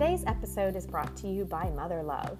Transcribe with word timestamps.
Today's 0.00 0.24
episode 0.26 0.76
is 0.76 0.86
brought 0.86 1.14
to 1.18 1.28
you 1.28 1.44
by 1.44 1.68
Mother 1.76 2.02
Love. 2.02 2.38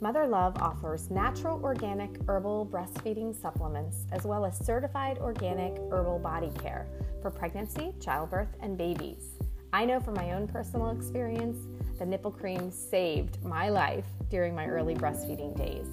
Mother 0.00 0.26
Love 0.26 0.56
offers 0.62 1.10
natural 1.10 1.60
organic 1.62 2.08
herbal 2.26 2.66
breastfeeding 2.72 3.38
supplements 3.38 4.06
as 4.12 4.24
well 4.24 4.46
as 4.46 4.56
certified 4.56 5.18
organic 5.18 5.76
herbal 5.90 6.20
body 6.20 6.50
care 6.62 6.86
for 7.20 7.30
pregnancy, 7.30 7.92
childbirth, 8.00 8.48
and 8.60 8.78
babies. 8.78 9.32
I 9.74 9.84
know 9.84 10.00
from 10.00 10.14
my 10.14 10.32
own 10.32 10.48
personal 10.48 10.88
experience, 10.88 11.58
the 11.98 12.06
nipple 12.06 12.30
cream 12.30 12.70
saved 12.70 13.44
my 13.44 13.68
life 13.68 14.06
during 14.30 14.54
my 14.54 14.66
early 14.66 14.94
breastfeeding 14.94 15.54
days. 15.54 15.88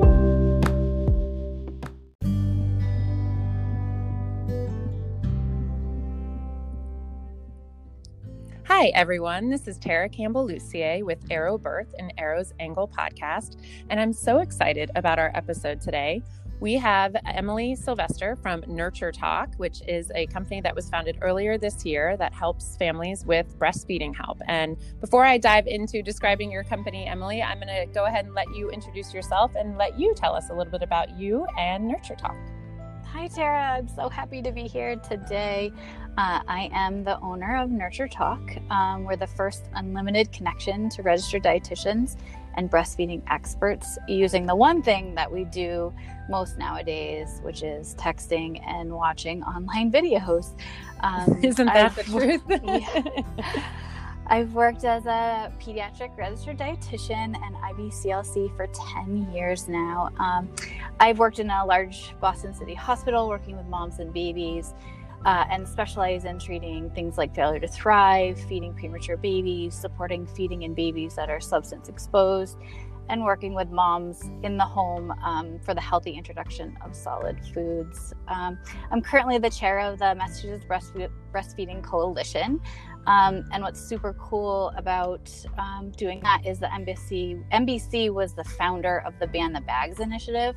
Hi, 8.80 8.94
everyone. 8.96 9.50
This 9.50 9.68
is 9.68 9.78
Tara 9.78 10.08
Campbell 10.08 10.46
Lucier 10.46 11.04
with 11.04 11.20
Arrow 11.30 11.58
Birth 11.58 11.94
and 12.00 12.14
Arrow's 12.18 12.54
Angle 12.62 12.88
podcast, 12.88 13.58
and 13.90 14.00
I'm 14.00 14.14
so 14.14 14.38
excited 14.38 14.90
about 14.96 15.20
our 15.20 15.34
episode 15.36 15.82
today. 15.82 16.24
We 16.62 16.76
have 16.76 17.14
Emily 17.26 17.76
Sylvester 17.76 18.38
from 18.38 18.64
Nurture 18.68 19.12
Talk, 19.12 19.54
which 19.58 19.82
is 19.86 20.14
a 20.16 20.28
company 20.28 20.62
that 20.62 20.74
was 20.74 20.90
founded 20.90 21.18
earlier 21.22 21.58
this 21.58 21.84
year 21.84 22.16
that 22.20 22.32
helps 22.32 22.78
families 22.78 23.26
with 23.26 23.60
breastfeeding 23.60 24.16
help. 24.16 24.38
And 24.48 24.78
before 25.02 25.26
I 25.26 25.38
dive 25.38 25.68
into 25.68 26.02
describing 26.02 26.50
your 26.50 26.64
company, 26.64 27.06
Emily, 27.06 27.44
I'm 27.44 27.60
going 27.60 27.68
to 27.68 27.94
go 27.94 28.06
ahead 28.06 28.28
and 28.28 28.34
let 28.34 28.48
you 28.56 28.70
introduce 28.70 29.14
yourself 29.14 29.52
and 29.58 29.78
let 29.78 30.00
you 30.00 30.14
tell 30.16 30.34
us 30.34 30.50
a 30.52 30.54
little 30.54 30.72
bit 30.72 30.84
about 30.84 31.20
you 31.20 31.46
and 31.58 31.86
Nurture 31.86 32.16
Talk. 32.16 32.38
Hi, 33.12 33.28
Tara. 33.28 33.80
I'm 33.80 33.88
so 33.88 34.08
happy 34.08 34.40
to 34.44 34.52
be 34.52 34.68
here 34.68 34.96
today. 34.96 35.74
Uh, 36.20 36.42
I 36.50 36.70
am 36.74 37.06
the 37.06 37.18
owner 37.22 37.56
of 37.56 37.70
Nurture 37.70 38.10
Talk. 38.10 38.42
Um, 38.70 39.06
we're 39.06 39.16
the 39.16 39.26
first 39.26 39.70
unlimited 39.76 40.34
connection 40.34 40.90
to 40.90 41.02
registered 41.02 41.44
dietitians 41.44 42.18
and 42.56 42.70
breastfeeding 42.70 43.22
experts 43.32 43.98
using 44.06 44.46
the 44.46 44.54
one 44.54 44.82
thing 44.82 45.16
that 45.16 45.32
we 45.32 45.46
do 45.46 45.94
most 46.30 46.58
nowadays, 46.58 47.40
which 47.42 47.64
is 47.64 47.96
texting 47.96 48.62
and 48.68 48.92
watching 48.92 49.42
online 49.44 49.94
videos. 49.94 50.60
Um, 51.00 51.40
Isn't 51.42 51.68
that 51.68 51.86
I've, 51.86 51.96
the 51.96 52.04
truth? 52.04 52.42
yeah. 52.50 53.64
I've 54.28 54.54
worked 54.54 54.84
as 54.84 55.06
a 55.06 55.54
pediatric 55.62 56.18
registered 56.18 56.58
dietitian 56.58 57.34
and 57.42 57.56
IBCLC 57.56 58.54
for 58.58 58.68
10 58.96 59.32
years 59.32 59.70
now. 59.70 60.10
Um, 60.20 60.54
I've 61.00 61.18
worked 61.18 61.40
in 61.40 61.50
a 61.50 61.66
large 61.66 62.14
Boston 62.20 62.54
City 62.54 62.74
hospital 62.74 63.30
working 63.30 63.56
with 63.56 63.68
moms 63.68 64.00
and 64.00 64.14
babies 64.14 64.74
uh, 65.26 65.46
and 65.50 65.68
specialize 65.68 66.26
in 66.26 66.40
treating 66.40 66.90
things 66.92 67.18
like 67.18 67.36
failure 67.36 67.60
to 67.60 67.68
thrive, 67.68 68.40
feeding 68.48 68.74
premature 68.74 69.18
babies, 69.18 69.76
supporting 69.76 70.26
feeding 70.26 70.64
in 70.64 70.74
babies 70.74 71.16
that 71.16 71.30
are 71.30 71.42
substance 71.42 71.90
exposed, 71.90 72.58
and 73.10 73.24
working 73.24 73.56
with 73.56 73.70
moms 73.70 74.30
in 74.44 74.56
the 74.56 74.64
home 74.64 75.12
um, 75.24 75.60
for 75.60 75.74
the 75.74 75.82
healthy 75.82 76.12
introduction 76.12 76.78
of 76.86 76.96
solid 76.96 77.44
foods. 77.54 78.14
Um, 78.28 78.58
I'm 78.92 79.02
currently 79.02 79.40
the 79.40 79.50
chair 79.50 79.80
of 79.80 80.00
the 80.00 80.14
Massachusetts 80.16 80.66
Breastfeeding 80.66 81.84
Coalition, 81.84 82.62
um, 83.08 83.44
and 83.52 83.64
what's 83.64 83.82
super 83.82 84.14
cool 84.14 84.72
about 84.78 85.32
um, 85.58 85.92
doing 85.98 86.20
that 86.22 86.46
is 86.46 86.60
the 86.60 86.68
MBC, 86.68 87.44
MBC 87.52 88.14
was 88.14 88.34
the 88.34 88.44
founder 88.44 89.00
of 89.00 89.18
the 89.20 89.28
Ban 89.28 89.54
the 89.54 89.62
Bags 89.62 90.00
initiative. 90.00 90.56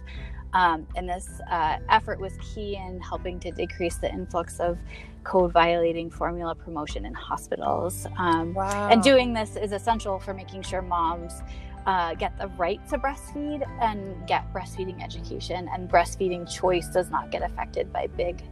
Um, 0.55 0.87
and 0.97 1.09
this 1.09 1.41
uh, 1.51 1.79
effort 1.89 2.21
was 2.21 2.35
key 2.41 2.77
in 2.77 3.01
helping 3.01 3.41
to 3.41 3.51
decrease 3.51 3.97
the 3.97 4.11
influx 4.13 4.61
of 4.61 4.79
code 5.25 5.53
violating 5.53 6.11
formula 6.11 6.55
promotion 6.55 7.07
in 7.07 7.15
hospitals. 7.15 8.07
Um, 8.19 8.55
wow. 8.55 8.89
And 8.89 9.03
doing 9.03 9.33
this 9.33 9.57
is 9.57 9.73
essential 9.73 10.19
for 10.19 10.35
making 10.35 10.63
sure 10.63 10.83
moms 10.83 11.43
uh, 11.87 12.15
get 12.15 12.37
the 12.39 12.49
right 12.49 12.87
to 12.89 12.99
breastfeed 12.99 13.67
and 13.81 14.27
get 14.27 14.53
breastfeeding 14.53 15.03
education, 15.03 15.69
and 15.73 15.91
breastfeeding 15.91 16.49
choice 16.49 16.89
does 16.89 17.11
not 17.11 17.31
get 17.31 17.43
affected 17.43 17.93
by 17.93 18.07
big 18.07 18.43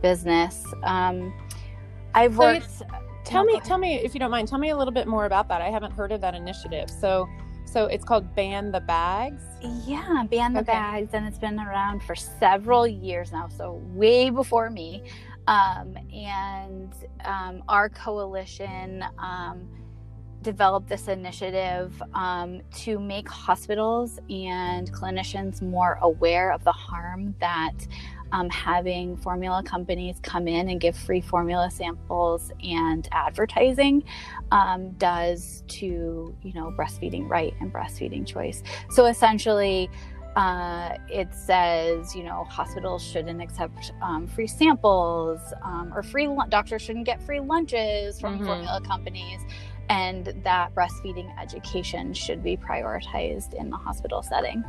business. 0.00 0.64
Um, 0.82 1.32
I've 2.14 2.36
worked. 2.36 2.70
So 2.70 2.86
Tell 3.24 3.44
me, 3.44 3.60
tell 3.60 3.78
me 3.78 3.94
if 3.96 4.14
you 4.14 4.20
don't 4.20 4.30
mind. 4.30 4.48
Tell 4.48 4.58
me 4.58 4.70
a 4.70 4.76
little 4.76 4.92
bit 4.92 5.06
more 5.06 5.26
about 5.26 5.48
that. 5.48 5.62
I 5.62 5.70
haven't 5.70 5.92
heard 5.92 6.12
of 6.12 6.20
that 6.22 6.34
initiative. 6.34 6.90
So, 6.90 7.28
so 7.72 7.86
it's 7.86 8.04
called 8.04 8.34
Ban 8.34 8.70
the 8.70 8.80
Bags. 8.80 9.42
Yeah, 9.86 10.24
Ban 10.30 10.52
the 10.52 10.60
okay. 10.60 10.72
Bags, 10.72 11.14
and 11.14 11.26
it's 11.26 11.38
been 11.38 11.58
around 11.58 12.02
for 12.02 12.14
several 12.14 12.86
years 12.86 13.32
now. 13.32 13.48
So 13.48 13.80
way 13.94 14.30
before 14.30 14.70
me, 14.70 15.02
um, 15.46 15.96
and 16.12 16.92
um, 17.24 17.62
our 17.68 17.88
coalition. 17.88 19.04
Um, 19.18 19.68
developed 20.42 20.88
this 20.88 21.06
initiative 21.06 22.02
um, 22.14 22.60
to 22.74 22.98
make 22.98 23.28
hospitals 23.28 24.18
and 24.28 24.92
clinicians 24.92 25.62
more 25.62 26.00
aware 26.02 26.52
of 26.52 26.64
the 26.64 26.72
harm 26.72 27.32
that 27.38 27.86
um, 28.32 28.48
having 28.50 29.16
formula 29.16 29.62
companies 29.62 30.16
come 30.22 30.48
in 30.48 30.68
and 30.68 30.80
give 30.80 30.96
free 30.96 31.20
formula 31.20 31.70
samples 31.70 32.50
and 32.64 33.08
advertising 33.12 34.02
um, 34.50 34.90
does 34.92 35.62
to 35.68 36.34
you 36.42 36.52
know 36.54 36.74
breastfeeding 36.76 37.28
right 37.28 37.54
and 37.60 37.72
breastfeeding 37.72 38.26
choice 38.26 38.62
so 38.90 39.06
essentially 39.06 39.88
uh, 40.36 40.96
it 41.08 41.32
says 41.34 42.16
you 42.16 42.24
know 42.24 42.44
hospitals 42.44 43.02
shouldn't 43.02 43.40
accept 43.40 43.92
um, 44.00 44.26
free 44.26 44.46
samples 44.46 45.40
um, 45.62 45.92
or 45.94 46.02
free 46.02 46.28
doctors 46.48 46.80
shouldn't 46.80 47.06
get 47.06 47.22
free 47.22 47.40
lunches 47.40 48.18
from 48.18 48.36
mm-hmm. 48.36 48.46
formula 48.46 48.80
companies 48.86 49.40
and 49.90 50.32
that 50.42 50.74
breastfeeding 50.74 51.30
education 51.38 52.14
should 52.14 52.42
be 52.42 52.56
prioritized 52.56 53.52
in 53.54 53.68
the 53.68 53.76
hospital 53.76 54.22
setting 54.22 54.64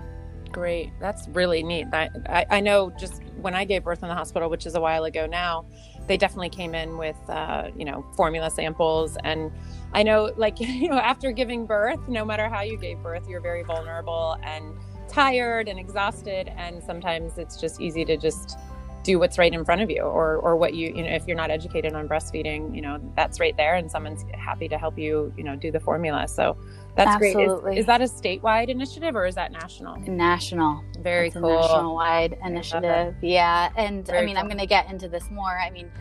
great. 0.54 0.92
That's 1.02 1.28
really 1.30 1.64
neat. 1.64 1.88
I, 1.92 2.10
I, 2.28 2.46
I, 2.50 2.60
know 2.62 2.92
just 2.92 3.22
when 3.42 3.54
I 3.54 3.66
gave 3.66 3.84
birth 3.84 4.02
in 4.02 4.08
the 4.08 4.16
hospital, 4.16 4.50
which 4.50 4.66
is 4.66 4.76
a 4.76 4.80
while 4.80 5.04
ago 5.04 5.26
now, 5.26 5.66
they 6.08 6.16
definitely 6.16 6.50
came 6.50 6.74
in 6.76 6.98
with, 6.98 7.18
uh, 7.28 7.72
you 7.76 7.84
know, 7.84 8.06
formula 8.16 8.50
samples. 8.50 9.18
And 9.24 9.52
I 9.94 10.04
know, 10.04 10.32
like, 10.38 10.60
you 10.62 10.88
know, 10.88 10.98
after 10.98 11.32
giving 11.32 11.66
birth, 11.66 12.08
no 12.08 12.24
matter 12.24 12.48
how 12.48 12.62
you 12.62 12.78
gave 12.78 13.00
birth, 13.00 13.28
you're 13.28 13.42
very 13.42 13.64
vulnerable 13.64 14.38
and 14.44 14.74
tired 15.10 15.68
and 15.68 15.78
exhausted. 15.78 16.50
And 16.56 16.82
sometimes 16.82 17.38
it's 17.38 17.60
just 17.60 17.82
easy 17.82 18.06
to 18.06 18.16
just 18.16 18.58
do 19.04 19.20
what's 19.20 19.38
right 19.38 19.54
in 19.54 19.64
front 19.66 19.82
of 19.82 19.90
you 19.90 20.02
or 20.02 20.38
or 20.38 20.56
what 20.56 20.74
you 20.74 20.88
you 20.96 21.04
know 21.04 21.10
if 21.10 21.28
you're 21.28 21.38
not 21.38 21.52
educated 21.52 21.94
on 21.94 22.08
breastfeeding 22.08 22.74
you 22.76 22.82
know 22.82 23.00
that's 23.16 23.40
right 23.40 23.56
there 23.58 23.76
and 23.76 23.92
someone's 23.92 24.24
happy 24.34 24.68
to 24.68 24.78
help 24.78 24.98
you 24.98 25.34
you 25.38 25.44
know 25.44 25.56
do 25.56 25.72
the 25.72 25.80
formula. 25.80 26.28
So 26.28 26.58
that's 26.96 27.16
Absolutely. 27.16 27.62
great. 27.62 27.78
Is, 27.78 27.82
is 27.82 27.86
that 27.88 28.02
a 28.02 28.06
statewide 28.06 28.70
initiative 28.70 29.16
or 29.16 29.26
is 29.26 29.36
that 29.36 29.52
national? 29.52 29.98
National. 30.02 30.84
Very 31.00 31.28
it's 31.28 31.36
cool. 31.36 31.60
nationwide 31.62 32.38
initiative. 32.46 33.16
Yeah 33.22 33.72
and 33.78 34.06
very 34.06 34.20
i 34.20 34.26
mean 34.26 34.36
cool. 34.36 34.42
i'm 34.44 34.48
going 34.48 34.60
to 34.60 34.66
get 34.66 34.90
into 34.90 35.08
this 35.08 35.30
more. 35.30 35.60
I 35.60 35.70
mean 35.70 35.92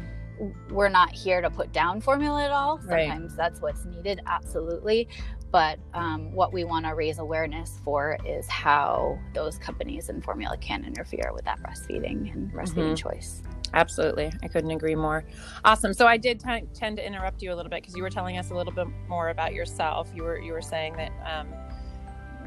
we're 0.71 0.89
not 0.89 1.12
here 1.12 1.41
to 1.41 1.51
put 1.51 1.73
down 1.73 2.01
formula 2.01 2.45
at 2.45 2.51
all. 2.51 2.79
Sometimes 2.81 3.33
right. 3.33 3.37
that's 3.37 3.61
what's 3.61 3.85
needed 3.85 4.21
absolutely 4.27 5.09
but 5.53 5.79
um, 5.93 6.33
what 6.33 6.53
we 6.53 6.65
want 6.65 6.87
to 6.87 6.95
raise 6.95 7.19
awareness 7.19 7.79
for 7.85 8.17
is 8.27 8.49
how 8.49 9.19
those 9.35 9.59
companies 9.59 10.09
and 10.09 10.25
formula 10.25 10.57
can 10.57 10.83
interfere 10.85 11.31
with 11.35 11.45
that 11.45 11.63
breastfeeding 11.63 12.33
and 12.33 12.51
breastfeeding 12.51 12.95
mm-hmm. 12.95 13.11
choice. 13.11 13.43
Absolutely. 13.75 14.33
I 14.43 14.49
couldn't 14.49 14.71
agree 14.71 14.95
more. 14.95 15.25
Awesome. 15.65 15.93
So 15.93 16.07
I 16.07 16.17
did 16.17 16.41
t- 16.41 16.65
tend 16.75 16.97
to 16.97 17.07
interrupt 17.07 17.43
you 17.43 17.53
a 17.53 17.55
little 17.55 17.71
bit 17.71 17.83
because 17.83 17.95
you 17.95 18.03
were 18.03 18.11
telling 18.11 18.39
us 18.39 18.51
a 18.51 18.55
little 18.55 18.73
bit 18.73 18.87
more 19.09 19.29
about 19.29 19.53
yourself. 19.53 20.11
You 20.15 20.25
were 20.25 20.39
you 20.39 20.53
were 20.53 20.62
saying 20.62 20.97
that 20.97 21.12
um, 21.25 21.49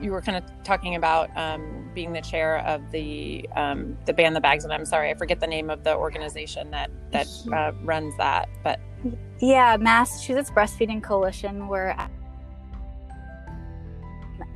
you 0.01 0.11
were 0.11 0.21
kind 0.21 0.37
of 0.37 0.43
talking 0.63 0.95
about 0.95 1.35
um, 1.35 1.89
being 1.93 2.13
the 2.13 2.21
chair 2.21 2.59
of 2.59 2.91
the 2.91 3.47
um, 3.55 3.97
the 4.05 4.13
ban 4.13 4.33
the 4.33 4.41
bags, 4.41 4.63
and 4.63 4.73
I'm 4.73 4.85
sorry, 4.85 5.09
I 5.09 5.13
forget 5.13 5.39
the 5.39 5.47
name 5.47 5.69
of 5.69 5.83
the 5.83 5.95
organization 5.95 6.71
that 6.71 6.91
that 7.11 7.27
uh, 7.53 7.71
runs 7.83 8.15
that. 8.17 8.49
But 8.63 8.79
yeah, 9.39 9.77
Massachusetts 9.77 10.51
Breastfeeding 10.51 11.01
Coalition. 11.01 11.67
We're 11.67 11.95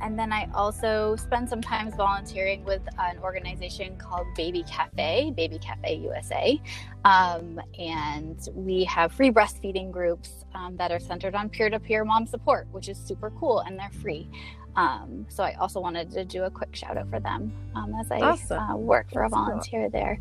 and 0.00 0.18
then 0.18 0.32
I 0.32 0.48
also 0.54 1.16
spend 1.16 1.48
some 1.48 1.60
time 1.60 1.90
volunteering 1.92 2.64
with 2.64 2.82
an 2.98 3.18
organization 3.18 3.96
called 3.96 4.26
Baby 4.36 4.64
Cafe, 4.64 5.32
Baby 5.36 5.58
Cafe 5.58 5.96
USA. 5.96 6.60
Um, 7.04 7.60
and 7.78 8.38
we 8.54 8.84
have 8.84 9.12
free 9.12 9.30
breastfeeding 9.30 9.90
groups 9.90 10.44
um, 10.54 10.76
that 10.76 10.92
are 10.92 11.00
centered 11.00 11.34
on 11.34 11.48
peer 11.48 11.70
to 11.70 11.80
peer 11.80 12.04
mom 12.04 12.26
support, 12.26 12.68
which 12.72 12.88
is 12.88 12.98
super 12.98 13.30
cool 13.30 13.60
and 13.60 13.78
they're 13.78 13.90
free. 14.02 14.28
Um, 14.76 15.26
so 15.28 15.42
I 15.42 15.54
also 15.54 15.80
wanted 15.80 16.10
to 16.12 16.24
do 16.24 16.44
a 16.44 16.50
quick 16.50 16.74
shout 16.76 16.96
out 16.96 17.10
for 17.10 17.20
them 17.20 17.52
um, 17.74 17.92
as 18.00 18.10
I 18.10 18.20
awesome. 18.20 18.58
uh, 18.58 18.76
work 18.76 19.10
for 19.10 19.22
That's 19.22 19.32
a 19.32 19.36
volunteer 19.36 19.82
cool. 19.82 19.90
there. 19.90 20.18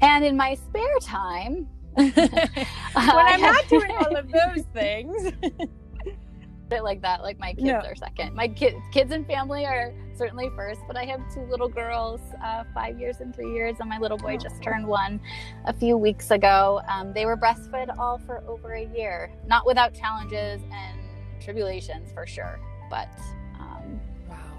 And 0.00 0.24
in 0.24 0.36
my 0.36 0.54
spare 0.54 0.98
time, 1.00 1.68
when 1.96 2.12
I'm 2.94 3.40
not 3.40 3.68
doing 3.68 3.90
all 3.96 4.16
of 4.16 4.30
those 4.30 4.64
things. 4.74 5.32
It 6.72 6.82
like 6.82 7.02
that. 7.02 7.22
Like 7.22 7.38
my 7.38 7.52
kids 7.52 7.64
no. 7.64 7.78
are 7.78 7.94
second. 7.94 8.34
My 8.34 8.48
kids, 8.48 8.76
kids 8.92 9.12
and 9.12 9.26
family 9.26 9.64
are 9.64 9.92
certainly 10.14 10.50
first. 10.56 10.80
But 10.86 10.96
I 10.96 11.04
have 11.04 11.20
two 11.32 11.42
little 11.42 11.68
girls, 11.68 12.20
uh, 12.42 12.64
five 12.74 12.98
years 12.98 13.20
and 13.20 13.34
three 13.34 13.52
years, 13.52 13.76
and 13.80 13.88
my 13.88 13.98
little 13.98 14.18
boy 14.18 14.34
oh. 14.34 14.42
just 14.42 14.62
turned 14.62 14.86
one 14.86 15.20
a 15.64 15.72
few 15.72 15.96
weeks 15.96 16.30
ago. 16.30 16.80
Um, 16.88 17.12
they 17.12 17.26
were 17.26 17.36
breastfed 17.36 17.96
all 17.98 18.18
for 18.18 18.42
over 18.46 18.74
a 18.74 18.86
year, 18.96 19.30
not 19.46 19.66
without 19.66 19.94
challenges 19.94 20.60
and 20.72 21.00
tribulations 21.40 22.12
for 22.12 22.26
sure. 22.26 22.58
But 22.90 23.08
um, 23.58 24.00
wow. 24.28 24.56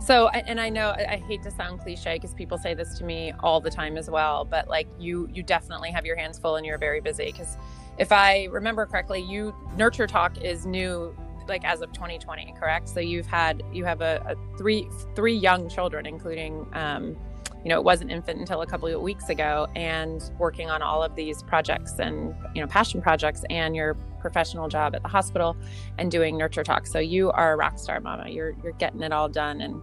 So, 0.00 0.28
and 0.28 0.60
I 0.60 0.68
know 0.68 0.90
I 0.90 1.16
hate 1.16 1.42
to 1.44 1.50
sound 1.50 1.80
cliche 1.80 2.14
because 2.14 2.34
people 2.34 2.58
say 2.58 2.74
this 2.74 2.98
to 2.98 3.04
me 3.04 3.32
all 3.40 3.60
the 3.60 3.70
time 3.70 3.96
as 3.96 4.10
well, 4.10 4.44
but 4.44 4.68
like 4.68 4.88
you, 4.98 5.28
you 5.32 5.42
definitely 5.42 5.90
have 5.90 6.04
your 6.06 6.16
hands 6.16 6.38
full 6.38 6.56
and 6.56 6.66
you're 6.66 6.78
very 6.78 7.00
busy 7.00 7.26
because 7.26 7.56
if 7.98 8.12
I 8.12 8.44
remember 8.50 8.86
correctly, 8.86 9.20
you 9.20 9.54
Nurture 9.76 10.06
Talk 10.06 10.42
is 10.42 10.66
new 10.66 11.14
like 11.48 11.64
as 11.64 11.82
of 11.82 11.92
2020, 11.92 12.54
correct? 12.58 12.88
So 12.88 13.00
you've 13.00 13.26
had 13.26 13.62
you 13.72 13.84
have 13.84 14.00
a, 14.00 14.22
a 14.26 14.56
three 14.58 14.88
three 15.14 15.34
young 15.34 15.68
children, 15.68 16.06
including 16.06 16.66
um, 16.72 17.16
you 17.62 17.68
know 17.68 17.78
it 17.78 17.84
was 17.84 18.00
an 18.00 18.10
infant 18.10 18.40
until 18.40 18.62
a 18.62 18.66
couple 18.66 18.88
of 18.88 19.00
weeks 19.00 19.28
ago, 19.28 19.68
and 19.74 20.30
working 20.38 20.70
on 20.70 20.82
all 20.82 21.02
of 21.02 21.14
these 21.14 21.42
projects 21.42 21.98
and 21.98 22.34
you 22.54 22.60
know 22.60 22.66
passion 22.66 23.00
projects 23.00 23.44
and 23.50 23.76
your 23.76 23.94
professional 24.20 24.68
job 24.68 24.94
at 24.94 25.02
the 25.02 25.08
hospital 25.08 25.56
and 25.98 26.10
doing 26.10 26.36
Nurture 26.36 26.64
Talk. 26.64 26.86
So 26.86 26.98
you 26.98 27.30
are 27.30 27.52
a 27.52 27.56
rock 27.56 27.78
star, 27.78 28.00
Mama. 28.00 28.28
You're 28.28 28.54
you're 28.62 28.72
getting 28.72 29.02
it 29.02 29.12
all 29.12 29.28
done, 29.28 29.60
and 29.60 29.80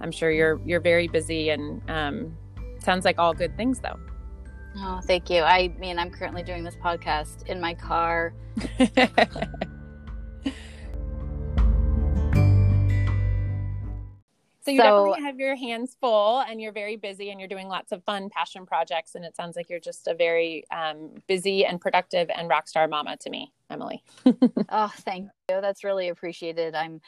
I'm 0.00 0.12
sure 0.12 0.30
you're 0.30 0.60
you're 0.64 0.80
very 0.80 1.08
busy 1.08 1.50
and 1.50 1.82
um, 1.90 2.36
sounds 2.78 3.04
like 3.04 3.18
all 3.18 3.34
good 3.34 3.56
things 3.56 3.80
though. 3.80 3.98
Oh, 4.76 5.00
thank 5.04 5.28
you. 5.30 5.42
I 5.42 5.68
mean, 5.78 5.98
I'm 5.98 6.10
currently 6.10 6.42
doing 6.42 6.64
this 6.64 6.76
podcast 6.76 7.46
in 7.46 7.60
my 7.60 7.74
car. 7.74 8.32
So 14.62 14.70
you 14.70 14.78
so, 14.78 14.84
definitely 14.84 15.22
have 15.22 15.40
your 15.40 15.56
hands 15.56 15.96
full 16.00 16.40
and 16.40 16.60
you're 16.60 16.72
very 16.72 16.96
busy 16.96 17.30
and 17.30 17.40
you're 17.40 17.48
doing 17.48 17.66
lots 17.66 17.92
of 17.92 18.04
fun 18.04 18.28
passion 18.28 18.66
projects. 18.66 19.14
And 19.14 19.24
it 19.24 19.34
sounds 19.34 19.56
like 19.56 19.70
you're 19.70 19.80
just 19.80 20.06
a 20.06 20.14
very 20.14 20.64
um, 20.70 21.14
busy 21.26 21.64
and 21.64 21.80
productive 21.80 22.28
and 22.36 22.48
rock 22.48 22.68
star 22.68 22.86
mama 22.86 23.16
to 23.18 23.30
me, 23.30 23.52
Emily. 23.70 24.04
oh, 24.68 24.92
thank 24.98 25.30
you. 25.48 25.60
That's 25.60 25.82
really 25.82 26.08
appreciated. 26.08 26.74
I'm 26.74 27.00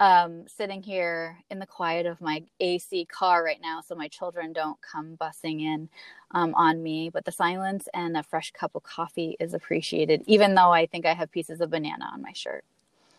um, 0.00 0.44
sitting 0.48 0.82
here 0.82 1.38
in 1.48 1.58
the 1.58 1.66
quiet 1.66 2.06
of 2.06 2.20
my 2.20 2.42
AC 2.60 3.06
car 3.06 3.42
right 3.42 3.60
now, 3.62 3.80
so 3.80 3.94
my 3.94 4.08
children 4.08 4.52
don't 4.52 4.78
come 4.82 5.16
bussing 5.18 5.62
in 5.62 5.88
um, 6.32 6.54
on 6.54 6.82
me. 6.82 7.10
But 7.12 7.24
the 7.24 7.32
silence 7.32 7.88
and 7.94 8.16
a 8.16 8.22
fresh 8.22 8.52
cup 8.52 8.74
of 8.74 8.82
coffee 8.84 9.36
is 9.40 9.54
appreciated, 9.54 10.22
even 10.26 10.54
though 10.54 10.72
I 10.72 10.86
think 10.86 11.06
I 11.06 11.14
have 11.14 11.30
pieces 11.32 11.60
of 11.60 11.70
banana 11.70 12.10
on 12.12 12.22
my 12.22 12.32
shirt. 12.34 12.64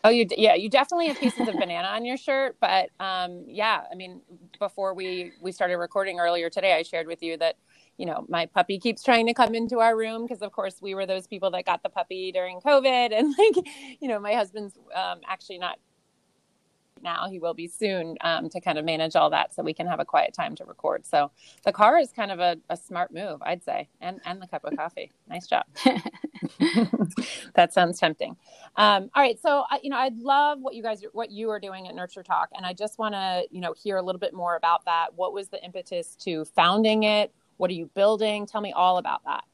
Oh, 0.04 0.10
you 0.10 0.26
yeah, 0.36 0.54
you 0.54 0.70
definitely 0.70 1.08
have 1.08 1.18
pieces 1.20 1.48
of 1.48 1.56
banana 1.58 1.88
on 1.88 2.04
your 2.06 2.16
shirt, 2.16 2.56
but 2.60 2.90
um, 3.00 3.44
yeah, 3.48 3.82
I 3.90 3.96
mean, 3.96 4.22
before 4.58 4.94
we 4.94 5.32
we 5.42 5.52
started 5.52 5.76
recording 5.78 6.20
earlier 6.20 6.50
today, 6.50 6.74
I 6.74 6.82
shared 6.82 7.06
with 7.06 7.22
you 7.22 7.36
that 7.38 7.56
you 7.98 8.06
know 8.06 8.24
my 8.28 8.46
puppy 8.46 8.78
keeps 8.78 9.02
trying 9.02 9.26
to 9.26 9.34
come 9.34 9.54
into 9.54 9.80
our 9.80 9.96
room 9.96 10.22
because 10.24 10.42
of 10.42 10.52
course 10.52 10.76
we 10.82 10.94
were 10.94 11.06
those 11.06 11.26
people 11.26 11.50
that 11.52 11.66
got 11.66 11.82
the 11.82 11.90
puppy 11.90 12.32
during 12.32 12.60
covid 12.60 13.12
and 13.18 13.34
like 13.38 13.66
you 14.00 14.08
know 14.08 14.18
my 14.20 14.34
husband's 14.34 14.74
um, 14.94 15.20
actually 15.28 15.58
not 15.58 15.78
now. 17.02 17.28
He 17.28 17.38
will 17.38 17.54
be 17.54 17.68
soon 17.68 18.16
um, 18.22 18.48
to 18.50 18.60
kind 18.60 18.78
of 18.78 18.84
manage 18.84 19.16
all 19.16 19.30
that 19.30 19.54
so 19.54 19.62
we 19.62 19.74
can 19.74 19.86
have 19.86 20.00
a 20.00 20.04
quiet 20.04 20.34
time 20.34 20.54
to 20.56 20.64
record. 20.64 21.06
So 21.06 21.30
the 21.64 21.72
car 21.72 21.98
is 21.98 22.12
kind 22.12 22.30
of 22.30 22.40
a, 22.40 22.56
a 22.68 22.76
smart 22.76 23.12
move, 23.12 23.40
I'd 23.42 23.62
say, 23.62 23.88
and, 24.00 24.20
and 24.24 24.40
the 24.40 24.46
cup 24.46 24.64
of 24.64 24.76
coffee. 24.76 25.10
nice 25.28 25.46
job. 25.46 25.64
that 27.54 27.72
sounds 27.72 27.98
tempting. 27.98 28.36
Um, 28.76 29.10
all 29.14 29.22
right. 29.22 29.38
So, 29.40 29.64
you 29.82 29.90
know, 29.90 29.96
I 29.96 30.10
love 30.16 30.58
what 30.60 30.74
you 30.74 30.82
guys, 30.82 31.02
what 31.12 31.30
you 31.30 31.50
are 31.50 31.60
doing 31.60 31.88
at 31.88 31.94
Nurture 31.94 32.22
Talk. 32.22 32.50
And 32.56 32.64
I 32.64 32.72
just 32.72 32.98
want 32.98 33.14
to, 33.14 33.44
you 33.50 33.60
know, 33.60 33.74
hear 33.74 33.96
a 33.96 34.02
little 34.02 34.18
bit 34.18 34.34
more 34.34 34.56
about 34.56 34.84
that. 34.84 35.08
What 35.16 35.32
was 35.32 35.48
the 35.48 35.62
impetus 35.64 36.16
to 36.20 36.44
founding 36.44 37.04
it? 37.04 37.32
What 37.56 37.70
are 37.70 37.74
you 37.74 37.86
building? 37.94 38.46
Tell 38.46 38.60
me 38.60 38.72
all 38.72 38.98
about 38.98 39.24
that. 39.24 39.44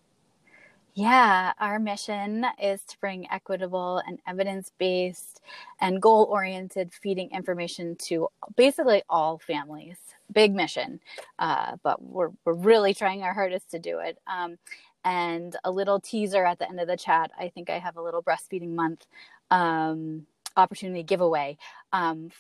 Yeah, 0.97 1.53
our 1.59 1.81
mission 1.81 2.47
is 2.63 2.85
to 2.85 2.99
bring 3.01 3.29
equitable 3.31 4.01
and 4.07 4.21
evidence 4.29 4.71
based 4.79 5.41
and 5.81 6.01
goal 6.01 6.29
oriented 6.31 6.93
feeding 6.93 7.31
information 7.33 7.97
to 8.05 8.29
basically 8.57 9.03
all 9.09 9.39
families. 9.39 9.99
Big 10.33 10.55
mission, 10.55 11.01
uh, 11.41 11.77
but 11.83 12.01
we're, 12.01 12.31
we're 12.45 12.55
really 12.55 12.95
trying 12.95 13.23
our 13.25 13.35
hardest 13.35 13.71
to 13.73 13.81
do 13.81 13.99
it. 13.99 14.19
Um, 14.29 14.57
and 15.05 15.57
a 15.65 15.71
little 15.71 15.99
teaser 16.01 16.45
at 16.45 16.59
the 16.61 16.69
end 16.69 16.81
of 16.81 16.87
the 16.89 16.97
chat 16.97 17.31
I 17.39 17.49
think 17.49 17.71
I 17.71 17.79
have 17.79 17.97
a 17.97 18.03
little 18.03 18.23
breastfeeding 18.23 18.71
month 18.75 19.05
um, 19.51 20.27
opportunity 20.57 21.03
giveaway 21.03 21.59
um, 21.93 22.31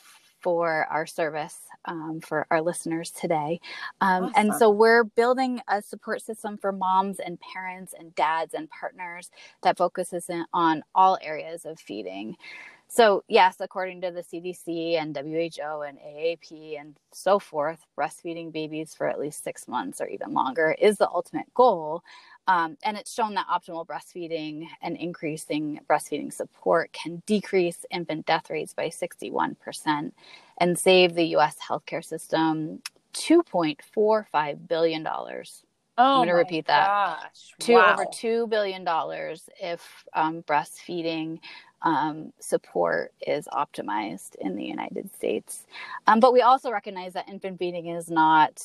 for 0.44 0.86
our 0.90 1.06
service 1.06 1.58
um, 1.86 2.20
for 2.20 2.46
our 2.50 2.60
listeners 2.60 3.10
today. 3.10 3.58
Um, 4.02 4.24
awesome. 4.24 4.32
And 4.36 4.54
so 4.54 4.68
we're 4.68 5.04
building 5.04 5.62
a 5.68 5.80
support 5.80 6.20
system 6.20 6.58
for 6.58 6.70
moms 6.70 7.18
and 7.18 7.38
parents 7.40 7.94
and 7.98 8.14
dads 8.14 8.52
and 8.52 8.68
partners 8.68 9.30
that 9.62 9.78
focuses 9.78 10.28
in, 10.28 10.44
on 10.52 10.84
all 10.94 11.16
areas 11.22 11.64
of 11.64 11.80
feeding. 11.80 12.36
So, 12.88 13.24
yes, 13.28 13.56
according 13.60 14.02
to 14.02 14.10
the 14.10 14.22
CDC 14.22 15.00
and 15.00 15.16
WHO 15.16 15.82
and 15.82 15.98
AAP 15.98 16.80
and 16.80 16.96
so 17.12 17.38
forth, 17.38 17.84
breastfeeding 17.98 18.52
babies 18.52 18.94
for 18.94 19.08
at 19.08 19.18
least 19.18 19.42
six 19.42 19.66
months 19.66 20.00
or 20.00 20.06
even 20.06 20.32
longer 20.32 20.76
is 20.78 20.98
the 20.98 21.08
ultimate 21.08 21.52
goal. 21.54 22.04
Um, 22.46 22.76
and 22.82 22.96
it's 22.96 23.12
shown 23.12 23.34
that 23.34 23.46
optimal 23.48 23.86
breastfeeding 23.86 24.68
and 24.82 24.96
increasing 24.96 25.80
breastfeeding 25.88 26.32
support 26.32 26.92
can 26.92 27.22
decrease 27.26 27.86
infant 27.90 28.26
death 28.26 28.50
rates 28.50 28.74
by 28.74 28.88
61% 28.88 30.12
and 30.58 30.78
save 30.78 31.14
the 31.14 31.36
US 31.36 31.56
healthcare 31.66 32.04
system 32.04 32.80
$2.45 33.14 34.68
billion. 34.68 35.06
Oh, 35.06 35.42
I'm 35.96 36.16
going 36.18 36.28
to 36.28 36.34
repeat 36.34 36.66
that. 36.66 36.86
Gosh. 36.86 37.54
To 37.60 37.74
wow. 37.74 37.92
over 37.92 38.04
$2 38.06 38.48
billion 38.50 38.86
if 39.60 40.04
um, 40.12 40.42
breastfeeding 40.42 41.38
um, 41.84 42.32
support 42.40 43.12
is 43.26 43.46
optimized 43.52 44.34
in 44.40 44.56
the 44.56 44.64
United 44.64 45.14
States. 45.14 45.66
Um, 46.06 46.18
but 46.18 46.32
we 46.32 46.40
also 46.40 46.72
recognize 46.72 47.12
that 47.12 47.28
infant 47.28 47.58
feeding 47.58 47.86
is 47.88 48.10
not 48.10 48.64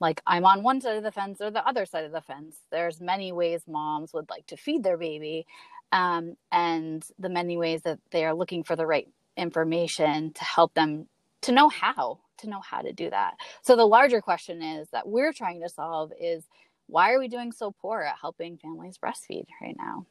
like 0.00 0.22
I'm 0.26 0.44
on 0.44 0.62
one 0.62 0.80
side 0.80 0.96
of 0.96 1.02
the 1.02 1.10
fence 1.10 1.40
or 1.40 1.50
the 1.50 1.66
other 1.66 1.86
side 1.86 2.04
of 2.04 2.12
the 2.12 2.20
fence. 2.20 2.56
There's 2.70 3.00
many 3.00 3.32
ways 3.32 3.62
moms 3.66 4.12
would 4.12 4.30
like 4.30 4.46
to 4.46 4.56
feed 4.56 4.84
their 4.84 4.98
baby, 4.98 5.46
um, 5.90 6.36
and 6.52 7.04
the 7.18 7.30
many 7.30 7.56
ways 7.56 7.82
that 7.82 7.98
they 8.10 8.24
are 8.24 8.34
looking 8.34 8.62
for 8.62 8.76
the 8.76 8.86
right 8.86 9.08
information 9.36 10.32
to 10.34 10.44
help 10.44 10.74
them 10.74 11.08
to 11.42 11.52
know 11.52 11.68
how 11.68 12.18
to 12.38 12.48
know 12.48 12.60
how 12.60 12.80
to 12.80 12.92
do 12.92 13.10
that. 13.10 13.34
So 13.62 13.74
the 13.76 13.86
larger 13.86 14.20
question 14.20 14.62
is 14.62 14.88
that 14.90 15.08
we're 15.08 15.32
trying 15.32 15.60
to 15.62 15.68
solve 15.68 16.12
is 16.20 16.44
why 16.86 17.12
are 17.12 17.18
we 17.18 17.28
doing 17.28 17.52
so 17.52 17.74
poor 17.80 18.00
at 18.02 18.16
helping 18.20 18.58
families 18.58 18.98
breastfeed 18.98 19.46
right 19.60 19.76
now? 19.76 20.06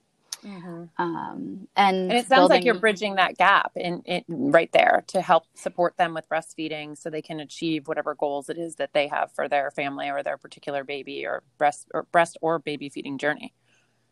Mm-hmm. 0.45 0.83
Um, 0.97 1.67
and, 1.75 1.97
and, 1.97 2.11
it 2.11 2.27
sounds 2.27 2.41
building... 2.41 2.57
like 2.57 2.65
you're 2.65 2.79
bridging 2.79 3.15
that 3.15 3.37
gap 3.37 3.71
in, 3.75 4.01
in, 4.05 4.23
right 4.27 4.71
there 4.71 5.03
to 5.07 5.21
help 5.21 5.43
support 5.55 5.97
them 5.97 6.13
with 6.13 6.27
breastfeeding 6.29 6.97
so 6.97 7.09
they 7.09 7.21
can 7.21 7.39
achieve 7.39 7.87
whatever 7.87 8.15
goals 8.15 8.49
it 8.49 8.57
is 8.57 8.75
that 8.75 8.93
they 8.93 9.07
have 9.07 9.31
for 9.31 9.47
their 9.47 9.71
family 9.71 10.09
or 10.09 10.23
their 10.23 10.37
particular 10.37 10.83
baby 10.83 11.25
or 11.25 11.43
breast 11.57 11.87
or 11.93 12.03
breast 12.11 12.37
or 12.41 12.59
baby 12.59 12.89
feeding 12.89 13.17
journey. 13.17 13.53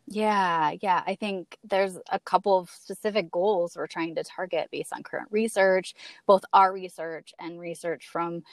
Yeah, 0.08 0.72
yeah. 0.80 1.02
I 1.04 1.16
think 1.16 1.58
there's 1.64 1.98
a 2.10 2.20
couple 2.20 2.56
of 2.58 2.70
specific 2.70 3.30
goals 3.30 3.76
we're 3.76 3.88
trying 3.88 4.14
to 4.14 4.22
target 4.22 4.68
based 4.70 4.92
on 4.92 5.02
current 5.02 5.28
research, 5.32 5.94
both 6.26 6.44
our 6.52 6.72
research 6.72 7.34
and 7.40 7.58
research 7.58 8.06
from 8.06 8.44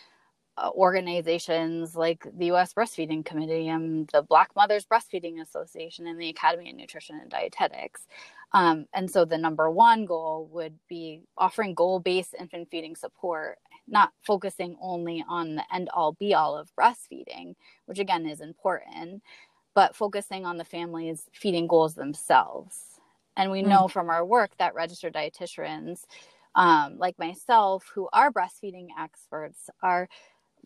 organizations 0.60 1.96
like 1.96 2.26
the 2.38 2.48
U.S. 2.48 2.74
Breastfeeding 2.74 3.26
Committee 3.26 3.70
and 3.70 4.10
the 4.14 4.22
Black 4.22 4.52
Mothers 4.56 4.86
Breastfeeding 4.86 5.42
Association 5.42 6.08
and 6.08 6.20
the 6.20 6.30
Academy 6.30 6.70
of 6.70 6.76
Nutrition 6.76 7.20
and 7.20 7.32
Dietetics. 7.32 8.06
Um, 8.54 8.86
and 8.94 9.10
so 9.10 9.26
the 9.26 9.38
number 9.38 9.70
one 9.72 10.06
goal 10.06 10.48
would 10.52 10.78
be 10.88 11.22
offering 11.38 11.74
goal 11.74 12.00
based 12.00 12.36
infant 12.40 12.70
feeding 12.70 12.96
support, 12.96 13.58
not 13.88 14.12
focusing 14.22 14.78
only 14.80 15.26
on 15.28 15.56
the 15.56 15.64
end 15.74 15.90
all 15.94 16.14
be 16.14 16.34
all 16.34 16.56
of 16.56 16.72
breastfeeding, 16.80 17.56
which 17.88 18.00
again 18.00 18.28
is 18.28 18.42
important, 18.42 19.24
but 19.74 19.96
focusing 19.96 20.46
on 20.46 20.58
the 20.58 20.66
family's 20.66 21.30
feeding 21.34 21.68
goals 21.68 21.96
themselves. 21.96 23.00
And 23.36 23.52
we 23.52 23.64
mm. 23.64 23.68
know 23.68 23.88
from 23.88 24.10
our 24.10 24.24
work 24.24 24.52
that 24.60 24.76
registered 24.76 25.16
dietitians, 25.16 26.04
um, 26.56 26.98
like 27.00 27.18
myself, 27.18 27.92
who 27.94 28.08
are 28.14 28.32
breastfeeding 28.32 28.88
experts, 29.00 29.72
are 29.82 30.08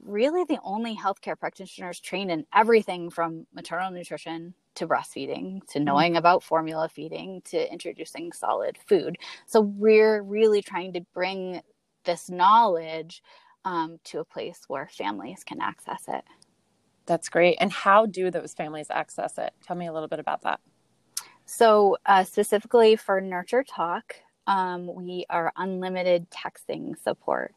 really 0.03 0.43
the 0.43 0.59
only 0.63 0.95
healthcare 0.95 1.37
practitioners 1.37 1.99
trained 1.99 2.31
in 2.31 2.45
everything 2.53 3.09
from 3.09 3.45
maternal 3.53 3.91
nutrition 3.91 4.53
to 4.75 4.87
breastfeeding 4.87 5.65
to 5.67 5.79
mm-hmm. 5.79 5.83
knowing 5.83 6.11
mm-hmm. 6.11 6.17
about 6.17 6.43
formula 6.43 6.87
feeding 6.87 7.41
to 7.45 7.71
introducing 7.71 8.31
solid 8.31 8.77
food. 8.77 9.17
So 9.45 9.61
we're 9.61 10.21
really 10.21 10.61
trying 10.61 10.93
to 10.93 11.01
bring 11.13 11.61
this 12.03 12.29
knowledge 12.29 13.21
um, 13.65 13.99
to 14.05 14.19
a 14.19 14.25
place 14.25 14.61
where 14.67 14.87
families 14.87 15.43
can 15.43 15.61
access 15.61 16.03
it. 16.07 16.23
That's 17.05 17.29
great. 17.29 17.57
And 17.59 17.71
how 17.71 18.05
do 18.05 18.31
those 18.31 18.53
families 18.53 18.87
access 18.89 19.37
it? 19.37 19.53
Tell 19.61 19.75
me 19.75 19.87
a 19.87 19.93
little 19.93 20.07
bit 20.07 20.19
about 20.19 20.41
that. 20.43 20.59
So, 21.45 21.97
uh, 22.05 22.25
specifically 22.25 22.97
for 22.97 23.21
Nurture 23.21 23.63
Talk, 23.63 24.15
um, 24.47 24.93
we 24.93 25.25
are 25.29 25.51
unlimited 25.55 26.27
texting 26.29 27.01
support. 27.01 27.53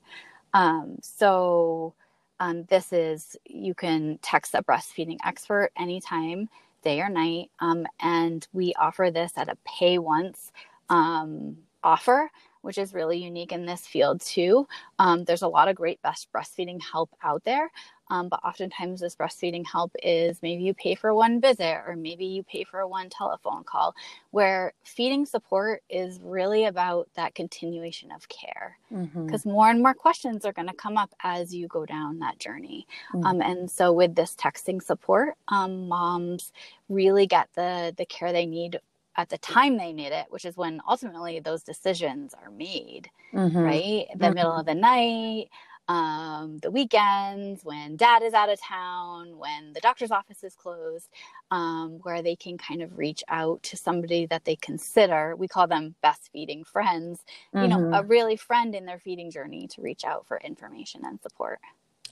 Um, 0.55 0.97
so 1.03 1.95
um, 2.41 2.65
this 2.65 2.93
is 2.93 3.37
you 3.47 3.75
can 3.75 4.19
text 4.23 4.55
a 4.55 4.63
breastfeeding 4.63 5.19
expert 5.25 5.71
anytime, 5.79 6.49
day 6.83 7.01
or 7.01 7.09
night, 7.11 7.51
um, 7.61 7.87
and 8.01 8.47
we 8.53 8.75
offer 8.81 9.11
this 9.13 9.33
at 9.37 9.49
a 9.49 9.57
pay 9.65 9.99
once 9.99 10.53
um, 10.89 11.57
offer 11.85 12.31
which 12.63 12.79
is 12.79 12.93
really 12.95 13.19
unique 13.19 13.53
in 13.53 13.65
this 13.67 13.87
field 13.87 14.21
too. 14.21 14.67
Um, 14.99 15.25
there's 15.25 15.43
a 15.43 15.49
lot 15.49 15.69
of 15.69 15.77
great 15.77 16.01
best 16.03 16.29
breastfeeding 16.33 16.81
help 16.83 17.11
out 17.23 17.43
there, 17.45 17.71
um, 18.11 18.29
but 18.29 18.41
oftentimes 18.45 19.01
this 19.01 19.17
breastfeeding 19.17 19.65
help 19.67 19.93
is 20.03 20.39
maybe 20.43 20.63
you 20.65 20.75
pay 20.75 20.95
for 20.95 21.15
one 21.15 21.41
visit 21.41 21.83
or 21.87 21.95
maybe 21.97 22.27
you 22.27 22.43
pay 22.43 22.65
for 22.65 22.87
one 22.87 23.09
telephone 23.09 23.65
call, 23.65 23.95
where 24.33 24.73
feeding 24.85 25.25
support 25.25 25.83
is 25.89 26.19
really 26.23 26.65
about 26.65 27.09
that 27.15 27.35
continuation 27.35 28.11
of 28.11 28.29
care. 28.29 28.77
Because 28.91 29.43
mm-hmm. 29.43 29.51
more 29.51 29.71
and 29.71 29.81
more 29.81 29.95
questions 29.95 30.45
are 30.45 30.53
going 30.53 30.69
to 30.69 30.75
come 30.75 30.99
up 30.99 31.15
as 31.23 31.55
you 31.55 31.69
go 31.69 31.87
down 31.87 32.19
that 32.19 32.39
journey. 32.39 32.87
Mm-hmm. 33.15 33.27
Um, 33.27 33.41
and 33.41 33.71
so 33.71 33.93
with 33.93 34.15
this 34.17 34.35
texting 34.35 34.83
support, 34.83 35.37
um, 35.49 35.89
moms 35.89 36.53
really 36.89 37.27
get 37.27 37.49
the 37.55 37.95
the 37.97 38.05
care 38.05 38.33
they 38.33 38.47
need 38.47 38.81
at 39.17 39.29
the 39.29 39.39
time 39.39 39.77
they 39.77 39.93
need 39.93 40.13
it, 40.13 40.27
which 40.31 40.45
is 40.45 40.57
when 40.57 40.81
ultimately 40.89 41.41
those 41.41 41.63
decisions 41.63 42.35
are 42.35 42.51
made, 42.51 43.11
mm-hmm. 43.35 43.59
right? 43.59 44.07
The 44.15 44.27
mm-hmm. 44.27 44.35
middle 44.35 44.57
of 44.57 44.67
the 44.67 44.75
night, 44.75 45.49
um, 45.91 46.59
the 46.59 46.71
weekends, 46.71 47.65
when 47.65 47.97
dad 47.97 48.23
is 48.23 48.33
out 48.33 48.49
of 48.49 48.61
town, 48.61 49.37
when 49.37 49.73
the 49.73 49.81
doctor's 49.81 50.13
office 50.13 50.45
is 50.45 50.55
closed, 50.55 51.09
um, 51.51 51.99
where 52.05 52.23
they 52.23 52.37
can 52.37 52.57
kind 52.57 52.81
of 52.81 52.97
reach 52.97 53.25
out 53.27 53.61
to 53.65 53.77
somebody 53.77 54.25
that 54.27 54.45
they 54.45 54.55
consider, 54.55 55.35
we 55.35 55.49
call 55.49 55.67
them 55.67 55.97
best 56.01 56.31
feeding 56.33 56.63
friends, 56.63 57.25
mm-hmm. 57.53 57.65
you 57.65 57.69
know, 57.69 57.89
a 57.89 58.03
mm-hmm. 58.03 58.09
really 58.09 58.37
friend 58.37 58.77
in 58.77 58.87
their 58.87 59.01
feeding 59.01 59.33
journey 59.33 59.67
to 59.67 59.83
reach 59.83 60.05
out 60.05 60.29
for 60.29 60.39
information 60.45 61.01
and 61.05 61.21
support. 61.21 61.59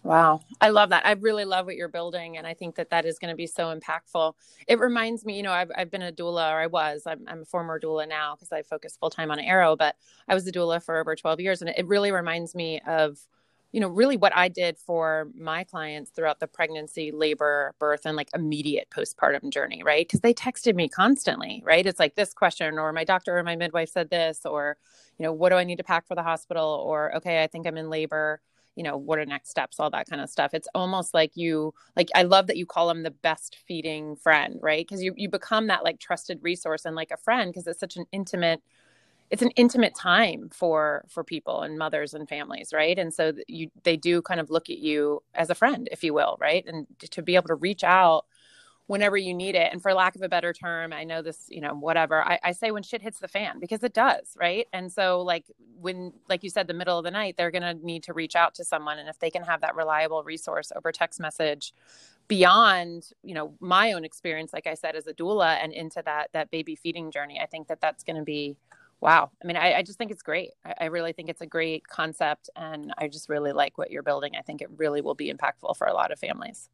Wow. 0.03 0.41
I 0.61 0.71
love 0.71 0.91
that. 0.91 1.07
I 1.07 1.13
really 1.13 1.45
love 1.45 1.67
what 1.67 1.77
you're 1.77 1.87
building. 1.87 2.37
And 2.37 2.49
I 2.49 2.55
think 2.55 2.75
that 2.77 2.91
that 2.91 3.05
is 3.05 3.21
going 3.21 3.31
to 3.31 3.37
be 3.37 3.47
so 3.47 3.73
impactful. 3.73 4.35
It 4.67 4.81
reminds 4.81 5.25
me, 5.25 5.37
you 5.37 5.45
know, 5.45 5.53
I've, 5.53 5.71
I've 5.77 5.91
been 5.91 6.03
a 6.03 6.13
doula, 6.13 6.53
or 6.53 6.59
I 6.59 6.67
was, 6.67 7.03
I'm, 7.07 7.25
I'm 7.29 7.43
a 7.43 7.45
former 7.45 7.79
doula 7.79 8.09
now 8.09 8.35
because 8.35 8.51
I 8.51 8.63
focus 8.63 8.97
full 8.99 9.11
time 9.11 9.31
on 9.31 9.39
Arrow, 9.39 9.77
but 9.77 9.95
I 10.29 10.35
was 10.35 10.49
a 10.49 10.53
doula 10.53 10.83
for 10.83 10.99
over 10.99 11.15
12 11.15 11.39
years. 11.41 11.63
And 11.63 11.71
it 11.77 11.87
really 11.87 12.11
reminds 12.11 12.57
me 12.57 12.81
of, 12.85 13.21
you 13.73 13.81
know, 13.81 13.89
really 13.89 14.17
what 14.17 14.35
I 14.35 14.49
did 14.49 14.79
for 14.79 15.29
my 15.35 15.65
clients 15.65 16.11
throughout 16.11 16.41
the 16.41 16.47
pregnancy, 16.47 17.13
labor, 17.13 17.75
birth, 17.79 18.07
and 18.07 18.17
like 18.17 18.31
immediate 18.35 18.89
postpartum 18.91 19.51
journey, 19.51 19.83
right? 19.85 20.07
Because 20.07 20.21
they 20.21 20.33
texted 20.33 20.75
me 20.75 20.89
constantly, 20.89 21.63
right? 21.67 21.87
It's 21.87 21.99
like 21.99 22.15
this 22.15 22.33
question, 22.33 22.79
or 22.79 22.93
my 22.93 23.05
doctor 23.05 23.37
or 23.39 23.43
my 23.43 23.57
midwife 23.57 23.91
said 23.91 24.11
this, 24.11 24.47
or, 24.47 24.79
you 25.19 25.25
know, 25.25 25.33
what 25.33 25.51
do 25.51 25.57
I 25.57 25.65
need 25.65 25.77
to 25.77 25.85
pack 25.85 26.07
for 26.07 26.15
the 26.15 26.23
hospital? 26.23 26.83
Or, 26.87 27.15
okay, 27.17 27.43
I 27.43 27.47
think 27.47 27.67
I'm 27.67 27.77
in 27.77 27.91
labor 27.91 28.41
you 28.77 28.85
know 28.85 28.97
what 28.97 29.19
are 29.19 29.27
next 29.27 29.51
steps 29.51 29.81
all 29.81 29.91
that 29.91 30.09
kind 30.09 30.23
of 30.23 30.31
stuff 30.31 30.55
it's 30.55 30.69
almost 30.73 31.13
like 31.13 31.33
you 31.35 31.75
like 31.97 32.09
i 32.15 32.23
love 32.23 32.47
that 32.47 32.57
you 32.57 32.65
call 32.65 32.87
them 32.87 33.03
the 33.03 33.11
best 33.11 33.57
feeding 33.67 34.15
friend 34.15 34.57
right 34.63 34.87
because 34.87 35.03
you 35.03 35.13
you 35.17 35.29
become 35.29 35.67
that 35.67 35.83
like 35.83 35.99
trusted 35.99 36.39
resource 36.43 36.85
and 36.85 36.95
like 36.95 37.11
a 37.11 37.17
friend 37.17 37.51
because 37.51 37.67
it's 37.67 37.81
such 37.81 37.97
an 37.97 38.05
intimate 38.13 38.63
it's 39.31 39.43
an 39.43 39.51
intimate 39.51 39.95
time 39.95 40.49
for 40.51 41.05
for 41.09 41.23
people 41.23 41.63
and 41.63 41.79
mothers 41.79 42.15
and 42.15 42.29
families 42.29 42.73
right 42.73 42.99
and 42.99 43.13
so 43.13 43.33
you 43.47 43.71
they 43.83 43.97
do 43.97 44.23
kind 44.23 44.41
of 44.41 44.51
look 44.51 44.71
at 44.71 44.79
you 44.79 45.23
as 45.35 45.51
a 45.51 45.55
friend 45.55 45.89
if 45.93 46.03
you 46.03 46.15
will 46.15 46.37
right 46.41 46.65
and 46.67 46.87
to 46.99 47.23
be 47.23 47.35
able 47.35 47.49
to 47.49 47.55
reach 47.55 47.85
out 47.85 48.25
whenever 48.89 49.19
you 49.19 49.35
need 49.35 49.55
it. 49.55 49.71
And 49.71 49.81
for 49.81 49.93
lack 49.93 50.17
of 50.17 50.23
a 50.23 50.29
better 50.29 50.53
term, 50.55 50.95
I 50.95 51.05
know 51.05 51.21
this, 51.21 51.45
you 51.49 51.61
know, 51.61 51.75
whatever. 51.75 52.27
I, 52.27 52.41
I, 52.43 52.53
say 52.53 52.71
when 52.71 52.83
shit 52.83 53.03
hits 53.03 53.21
the 53.21 53.29
fan 53.29 53.61
because 53.61 53.85
it 53.85 53.93
does, 53.93 54.35
right? 54.41 54.67
And 54.73 54.91
so, 54.91 55.21
like 55.21 55.45
when, 55.79 56.15
like 56.29 56.43
you 56.43 56.49
said, 56.49 56.67
the 56.67 56.75
middle 56.75 56.97
of 56.97 57.05
the 57.05 57.11
night, 57.11 57.37
they're 57.37 57.51
gonna 57.51 57.75
need 57.75 58.03
to 58.05 58.15
reach 58.15 58.35
out 58.35 58.55
to 58.55 58.65
someone, 58.65 58.99
and 58.99 59.09
if 59.09 59.19
they 59.19 59.31
can 59.31 59.43
have 59.43 59.61
that 59.61 59.77
reliable 59.77 60.25
resource 60.25 60.73
over 60.75 60.91
text 60.91 61.21
message, 61.21 61.75
beyond, 62.29 63.11
you 63.23 63.35
know, 63.35 63.55
my 63.61 63.93
own 63.93 64.05
experience, 64.05 64.53
like 64.55 64.67
I 64.67 64.75
said, 64.75 64.97
as 64.97 65.07
a 65.07 65.13
doula, 65.13 65.63
and 65.63 65.73
into 65.73 66.03
that 66.07 66.31
that 66.33 66.51
baby 66.51 66.75
feeding 66.75 67.11
journey, 67.11 67.39
I 67.41 67.47
think 67.47 67.69
that 67.69 67.81
that's 67.81 68.03
gonna 68.03 68.25
be. 68.25 68.57
Wow. 69.01 69.31
I 69.43 69.47
mean, 69.47 69.57
I, 69.57 69.75
I 69.75 69.83
just 69.83 69.97
think 69.99 70.11
it's 70.11 70.23
great. 70.23 70.51
I, 70.65 70.75
I 70.83 70.85
really 70.87 71.13
think 71.13 71.29
it's 71.29 71.41
a 71.41 71.47
great 71.47 71.87
concept. 71.87 72.51
And 72.57 72.93
I 72.99 73.09
just 73.09 73.29
really 73.29 73.53
like 73.53 73.79
what 73.79 73.91
you're 73.91 74.03
building. 74.03 74.33
I 74.37 74.43
think 74.43 74.61
it 74.61 74.69
really 74.77 75.01
will 75.01 75.15
be 75.15 75.33
impactful 75.33 75.77
for 75.77 75.87
a 75.87 75.95
lot 75.95 76.11
of 76.11 76.19
families. 76.19 76.69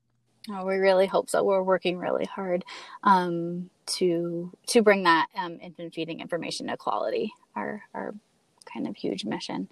Oh, 0.50 0.64
we 0.66 0.76
really 0.76 1.06
hope 1.06 1.30
so. 1.30 1.42
We're 1.42 1.62
working 1.62 1.98
really 1.98 2.26
hard 2.26 2.64
um, 3.02 3.70
to 3.86 4.52
to 4.68 4.82
bring 4.82 5.04
that 5.04 5.28
um, 5.36 5.58
infant 5.62 5.94
feeding 5.94 6.20
information 6.20 6.68
equality. 6.68 7.32
Our 7.56 7.82
our 7.94 8.14
kind 8.70 8.86
of 8.86 8.96
huge 8.96 9.24
mission. 9.24 9.68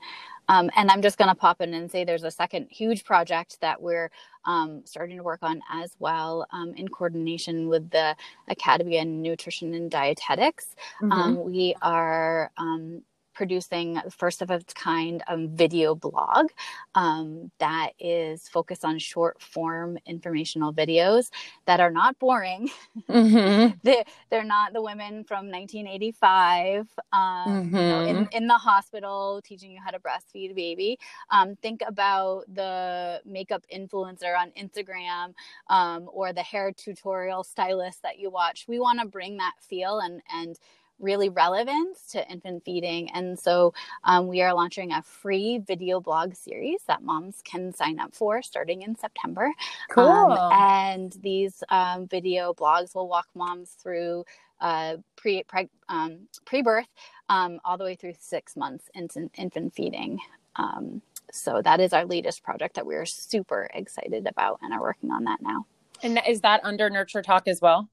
Um, 0.49 0.71
and 0.77 0.91
I'm 0.91 1.03
just 1.03 1.19
going 1.19 1.29
to 1.29 1.35
pop 1.35 1.61
in 1.61 1.75
and 1.75 1.91
say 1.91 2.05
there's 2.05 2.25
a 2.25 2.31
second 2.31 2.69
huge 2.71 3.05
project 3.05 3.59
that 3.61 3.81
we're 3.81 4.11
um, 4.45 4.83
starting 4.85 5.17
to 5.17 5.23
work 5.23 5.41
on 5.43 5.63
as 5.73 5.95
well 5.99 6.47
um, 6.53 6.75
in 6.75 6.89
coordination 6.89 7.69
with 7.69 7.91
the 7.91 8.17
Academy 8.49 8.99
of 8.99 9.07
Nutrition 9.07 9.75
and 9.75 9.91
Dietetics. 9.91 10.75
Mm-hmm. 11.01 11.13
Um, 11.13 11.45
we 11.45 11.75
are 11.81 12.51
um, 12.57 13.03
producing 13.35 14.01
first 14.11 14.43
of 14.43 14.51
its 14.51 14.73
kind 14.75 15.23
um, 15.29 15.49
video 15.49 15.95
blog 15.95 16.49
um, 16.95 17.51
that 17.59 17.91
is 17.99 18.49
focused 18.49 18.85
on 18.85 18.99
short 18.99 19.41
form 19.41 19.99
informational 20.07 20.73
videos 20.73 21.31
that 21.67 21.81
are 21.81 21.91
not 21.91 22.19
boring. 22.19 22.71
Mm-hmm. 23.09 23.77
they, 23.83 24.05
they're 24.31 24.45
not 24.45 24.73
the 24.73 24.83
women 24.83 25.25
from 25.25 25.51
1985 25.51 26.89
um, 27.13 27.21
mm-hmm. 27.47 27.77
you 27.77 27.83
know, 27.83 28.01
in, 28.01 28.17
mm-hmm. 28.17 28.37
in 28.37 28.47
the 28.47 28.55
hospital 28.55 29.41
teaching 29.45 29.71
you 29.71 29.81
how 29.83 29.91
to 29.91 29.99
breastfeed 29.99 30.51
a 30.51 30.55
baby. 30.55 30.99
Um, 31.31 31.57
think 31.57 31.83
about 31.87 32.45
the 32.53 33.21
makeup 33.25 33.65
influencer 33.75 34.37
on 34.39 34.51
Instagram 34.51 35.35
um, 35.69 36.09
or 36.13 36.33
the 36.33 36.43
hair 36.43 36.73
tutorial 36.73 37.45
stylist 37.45 38.03
that 38.03 38.19
you 38.19 38.31
watch. 38.31 38.67
We 38.69 38.79
want 38.79 39.01
to 39.01 39.07
bring 39.07 39.39
that 39.39 39.55
feel 39.61 40.01
and 40.01 40.23
and 40.33 40.59
really 41.03 41.29
relevant 41.29 41.99
to 42.11 42.27
infant 42.31 42.65
feeding. 42.65 43.11
And 43.11 43.39
so 43.39 43.75
um, 44.05 44.29
we 44.29 44.41
are 44.43 44.55
launching 44.55 44.93
a 44.93 45.03
free 45.03 45.59
video 45.59 46.01
blog 46.01 46.35
series 46.35 46.81
that 46.87 47.03
moms 47.03 47.43
can 47.45 47.75
sign 47.75 47.99
up 47.99 48.15
for 48.15 48.43
starting 48.43 48.83
in 48.83 48.97
September. 48.97 49.51
Cool. 49.91 50.05
Um, 50.07 50.53
and 50.53 51.13
these 51.21 51.63
um, 51.69 52.07
video 52.07 52.55
blogs 52.55 52.95
will 52.95 53.09
walk 53.09 53.29
moms 53.35 53.71
through 53.71 54.25
uh, 54.61 54.97
pre, 55.17 55.43
pre 55.43 55.69
um, 55.89 56.29
pre-birth 56.47 56.87
um, 57.29 57.59
all 57.65 57.77
the 57.77 57.85
way 57.85 57.97
through 57.97 58.15
six 58.19 58.57
months 58.57 58.89
into 58.95 59.29
infant 59.37 59.75
feeding. 59.75 60.19
Um, 60.57 61.03
so 61.33 61.63
that 61.63 61.81
is 61.81 61.93
our 61.93 62.05
latest 62.05 62.43
project 62.43 62.77
that 62.77 62.87
we're 62.87 63.07
super 63.07 63.69
excited 63.75 64.27
about 64.27 64.61
and 64.63 64.73
are 64.73 64.81
working 64.81 65.11
on 65.11 65.25
that 65.25 65.41
now. 65.43 65.67
And 66.03 66.21
is 66.29 66.41
that 66.43 66.61
under 66.65 66.91
Nurture 66.91 67.23
Talk 67.23 67.49
as 67.49 67.61
well? 67.61 67.89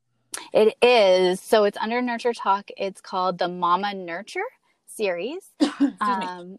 It 0.53 0.75
is. 0.81 1.39
So 1.41 1.63
it's 1.63 1.77
under 1.77 2.01
Nurture 2.01 2.33
Talk. 2.33 2.69
It's 2.77 3.01
called 3.01 3.37
the 3.37 3.47
Mama 3.47 3.93
Nurture 3.93 4.39
series. 4.85 5.41
um, 6.01 6.57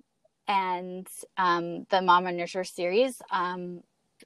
and 0.48 1.06
um, 1.36 1.86
the 1.90 2.02
Mama 2.02 2.32
Nurture 2.32 2.64
series, 2.64 3.22
um, 3.30 3.82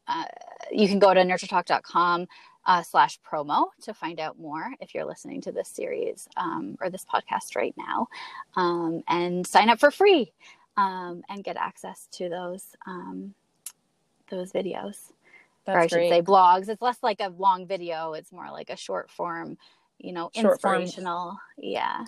uh, 0.09 0.25
you 0.73 0.89
can 0.89 0.99
go 0.99 1.13
to 1.13 1.21
nurturetalk.com 1.21 2.27
uh, 2.67 2.83
slash 2.83 3.19
promo 3.21 3.67
to 3.83 3.93
find 3.93 4.19
out 4.19 4.39
more 4.39 4.73
if 4.81 4.95
you're 4.95 5.05
listening 5.05 5.41
to 5.43 5.53
this 5.53 5.69
series 5.69 6.29
um, 6.37 6.77
or 6.81 6.89
this 6.89 7.05
podcast 7.05 7.57
right 7.57 7.75
now 7.77 8.09
um, 8.57 9.03
and 9.09 9.47
sign 9.47 9.69
up 9.69 9.79
for 9.79 9.91
free 9.91 10.33
um, 10.77 11.23
and 11.29 11.45
get 11.45 11.57
access 11.57 12.09
to 12.13 12.29
those 12.29 12.77
um, 12.87 13.35
those 14.31 14.53
videos. 14.53 15.13
That's 15.67 15.77
or 15.77 15.81
I 15.81 15.87
should 15.87 15.97
great. 15.97 16.11
say 16.11 16.23
blogs. 16.23 16.69
It's 16.69 16.83
less 16.83 16.99
like 17.03 17.21
a 17.21 17.29
long 17.29 17.67
video. 17.67 18.13
It's 18.13 18.33
more 18.33 18.51
like 18.51 18.71
a 18.71 18.77
short 18.77 19.11
form, 19.11 19.57
you 19.99 20.13
know, 20.13 20.31
short 20.35 20.55
inspirational. 20.55 21.31
Form. 21.31 21.39
Yeah. 21.59 22.05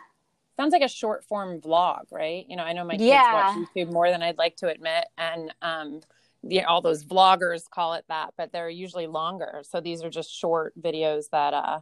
Sounds 0.57 0.73
like 0.73 0.83
a 0.83 0.89
short 0.89 1.25
form 1.25 1.61
vlog, 1.61 2.05
right? 2.11 2.47
You 2.49 2.57
know, 2.57 2.63
I 2.65 2.73
know 2.73 2.85
my 2.85 2.95
kids 2.95 3.05
yeah. 3.05 3.57
watch 3.57 3.69
YouTube 3.75 3.93
more 3.93 4.11
than 4.11 4.23
I'd 4.23 4.39
like 4.39 4.57
to 4.57 4.69
admit. 4.69 5.07
And 5.19 5.55
um 5.63 6.01
yeah, 6.43 6.65
all 6.65 6.81
those 6.81 7.05
vloggers 7.05 7.69
call 7.69 7.95
it 7.95 8.05
that, 8.09 8.35
but 8.37 8.53
they're 8.53 8.71
usually 8.71 9.07
longer. 9.07 9.63
So 9.69 9.81
these 9.81 10.03
are 10.05 10.11
just 10.11 10.33
short 10.33 10.75
videos 10.81 11.31
that 11.31 11.55
uh 11.55 11.81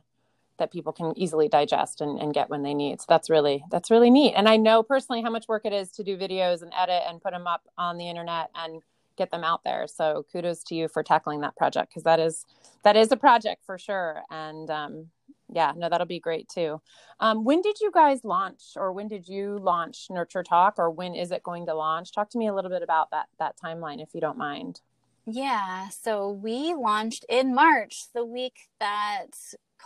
that 0.59 0.73
people 0.73 0.93
can 0.93 1.13
easily 1.19 1.49
digest 1.49 2.01
and, 2.01 2.19
and 2.21 2.33
get 2.33 2.49
when 2.49 2.63
they 2.63 2.75
need. 2.75 3.01
So 3.01 3.07
that's 3.09 3.29
really 3.29 3.65
that's 3.71 3.91
really 3.91 4.11
neat. 4.11 4.35
And 4.35 4.49
I 4.49 4.57
know 4.57 4.83
personally 4.83 5.23
how 5.23 5.31
much 5.31 5.49
work 5.49 5.65
it 5.65 5.73
is 5.73 5.91
to 5.93 6.05
do 6.05 6.17
videos 6.17 6.63
and 6.63 6.73
edit 6.77 7.03
and 7.09 7.21
put 7.21 7.33
them 7.33 7.47
up 7.47 7.63
on 7.77 7.99
the 7.99 8.09
internet 8.09 8.51
and 8.55 8.81
get 9.17 9.31
them 9.31 9.45
out 9.45 9.63
there. 9.65 9.87
So 9.87 10.25
kudos 10.33 10.63
to 10.65 10.75
you 10.75 10.89
for 10.89 11.03
tackling 11.03 11.41
that 11.41 11.57
project 11.57 11.91
because 11.91 12.05
that 12.05 12.21
is 12.21 12.45
that 12.83 12.97
is 12.97 13.11
a 13.13 13.17
project 13.17 13.63
for 13.65 13.79
sure. 13.79 14.23
And 14.31 14.71
um, 14.71 15.07
yeah, 15.53 15.73
no, 15.77 15.89
that'll 15.89 16.07
be 16.07 16.21
great 16.21 16.49
too. 16.49 16.81
Um, 17.21 17.45
when 17.45 17.61
did 17.63 17.81
you 17.81 17.91
guys 17.93 18.25
launch, 18.25 18.63
or 18.77 18.93
when 18.93 19.09
did 19.09 19.29
you 19.29 19.59
launch 19.61 20.07
Nurture 20.11 20.43
Talk, 20.43 20.75
or 20.79 20.91
when 20.91 21.15
is 21.15 21.31
it 21.31 21.43
going 21.43 21.67
to 21.67 21.75
launch? 21.75 22.13
Talk 22.13 22.31
to 22.31 22.39
me 22.39 22.49
a 22.49 22.55
little 22.55 22.71
bit 22.71 22.83
about 22.83 23.11
that 23.11 23.27
that 23.39 23.57
timeline, 23.63 24.03
if 24.03 24.11
you 24.15 24.21
don't 24.21 24.39
mind. 24.39 24.81
Yeah, 25.27 25.89
so 25.89 26.31
we 26.31 26.75
launched 26.75 27.25
in 27.29 27.55
March, 27.55 28.05
the 28.15 28.25
week 28.25 28.57
that 28.79 29.29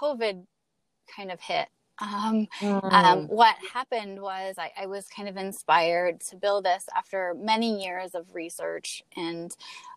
COVID 0.01 0.47
kind 1.15 1.31
of 1.31 1.41
hit 1.41 1.69
Um, 2.01 2.47
mm. 2.61 2.93
um, 2.93 3.27
what 3.27 3.57
happened 3.73 4.21
was 4.21 4.55
I, 4.57 4.71
I, 4.81 4.87
was 4.87 5.09
kind 5.09 5.29
of 5.29 5.37
inspired 5.37 6.21
to 6.29 6.37
build 6.37 6.65
this 6.65 6.89
after 6.97 7.35
many 7.37 7.83
years 7.83 8.15
of 8.15 8.33
research 8.35 9.03
and 9.17 9.51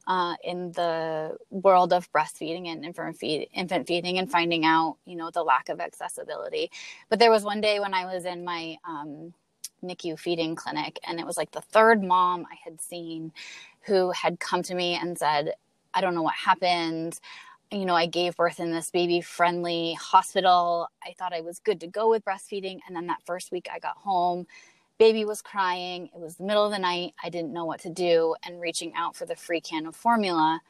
uh, 0.08 0.36
in 0.44 0.72
the 0.72 1.38
world 1.52 1.94
of 1.94 2.12
breastfeeding 2.12 2.68
and 2.68 2.84
infant, 2.84 3.18
feed, 3.18 3.50
infant 3.54 3.86
feeding 3.86 4.18
and 4.18 4.32
finding 4.32 4.66
out, 4.66 4.98
you 5.06 5.16
know, 5.16 5.30
the 5.30 5.44
lack 5.44 5.70
of 5.70 5.80
accessibility. 5.80 6.72
But 7.10 7.20
there 7.20 7.32
was 7.32 7.44
one 7.44 7.62
day 7.62 7.80
when 7.80 7.94
I 7.94 8.06
was 8.06 8.26
in 8.26 8.44
my 8.44 8.78
um, 8.88 9.34
NICU 9.84 10.18
feeding 10.18 10.56
clinic, 10.56 11.00
and 11.08 11.20
it 11.20 11.26
was 11.26 11.38
like 11.38 11.52
the 11.52 11.62
third 11.62 12.04
mom 12.04 12.48
I 12.52 12.56
had 12.64 12.82
seen 12.82 13.32
who 13.82 14.12
had 14.12 14.40
come 14.40 14.64
to 14.64 14.76
me 14.76 14.96
and 14.96 15.18
said, 15.18 15.54
I 15.94 16.02
don't 16.02 16.16
know 16.16 16.22
what 16.22 16.34
happened 16.34 17.20
you 17.72 17.86
know, 17.86 17.96
I 17.96 18.06
gave 18.06 18.36
birth 18.36 18.60
in 18.60 18.72
this 18.72 18.92
baby 18.92 19.22
friendly 19.22 19.94
hospital. 19.94 20.90
I 21.04 21.14
thought 21.18 21.34
I 21.34 21.42
was 21.42 21.60
good 21.60 21.80
to 21.82 21.88
go 21.88 22.10
with 22.10 22.26
breastfeeding. 22.26 22.80
And 22.86 22.96
then 22.96 23.08
that 23.08 23.24
first 23.26 23.52
week 23.52 23.70
I 23.74 23.80
got 23.80 23.98
home, 23.98 24.46
baby 24.98 25.24
was 25.24 25.42
crying. 25.42 26.10
It 26.14 26.20
was 26.20 26.36
the 26.36 26.44
middle 26.44 26.66
of 26.66 26.72
the 26.72 26.80
night. 26.80 27.14
I 27.24 27.30
didn't 27.30 27.54
know 27.54 27.66
what 27.66 27.80
to 27.82 27.90
do. 27.90 28.36
And 28.44 28.60
reaching 28.60 28.94
out 28.96 29.16
for 29.16 29.26
the 29.26 29.36
free 29.36 29.62
can 29.62 29.86
of 29.86 29.96
formula 29.96 30.62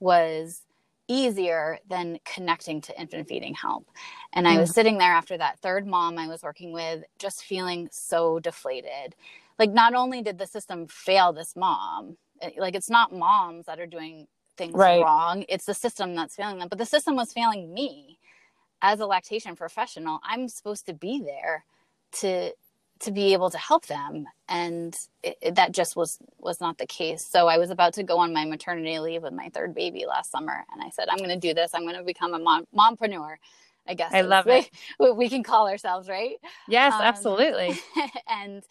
was 0.00 0.62
easier 1.06 1.78
than 1.88 2.18
connecting 2.24 2.80
to 2.82 3.00
infant 3.00 3.28
feeding 3.28 3.54
help. 3.54 3.88
And 4.32 4.46
I 4.46 4.58
was 4.58 4.70
mm. 4.70 4.74
sitting 4.74 4.98
there 4.98 5.12
after 5.12 5.38
that 5.38 5.58
third 5.60 5.86
mom 5.86 6.18
I 6.18 6.28
was 6.28 6.42
working 6.42 6.72
with, 6.72 7.02
just 7.18 7.44
feeling 7.44 7.88
so 7.90 8.38
deflated. 8.40 9.14
Like, 9.58 9.70
not 9.70 9.94
only 9.94 10.22
did 10.22 10.38
the 10.38 10.46
system 10.46 10.86
fail 10.86 11.32
this 11.32 11.56
mom, 11.56 12.18
eh, 12.42 12.50
like, 12.58 12.74
it's 12.74 12.90
not 12.90 13.12
moms 13.12 13.66
that 13.66 13.80
are 13.80 13.86
doing 13.86 14.26
things 14.58 14.74
right. 14.74 15.02
wrong. 15.02 15.44
It's 15.48 15.64
the 15.64 15.74
system 15.74 16.14
that's 16.14 16.36
failing 16.36 16.58
them. 16.58 16.68
But 16.68 16.78
the 16.78 16.86
system 16.86 17.16
was 17.16 17.32
failing 17.32 17.72
me 17.72 18.18
as 18.82 19.00
a 19.00 19.06
lactation 19.06 19.56
professional. 19.56 20.20
I'm 20.22 20.48
supposed 20.48 20.86
to 20.86 20.92
be 20.92 21.22
there 21.24 21.64
to 22.20 22.52
to 23.00 23.12
be 23.12 23.32
able 23.32 23.50
to 23.50 23.58
help 23.58 23.86
them 23.86 24.26
and 24.48 24.98
it, 25.22 25.38
it, 25.40 25.54
that 25.54 25.72
just 25.72 25.94
was 25.94 26.18
was 26.38 26.60
not 26.60 26.78
the 26.78 26.86
case 26.86 27.24
so 27.24 27.46
i 27.46 27.56
was 27.56 27.70
about 27.70 27.92
to 27.94 28.02
go 28.02 28.18
on 28.18 28.32
my 28.32 28.44
maternity 28.44 28.98
leave 28.98 29.22
with 29.22 29.32
my 29.32 29.48
third 29.50 29.74
baby 29.74 30.04
last 30.06 30.30
summer 30.30 30.64
and 30.72 30.82
i 30.82 30.90
said 30.90 31.08
i'm 31.08 31.18
going 31.18 31.28
to 31.28 31.36
do 31.36 31.54
this 31.54 31.72
i'm 31.74 31.82
going 31.82 31.96
to 31.96 32.02
become 32.02 32.34
a 32.34 32.38
mom 32.38 32.66
mompreneur 32.76 33.36
i 33.86 33.94
guess 33.94 34.12
i 34.12 34.20
love 34.20 34.48
it 34.48 34.68
we 35.16 35.28
can 35.28 35.42
call 35.42 35.68
ourselves 35.68 36.08
right 36.08 36.38
yes 36.66 36.92
um, 36.92 37.02
absolutely 37.02 37.78
and 38.28 38.64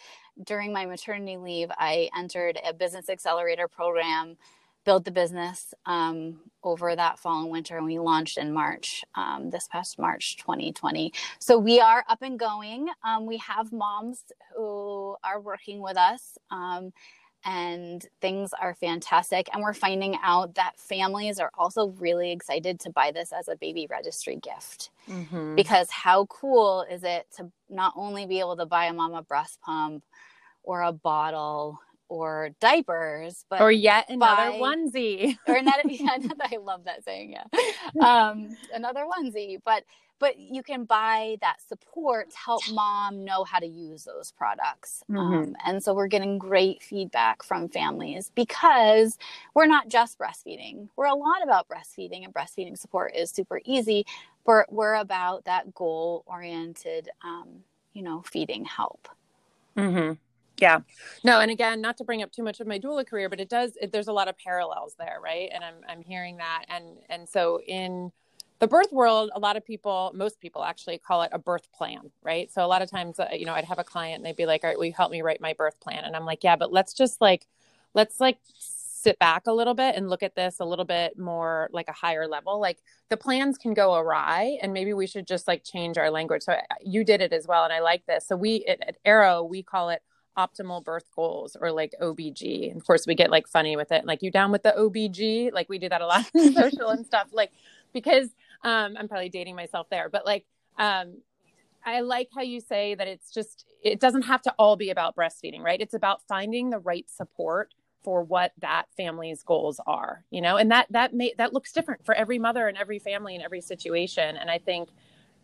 during 0.44 0.74
my 0.74 0.86
maternity 0.86 1.38
leave 1.38 1.72
i 1.78 2.10
entered 2.18 2.60
a 2.68 2.74
business 2.74 3.10
accelerator 3.10 3.68
program 3.68 4.36
build 4.88 5.06
the 5.06 5.12
business 5.12 5.74
um, 5.86 6.40
over 6.64 6.96
that 6.96 7.20
fall 7.20 7.44
and 7.44 7.52
winter 7.52 7.78
and 7.78 7.86
we 7.86 8.00
launched 8.00 8.38
in 8.38 8.54
march 8.54 9.04
um, 9.16 9.52
this 9.52 9.68
past 9.72 10.00
march 10.00 10.38
2020 10.38 11.12
so 11.40 11.58
we 11.58 11.80
are 11.80 12.04
up 12.10 12.22
and 12.22 12.40
going. 12.40 12.88
Um, 13.04 13.26
we 13.26 13.38
have 13.38 13.72
moms 13.72 14.24
who 14.56 15.16
are 15.24 15.40
working 15.40 15.82
with 15.82 15.98
us 15.98 16.38
um, 16.52 16.94
and 17.46 18.06
things 18.22 18.52
are 18.60 18.74
fantastic. 18.76 19.50
And 19.54 19.62
we're 19.62 19.74
finding 19.74 20.18
out 20.24 20.56
that 20.56 20.78
families 20.78 21.40
are 21.40 21.52
also 21.58 21.90
really 22.00 22.32
excited 22.32 22.80
to 22.82 22.90
buy 22.90 23.12
this 23.12 23.32
as 23.32 23.48
a 23.48 23.56
baby 23.56 23.88
registry 23.90 24.38
gift. 24.38 24.92
Mm-hmm. 25.08 25.56
because 25.56 25.90
how 25.90 26.26
cool 26.26 26.86
is 26.92 27.02
it 27.06 27.28
to 27.38 27.50
not 27.70 27.94
only 27.96 28.26
be 28.26 28.42
able 28.42 28.58
to 28.58 28.66
buy 28.66 28.88
a 28.88 28.94
mom 28.94 29.14
a 29.14 29.22
breast 29.22 29.62
pump 29.62 30.04
or 30.64 30.82
a 30.82 30.92
bottle 30.92 31.80
or 32.10 32.50
diapers, 32.60 33.46
but 33.50 33.62
or 33.62 33.72
yet 33.72 34.10
another 34.10 34.52
buy, 34.52 34.60
onesie, 34.60 35.38
or 35.48 35.56
another. 35.58 35.82
Yeah, 35.86 36.16
another, 36.16 36.44
I 36.52 36.58
love 36.58 36.86
that 36.86 37.04
saying. 37.04 37.34
Yeah, 37.34 37.44
um, 38.02 38.56
another 38.74 39.06
onesie, 39.06 39.60
but 39.64 39.84
but 40.20 40.40
you 40.40 40.64
can 40.64 40.86
buy 40.86 41.38
that 41.42 41.62
support 41.62 42.32
to 42.32 42.38
help 42.38 42.62
mom 42.72 43.24
know 43.24 43.44
how 43.44 43.60
to 43.60 43.68
use 43.68 44.04
those 44.04 44.32
products. 44.32 45.04
Mm-hmm. 45.10 45.20
Um, 45.20 45.56
and 45.66 45.84
so 45.84 45.94
we're 45.94 46.08
getting 46.08 46.38
great 46.38 46.82
feedback 46.82 47.44
from 47.44 47.70
families 47.70 48.32
because 48.34 49.18
we're 49.54 49.68
not 49.68 49.90
just 49.90 50.18
breastfeeding. 50.18 50.90
We're 50.96 51.06
a 51.06 51.16
lot 51.16 51.44
about 51.44 51.68
breastfeeding, 51.68 52.24
and 52.24 52.34
breastfeeding 52.34 52.78
support 52.78 53.16
is 53.16 53.30
super 53.30 53.62
easy. 53.66 54.06
But 54.46 54.72
we're 54.72 54.96
about 54.96 55.46
that 55.46 55.74
goal 55.76 56.24
oriented, 56.26 57.10
um, 57.24 57.64
you 57.94 58.02
know, 58.02 58.24
feeding 58.26 58.64
help. 58.66 59.10
Mm-hmm. 59.76 60.14
Yeah. 60.60 60.80
No, 61.24 61.40
and 61.40 61.52
again, 61.52 61.82
not 61.82 61.98
to 61.98 62.04
bring 62.04 62.24
up 62.24 62.32
too 62.32 62.44
much 62.44 62.60
of 62.60 62.68
my 62.68 62.80
doula 62.80 63.06
career, 63.06 63.30
but 63.30 63.40
it 63.40 63.50
does 63.50 63.78
it, 63.80 63.92
there's 63.92 64.08
a 64.08 64.14
lot 64.14 64.28
of 64.28 64.38
parallels 64.38 64.96
there, 64.98 65.20
right? 65.24 65.50
And 65.54 65.64
I'm 65.64 65.76
I'm 65.88 66.02
hearing 66.02 66.38
that 66.38 66.66
and 66.70 66.98
and 67.10 67.30
so 67.30 67.62
in 67.68 68.12
the 68.60 68.68
birth 68.68 68.92
world, 68.92 69.30
a 69.36 69.40
lot 69.40 69.56
of 69.56 69.64
people, 69.64 70.12
most 70.16 70.40
people 70.42 70.64
actually 70.64 70.98
call 70.98 71.22
it 71.22 71.30
a 71.32 71.38
birth 71.38 71.72
plan, 71.72 72.10
right? 72.24 72.52
So 72.52 72.66
a 72.66 72.68
lot 72.68 72.82
of 72.82 72.90
times, 72.90 73.20
uh, 73.20 73.28
you 73.32 73.46
know, 73.46 73.54
I'd 73.54 73.66
have 73.66 73.78
a 73.78 73.84
client 73.84 74.16
and 74.18 74.26
they'd 74.26 74.36
be 74.36 74.48
like, 74.48 74.64
"All 74.64 74.70
right, 74.72 74.78
will 74.78 74.86
you 74.86 74.94
help 74.94 75.12
me 75.12 75.22
write 75.22 75.40
my 75.42 75.54
birth 75.54 75.80
plan?" 75.80 76.04
And 76.04 76.16
I'm 76.16 76.26
like, 76.26 76.44
"Yeah, 76.44 76.56
but 76.56 76.74
let's 76.74 76.94
just 76.94 77.22
like 77.22 77.46
let's 77.94 78.20
like 78.20 78.40
sit 79.08 79.20
back 79.20 79.46
a 79.48 79.52
little 79.54 79.76
bit 79.76 79.96
and 79.96 80.10
look 80.10 80.24
at 80.24 80.36
this 80.36 80.60
a 80.60 80.66
little 80.66 80.84
bit 80.86 81.18
more 81.20 81.70
like 81.72 81.88
a 81.88 81.94
higher 81.94 82.28
level 82.28 82.60
like 82.60 82.80
the 83.10 83.16
plans 83.16 83.58
can 83.58 83.74
go 83.74 83.96
awry 83.96 84.58
and 84.62 84.74
maybe 84.74 84.92
we 84.94 85.06
should 85.08 85.28
just 85.28 85.48
like 85.48 85.64
change 85.64 85.98
our 85.98 86.10
language 86.10 86.42
so 86.42 86.56
you 86.84 87.04
did 87.04 87.22
it 87.22 87.32
as 87.32 87.48
well 87.48 87.64
and 87.64 87.72
i 87.72 87.80
like 87.80 88.06
this 88.08 88.28
so 88.28 88.36
we 88.36 88.66
at, 88.66 88.82
at 88.88 88.98
arrow 89.06 89.44
we 89.44 89.62
call 89.62 89.90
it 89.90 90.02
optimal 90.38 90.84
birth 90.84 91.10
goals 91.16 91.58
or 91.60 91.72
like 91.72 91.94
OBG. 92.02 92.72
And 92.72 92.80
of 92.80 92.86
course, 92.86 93.08
we 93.08 93.16
get 93.16 93.32
like 93.32 93.48
funny 93.48 93.76
with 93.76 93.92
it. 93.92 94.06
Like, 94.06 94.22
you 94.22 94.32
down 94.32 94.52
with 94.52 94.64
the 94.64 94.74
OBG? 94.78 95.52
Like, 95.52 95.68
we 95.68 95.80
do 95.80 95.90
that 95.90 96.02
a 96.02 96.06
lot 96.06 96.26
social 96.54 96.90
and 96.90 97.06
stuff. 97.06 97.30
Like, 97.32 97.52
because 97.94 98.30
um, 98.64 98.96
I'm 98.98 99.08
probably 99.08 99.30
dating 99.30 99.56
myself 99.56 99.90
there, 99.90 100.10
but 100.10 100.26
like, 100.26 100.46
um, 100.78 101.18
I 101.86 102.02
like 102.02 102.30
how 102.36 102.42
you 102.42 102.60
say 102.60 102.96
that 102.96 103.08
it's 103.08 103.32
just, 103.32 103.66
it 103.82 104.00
doesn't 104.00 104.24
have 104.24 104.42
to 104.44 104.54
all 104.60 104.76
be 104.76 104.90
about 104.90 105.16
breastfeeding, 105.16 105.62
right? 105.62 105.80
It's 105.80 105.94
about 105.94 106.22
finding 106.28 106.70
the 106.70 106.80
right 106.80 107.10
support 107.10 107.74
for 108.04 108.24
what 108.24 108.52
that 108.60 108.86
family's 108.96 109.42
goals 109.44 109.80
are, 109.88 110.24
you 110.30 110.42
know, 110.42 110.58
and 110.58 110.72
that, 110.72 110.88
that 110.92 111.14
may, 111.14 111.34
that 111.38 111.54
looks 111.54 111.72
different 111.72 112.06
for 112.06 112.14
every 112.14 112.40
mother 112.40 112.68
and 112.68 112.78
every 112.78 113.00
family 113.00 113.36
and 113.36 113.44
every 113.44 113.62
situation. 113.62 114.36
And 114.36 114.50
I 114.50 114.60
think, 114.60 114.90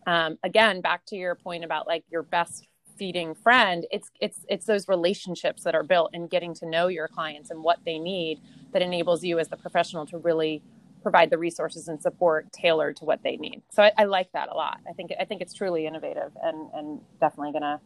um, 0.06 0.38
again, 0.42 0.80
back 0.80 1.06
to 1.06 1.16
your 1.16 1.34
point 1.34 1.64
about 1.64 1.86
like 1.86 2.04
your 2.10 2.22
best 2.22 2.66
feeding 2.96 3.34
friend 3.34 3.86
it's 3.90 4.10
it's 4.20 4.40
it's 4.48 4.66
those 4.66 4.88
relationships 4.88 5.64
that 5.64 5.74
are 5.74 5.82
built 5.82 6.10
and 6.12 6.30
getting 6.30 6.54
to 6.54 6.66
know 6.66 6.86
your 6.88 7.08
clients 7.08 7.50
and 7.50 7.62
what 7.62 7.78
they 7.84 7.98
need 7.98 8.40
that 8.72 8.82
enables 8.82 9.24
you 9.24 9.38
as 9.38 9.48
the 9.48 9.56
professional 9.56 10.06
to 10.06 10.18
really 10.18 10.62
provide 11.02 11.30
the 11.30 11.38
resources 11.38 11.86
and 11.86 12.00
support 12.00 12.50
tailored 12.52 12.96
to 12.96 13.04
what 13.04 13.22
they 13.22 13.36
need. 13.36 13.62
So 13.70 13.82
I, 13.82 13.92
I 13.98 14.04
like 14.04 14.32
that 14.32 14.48
a 14.48 14.54
lot. 14.54 14.80
I 14.88 14.92
think 14.92 15.10
i 15.20 15.24
think 15.24 15.42
it's 15.42 15.52
truly 15.54 15.86
innovative 15.86 16.32
and 16.42 16.70
and 16.72 17.00
definitely 17.20 17.52
gonna 17.52 17.80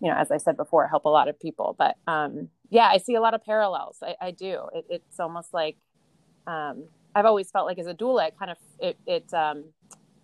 you 0.00 0.10
know 0.10 0.16
as 0.16 0.30
i 0.30 0.36
said 0.36 0.56
before 0.56 0.86
help 0.88 1.04
a 1.04 1.08
lot 1.08 1.28
of 1.28 1.38
people. 1.40 1.74
But 1.78 1.96
um 2.06 2.48
yeah 2.70 2.88
i 2.88 2.98
see 2.98 3.14
a 3.14 3.20
lot 3.20 3.34
of 3.34 3.44
parallels. 3.44 3.98
I, 4.02 4.14
I 4.20 4.30
do. 4.32 4.68
It, 4.74 4.86
it's 4.88 5.20
almost 5.20 5.54
like 5.54 5.76
um 6.46 6.84
i've 7.14 7.26
always 7.26 7.50
felt 7.50 7.66
like 7.66 7.78
as 7.78 7.86
a 7.86 7.94
doula 7.94 8.28
it 8.28 8.34
kind 8.38 8.50
of 8.50 8.58
it, 8.78 8.96
it 9.06 9.32
um 9.34 9.64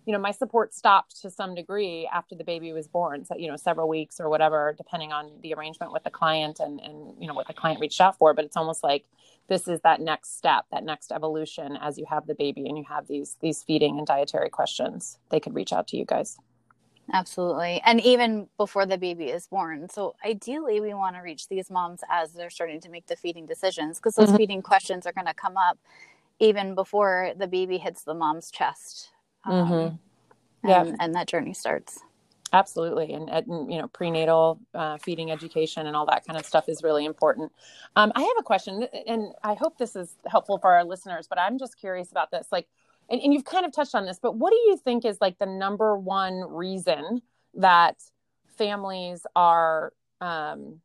you 0.05 0.13
know, 0.13 0.19
my 0.19 0.31
support 0.31 0.73
stopped 0.73 1.19
to 1.21 1.31
some 1.31 1.55
degree 1.55 2.07
after 2.13 2.35
the 2.35 2.43
baby 2.43 2.71
was 2.73 2.87
born. 2.87 3.25
So, 3.25 3.35
you 3.35 3.47
know, 3.47 3.55
several 3.55 3.89
weeks 3.89 4.19
or 4.19 4.29
whatever, 4.29 4.75
depending 4.77 5.11
on 5.11 5.31
the 5.41 5.53
arrangement 5.55 5.91
with 5.91 6.03
the 6.03 6.11
client 6.11 6.59
and, 6.59 6.79
and, 6.79 7.15
you 7.19 7.27
know, 7.27 7.33
what 7.33 7.47
the 7.47 7.53
client 7.53 7.79
reached 7.79 7.99
out 7.99 8.17
for. 8.17 8.33
But 8.33 8.45
it's 8.45 8.55
almost 8.55 8.83
like 8.83 9.05
this 9.47 9.67
is 9.67 9.81
that 9.81 10.01
next 10.01 10.37
step, 10.37 10.65
that 10.71 10.83
next 10.83 11.11
evolution 11.11 11.77
as 11.81 11.97
you 11.97 12.05
have 12.07 12.27
the 12.27 12.35
baby 12.35 12.67
and 12.67 12.77
you 12.77 12.83
have 12.87 13.07
these, 13.07 13.37
these 13.41 13.63
feeding 13.63 13.97
and 13.97 14.05
dietary 14.05 14.49
questions, 14.49 15.17
they 15.29 15.39
could 15.39 15.55
reach 15.55 15.73
out 15.73 15.87
to 15.87 15.97
you 15.97 16.05
guys. 16.05 16.37
Absolutely. 17.11 17.81
And 17.85 17.99
even 18.01 18.47
before 18.57 18.85
the 18.85 18.97
baby 18.97 19.25
is 19.25 19.47
born. 19.47 19.89
So 19.89 20.15
ideally 20.25 20.81
we 20.81 20.93
want 20.93 21.15
to 21.15 21.21
reach 21.21 21.47
these 21.47 21.69
moms 21.69 22.01
as 22.09 22.33
they're 22.33 22.49
starting 22.49 22.81
to 22.81 22.89
make 22.89 23.07
the 23.07 23.15
feeding 23.15 23.45
decisions 23.45 23.97
because 23.97 24.15
those 24.15 24.29
mm-hmm. 24.29 24.37
feeding 24.37 24.61
questions 24.61 25.05
are 25.05 25.13
going 25.13 25.27
to 25.27 25.33
come 25.33 25.57
up 25.57 25.77
even 26.39 26.75
before 26.75 27.33
the 27.37 27.47
baby 27.47 27.77
hits 27.77 28.03
the 28.03 28.13
mom's 28.13 28.51
chest 28.51 29.09
um, 29.45 29.67
mm-hmm. 29.67 30.67
yeah. 30.67 30.81
and, 30.81 30.97
and 30.99 31.15
that 31.15 31.27
journey 31.27 31.53
starts 31.53 31.99
absolutely 32.53 33.13
and, 33.13 33.29
and, 33.29 33.71
you 33.71 33.79
know 33.79 33.87
prenatal 33.89 34.59
uh, 34.73 34.97
feeding 34.97 35.31
education 35.31 35.87
and 35.87 35.95
all 35.95 36.05
that 36.05 36.25
kind 36.25 36.39
of 36.39 36.45
stuff 36.45 36.69
is 36.69 36.83
really 36.83 37.05
important 37.05 37.51
um, 37.95 38.11
i 38.15 38.21
have 38.21 38.37
a 38.39 38.43
question 38.43 38.87
and 39.07 39.33
i 39.43 39.53
hope 39.53 39.77
this 39.77 39.95
is 39.95 40.15
helpful 40.27 40.57
for 40.57 40.71
our 40.73 40.83
listeners 40.83 41.27
but 41.27 41.39
i'm 41.39 41.57
just 41.57 41.77
curious 41.77 42.11
about 42.11 42.31
this 42.31 42.47
like 42.51 42.67
and, 43.09 43.21
and 43.21 43.33
you've 43.33 43.45
kind 43.45 43.65
of 43.65 43.73
touched 43.73 43.95
on 43.95 44.05
this 44.05 44.19
but 44.21 44.35
what 44.35 44.51
do 44.51 44.57
you 44.67 44.77
think 44.77 45.05
is 45.05 45.17
like 45.19 45.37
the 45.37 45.45
number 45.45 45.97
one 45.97 46.41
reason 46.49 47.21
that 47.55 47.97
families 48.57 49.25
are 49.35 49.91
um, 50.21 50.79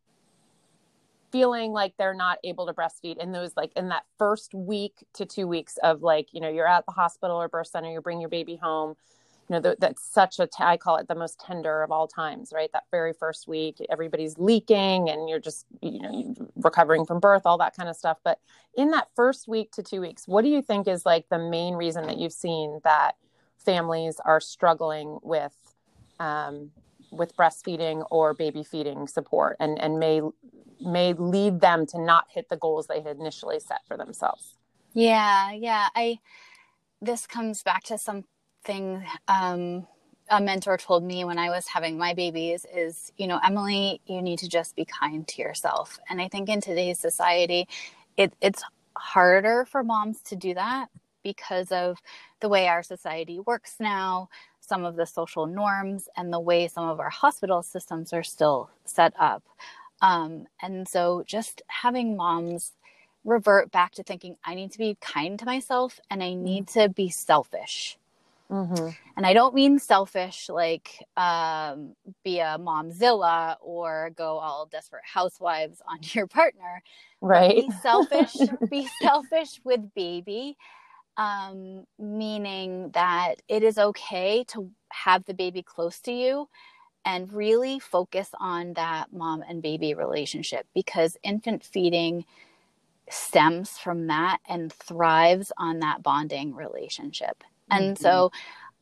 feeling 1.32 1.72
like 1.72 1.94
they're 1.98 2.14
not 2.14 2.38
able 2.44 2.66
to 2.66 2.72
breastfeed 2.72 3.16
in 3.18 3.32
those 3.32 3.52
like 3.56 3.72
in 3.76 3.88
that 3.88 4.04
first 4.18 4.54
week 4.54 5.04
to 5.14 5.24
two 5.24 5.46
weeks 5.46 5.76
of 5.82 6.02
like 6.02 6.28
you 6.32 6.40
know 6.40 6.48
you're 6.48 6.66
at 6.68 6.84
the 6.86 6.92
hospital 6.92 7.40
or 7.40 7.48
birth 7.48 7.68
center 7.68 7.90
you 7.90 8.00
bring 8.00 8.20
your 8.20 8.30
baby 8.30 8.56
home 8.56 8.94
you 9.48 9.60
know 9.60 9.74
that's 9.78 10.02
such 10.04 10.38
a 10.38 10.46
t- 10.46 10.62
I 10.62 10.76
call 10.76 10.96
it 10.96 11.08
the 11.08 11.14
most 11.14 11.40
tender 11.40 11.82
of 11.82 11.90
all 11.90 12.06
times 12.06 12.52
right? 12.54 12.70
That 12.72 12.84
very 12.90 13.12
first 13.12 13.48
week 13.48 13.84
everybody's 13.90 14.38
leaking 14.38 15.10
and 15.10 15.28
you're 15.28 15.40
just 15.40 15.66
you 15.82 16.00
know 16.00 16.34
recovering 16.56 17.04
from 17.04 17.20
birth 17.20 17.42
all 17.44 17.58
that 17.58 17.76
kind 17.76 17.88
of 17.88 17.96
stuff. 17.96 18.18
But 18.24 18.38
in 18.76 18.90
that 18.92 19.08
first 19.16 19.48
week 19.48 19.72
to 19.72 19.82
two 19.82 20.00
weeks 20.00 20.28
what 20.28 20.42
do 20.42 20.48
you 20.48 20.62
think 20.62 20.86
is 20.86 21.04
like 21.04 21.28
the 21.30 21.38
main 21.38 21.74
reason 21.74 22.06
that 22.06 22.18
you've 22.18 22.32
seen 22.32 22.80
that 22.84 23.16
families 23.58 24.20
are 24.24 24.40
struggling 24.40 25.18
with 25.22 25.56
um, 26.20 26.70
with 27.10 27.36
breastfeeding 27.36 28.06
or 28.10 28.34
baby 28.34 28.62
feeding 28.62 29.08
support 29.08 29.56
and 29.58 29.80
and 29.80 29.98
may 29.98 30.20
may 30.80 31.12
lead 31.12 31.60
them 31.60 31.86
to 31.86 32.00
not 32.00 32.26
hit 32.30 32.48
the 32.48 32.56
goals 32.56 32.86
they 32.86 33.00
had 33.00 33.16
initially 33.18 33.60
set 33.60 33.80
for 33.86 33.96
themselves 33.96 34.54
yeah 34.94 35.52
yeah 35.52 35.88
i 35.94 36.18
this 37.00 37.26
comes 37.26 37.62
back 37.62 37.82
to 37.84 37.98
something 37.98 39.04
um 39.28 39.86
a 40.30 40.40
mentor 40.40 40.76
told 40.76 41.02
me 41.02 41.24
when 41.24 41.38
I 41.38 41.50
was 41.50 41.66
having 41.66 41.98
my 41.98 42.14
babies 42.14 42.64
is, 42.72 43.12
you 43.16 43.26
know, 43.26 43.40
Emily, 43.44 44.00
you 44.06 44.22
need 44.22 44.38
to 44.38 44.48
just 44.48 44.76
be 44.76 44.84
kind 44.84 45.26
to 45.26 45.42
yourself. 45.42 45.98
And 46.08 46.22
I 46.22 46.28
think 46.28 46.48
in 46.48 46.60
today's 46.60 47.00
society, 47.00 47.68
it, 48.16 48.32
it's 48.40 48.62
harder 48.96 49.66
for 49.68 49.82
moms 49.82 50.22
to 50.22 50.36
do 50.36 50.54
that 50.54 50.88
because 51.22 51.72
of 51.72 51.98
the 52.40 52.48
way 52.48 52.68
our 52.68 52.82
society 52.82 53.40
works 53.40 53.76
now, 53.80 54.28
some 54.60 54.84
of 54.84 54.96
the 54.96 55.06
social 55.06 55.46
norms, 55.46 56.08
and 56.16 56.32
the 56.32 56.40
way 56.40 56.68
some 56.68 56.88
of 56.88 57.00
our 57.00 57.10
hospital 57.10 57.62
systems 57.62 58.12
are 58.12 58.22
still 58.22 58.70
set 58.84 59.12
up. 59.18 59.42
Um, 60.02 60.46
and 60.62 60.88
so 60.88 61.24
just 61.26 61.62
having 61.68 62.16
moms 62.16 62.72
revert 63.24 63.70
back 63.70 63.92
to 63.92 64.02
thinking, 64.02 64.36
I 64.44 64.54
need 64.54 64.72
to 64.72 64.78
be 64.78 64.96
kind 65.00 65.38
to 65.38 65.44
myself 65.44 66.00
and 66.10 66.22
I 66.22 66.34
need 66.34 66.68
to 66.68 66.88
be 66.88 67.10
selfish. 67.10 67.98
Mm-hmm. 68.50 68.88
And 69.16 69.26
I 69.26 69.32
don't 69.32 69.54
mean 69.54 69.78
selfish, 69.78 70.48
like 70.48 71.06
um, 71.16 71.94
be 72.24 72.40
a 72.40 72.56
momzilla 72.58 73.56
or 73.60 74.10
go 74.16 74.38
all 74.38 74.66
desperate 74.66 75.04
housewives 75.04 75.80
on 75.86 75.98
your 76.02 76.26
partner. 76.26 76.82
Right. 77.20 77.68
Be 77.68 77.70
selfish. 77.82 78.34
be 78.70 78.88
selfish 79.00 79.60
with 79.62 79.94
baby, 79.94 80.56
um, 81.16 81.86
meaning 81.98 82.90
that 82.94 83.36
it 83.48 83.62
is 83.62 83.78
okay 83.78 84.44
to 84.48 84.70
have 84.90 85.24
the 85.26 85.34
baby 85.34 85.62
close 85.62 86.00
to 86.00 86.12
you 86.12 86.48
and 87.04 87.32
really 87.32 87.78
focus 87.78 88.30
on 88.38 88.74
that 88.74 89.12
mom 89.12 89.42
and 89.48 89.62
baby 89.62 89.94
relationship 89.94 90.66
because 90.74 91.16
infant 91.22 91.64
feeding 91.64 92.24
stems 93.08 93.78
from 93.78 94.06
that 94.06 94.38
and 94.48 94.72
thrives 94.72 95.50
on 95.58 95.80
that 95.80 96.02
bonding 96.02 96.54
relationship. 96.54 97.42
And 97.70 97.96
mm-hmm. 97.96 98.02
so 98.02 98.32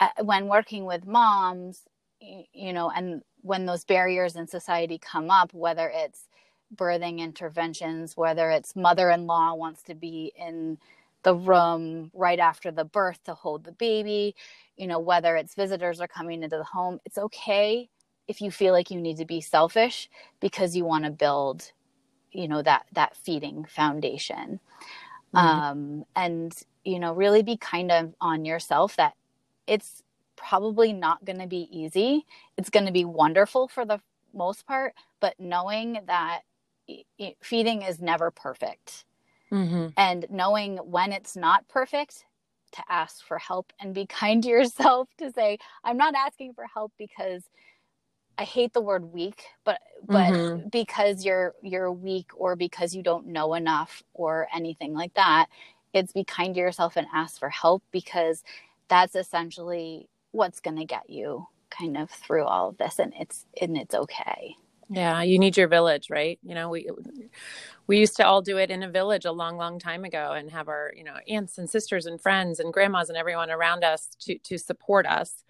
uh, 0.01 0.09
when 0.23 0.49
working 0.49 0.85
with 0.85 1.07
moms, 1.07 1.83
you 2.21 2.73
know, 2.73 2.91
and 2.91 3.23
when 3.43 3.67
those 3.67 3.85
barriers 3.85 4.37
in 4.37 4.47
society 4.47 4.99
come 4.99 5.31
up, 5.31 5.55
whether 5.55 5.91
it's 5.93 6.29
birthing 6.75 7.19
interventions, 7.19 8.17
whether 8.17 8.51
it's 8.51 8.77
mother 8.77 9.11
in 9.11 9.27
law 9.27 9.55
wants 9.55 9.83
to 9.85 9.95
be 9.95 10.33
in 10.37 10.79
the 11.23 11.35
room 11.35 12.11
right 12.13 12.39
after 12.39 12.71
the 12.71 12.85
birth 12.85 13.23
to 13.25 13.35
hold 13.35 13.65
the 13.65 13.73
baby, 13.73 14.35
you 14.77 14.87
know, 14.87 14.99
whether 14.99 15.37
it's 15.37 15.55
visitors 15.55 16.01
are 16.01 16.09
coming 16.09 16.43
into 16.43 16.57
the 16.57 16.65
home, 16.65 17.01
it's 17.05 17.19
okay 17.19 17.89
if 18.29 18.41
you 18.41 18.51
feel 18.51 18.73
like 18.73 18.91
you 18.91 19.01
need 19.01 19.17
to 19.17 19.25
be 19.25 19.41
selfish 19.41 20.09
because 20.39 20.77
you 20.77 20.85
want 20.85 21.05
to 21.05 21.11
build, 21.11 21.73
you 22.31 22.47
know, 22.47 22.63
that 22.63 22.87
that 22.93 23.17
feeding 23.17 23.65
foundation. 23.65 24.61
Mm-hmm. 25.35 25.37
Um, 25.37 26.05
and 26.15 26.55
you 26.85 26.99
know, 26.99 27.13
really 27.13 27.43
be 27.43 27.57
kind 27.57 27.91
of 27.91 28.15
on 28.21 28.45
yourself 28.45 28.97
that 28.97 29.15
it's 29.67 30.03
probably 30.37 30.93
not 30.93 31.25
going 31.25 31.41
to 31.41 31.47
be 31.47 31.69
easy. 31.71 32.25
It's 32.57 32.71
going 32.71 32.87
to 32.87 32.93
be 32.93 33.05
wonderful 33.05 33.69
for 33.69 33.85
the 33.85 34.01
most 34.33 34.67
part, 34.67 34.95
but 35.21 35.35
knowing 35.39 36.01
that 36.07 36.43
feeding 37.43 37.83
is 37.83 38.01
never 38.01 38.31
perfect. 38.31 39.05
Mm-hmm. 39.53 39.89
And 39.97 40.27
knowing 40.31 40.77
when 40.79 41.13
it's 41.13 41.37
not 41.37 41.67
perfect 41.69 42.25
to 42.73 42.83
ask 42.89 43.25
for 43.25 43.39
help 43.39 43.73
and 43.81 43.95
be 43.95 44.07
kind 44.09 44.43
to 44.43 44.49
yourself 44.49 45.09
to 45.19 45.33
say, 45.33 45.59
I'm 45.85 45.97
not 45.97 46.15
asking 46.15 46.55
for 46.55 46.67
help 46.73 46.93
because 46.99 47.43
I 48.39 48.45
hate 48.45 48.73
the 48.73 48.81
word 48.81 49.13
weak, 49.13 49.47
but 49.65 49.81
but 50.07 50.33
mm-hmm. 50.33 50.69
because 50.69 51.25
you're 51.25 51.55
you're 51.61 51.91
weak 51.91 52.31
or 52.37 52.55
because 52.55 52.95
you 52.95 53.03
don't 53.03 53.27
know 53.27 53.55
enough 53.55 54.05
or 54.15 54.47
anything 54.55 54.95
like 54.95 55.13
that, 55.15 55.47
it's 55.93 56.13
be 56.13 56.23
kind 56.23 56.55
to 56.55 56.61
yourself 56.61 56.97
and 56.97 57.09
ask 57.13 57.41
for 57.41 57.49
help 57.49 57.83
because 57.91 58.45
that's 58.87 59.17
essentially 59.17 60.09
what's 60.31 60.61
going 60.61 60.77
to 60.77 60.85
get 60.85 61.11
you 61.11 61.47
kind 61.71 61.97
of 61.97 62.11
through 62.11 62.45
all 62.45 62.69
of 62.71 62.79
this 62.79 63.01
and 63.01 63.13
it's 63.19 63.45
and 63.61 63.77
it's 63.77 63.95
okay. 63.95 64.57
Yeah 64.89 65.21
you 65.23 65.41
need 65.41 65.57
your 65.57 65.69
village 65.69 66.09
right? 66.09 66.39
You 66.45 66.55
know 66.55 66.69
we 66.69 66.89
we 67.89 67.99
used 67.99 68.17
to 68.19 68.27
all 68.27 68.41
do 68.41 68.57
it 68.59 68.71
in 68.71 68.85
a 68.85 68.91
village 68.91 69.25
a 69.25 69.33
long 69.33 69.57
long 69.57 69.81
time 69.81 70.05
ago 70.05 70.33
and 70.33 70.49
have 70.53 70.69
our 70.69 70.93
you 70.97 71.03
know 71.03 71.17
aunts 71.27 71.59
and 71.59 71.69
sisters 71.69 72.07
and 72.07 72.21
friends 72.21 72.61
and 72.61 72.73
grandmas 72.73 73.09
and 73.09 73.19
everyone 73.19 73.51
around 73.51 73.83
us 73.83 74.11
to 74.21 74.39
to 74.39 74.59
support 74.59 75.07
us 75.07 75.43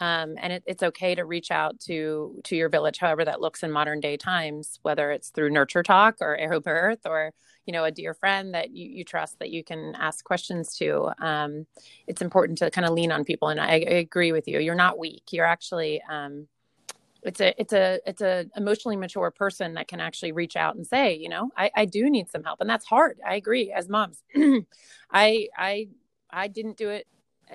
um, 0.00 0.34
and 0.38 0.52
it, 0.52 0.62
it's 0.66 0.82
okay 0.82 1.14
to 1.14 1.24
reach 1.24 1.50
out 1.50 1.78
to 1.80 2.40
to 2.44 2.56
your 2.56 2.68
village 2.68 2.98
however 2.98 3.24
that 3.24 3.40
looks 3.40 3.62
in 3.62 3.70
modern 3.70 4.00
day 4.00 4.16
times 4.16 4.78
whether 4.82 5.10
it's 5.10 5.30
through 5.30 5.50
nurture 5.50 5.82
talk 5.82 6.16
or 6.20 6.36
AeroBirth 6.36 7.06
or 7.06 7.32
you 7.66 7.72
know 7.72 7.84
a 7.84 7.90
dear 7.90 8.14
friend 8.14 8.54
that 8.54 8.70
you, 8.70 8.88
you 8.88 9.04
trust 9.04 9.38
that 9.38 9.50
you 9.50 9.64
can 9.64 9.94
ask 9.96 10.24
questions 10.24 10.76
to. 10.76 11.10
Um, 11.18 11.66
it's 12.06 12.22
important 12.22 12.58
to 12.58 12.70
kind 12.70 12.86
of 12.86 12.92
lean 12.92 13.12
on 13.12 13.24
people 13.24 13.48
and 13.48 13.60
I, 13.60 13.66
I, 13.66 13.76
agree 13.76 14.32
with 14.32 14.48
you. 14.48 14.58
You're 14.58 14.74
not 14.74 14.98
weak. 14.98 15.24
You're 15.32 15.46
actually 15.46 16.02
um, 16.10 16.48
it's 17.22 17.40
a 17.40 17.58
it's 17.58 17.72
a 17.72 18.00
it's 18.06 18.20
a 18.20 18.46
emotionally 18.56 18.96
mature 18.96 19.30
person 19.30 19.74
that 19.74 19.88
can 19.88 20.00
actually 20.00 20.32
reach 20.32 20.56
out 20.56 20.76
and 20.76 20.86
say 20.86 21.14
you 21.14 21.28
know 21.28 21.50
I, 21.56 21.70
I 21.74 21.84
do 21.86 22.10
need 22.10 22.30
some 22.30 22.44
help. 22.44 22.60
And 22.60 22.68
that's 22.68 22.84
hard. 22.84 23.18
I 23.26 23.36
agree. 23.36 23.72
As 23.72 23.88
moms 23.88 24.22
i 25.10 25.48
i 25.56 25.88
i 26.30 26.48
didn't 26.48 26.76
do 26.76 26.90
it 26.90 27.06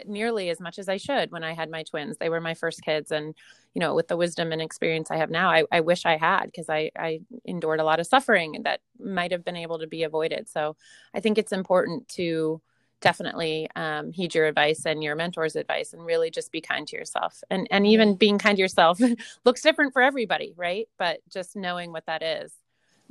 nearly 0.07 0.49
as 0.49 0.59
much 0.59 0.79
as 0.79 0.89
I 0.89 0.97
should 0.97 1.31
when 1.31 1.43
I 1.43 1.53
had 1.53 1.69
my 1.69 1.83
twins. 1.83 2.17
They 2.17 2.29
were 2.29 2.41
my 2.41 2.53
first 2.53 2.81
kids. 2.81 3.11
And, 3.11 3.35
you 3.73 3.79
know, 3.79 3.95
with 3.95 4.07
the 4.07 4.17
wisdom 4.17 4.51
and 4.51 4.61
experience 4.61 5.11
I 5.11 5.17
have 5.17 5.29
now, 5.29 5.49
I, 5.49 5.63
I 5.71 5.81
wish 5.81 6.05
I 6.05 6.17
had 6.17 6.45
because 6.45 6.69
I, 6.69 6.91
I 6.97 7.21
endured 7.45 7.79
a 7.79 7.83
lot 7.83 7.99
of 7.99 8.07
suffering 8.07 8.61
that 8.63 8.81
might 8.99 9.31
have 9.31 9.45
been 9.45 9.55
able 9.55 9.79
to 9.79 9.87
be 9.87 10.03
avoided. 10.03 10.49
So 10.49 10.75
I 11.13 11.19
think 11.19 11.37
it's 11.37 11.51
important 11.51 12.07
to 12.09 12.61
definitely 13.01 13.69
um, 13.75 14.11
heed 14.11 14.35
your 14.35 14.45
advice 14.45 14.85
and 14.85 15.03
your 15.03 15.15
mentor's 15.15 15.55
advice 15.55 15.93
and 15.93 16.05
really 16.05 16.29
just 16.29 16.51
be 16.51 16.61
kind 16.61 16.87
to 16.87 16.97
yourself. 16.97 17.41
And, 17.49 17.67
and 17.71 17.87
even 17.87 18.15
being 18.15 18.37
kind 18.39 18.57
to 18.57 18.61
yourself 18.61 18.99
looks 19.45 19.61
different 19.61 19.93
for 19.93 20.01
everybody, 20.01 20.53
right? 20.57 20.87
But 20.97 21.19
just 21.29 21.55
knowing 21.55 21.91
what 21.91 22.05
that 22.07 22.21
is. 22.21 22.53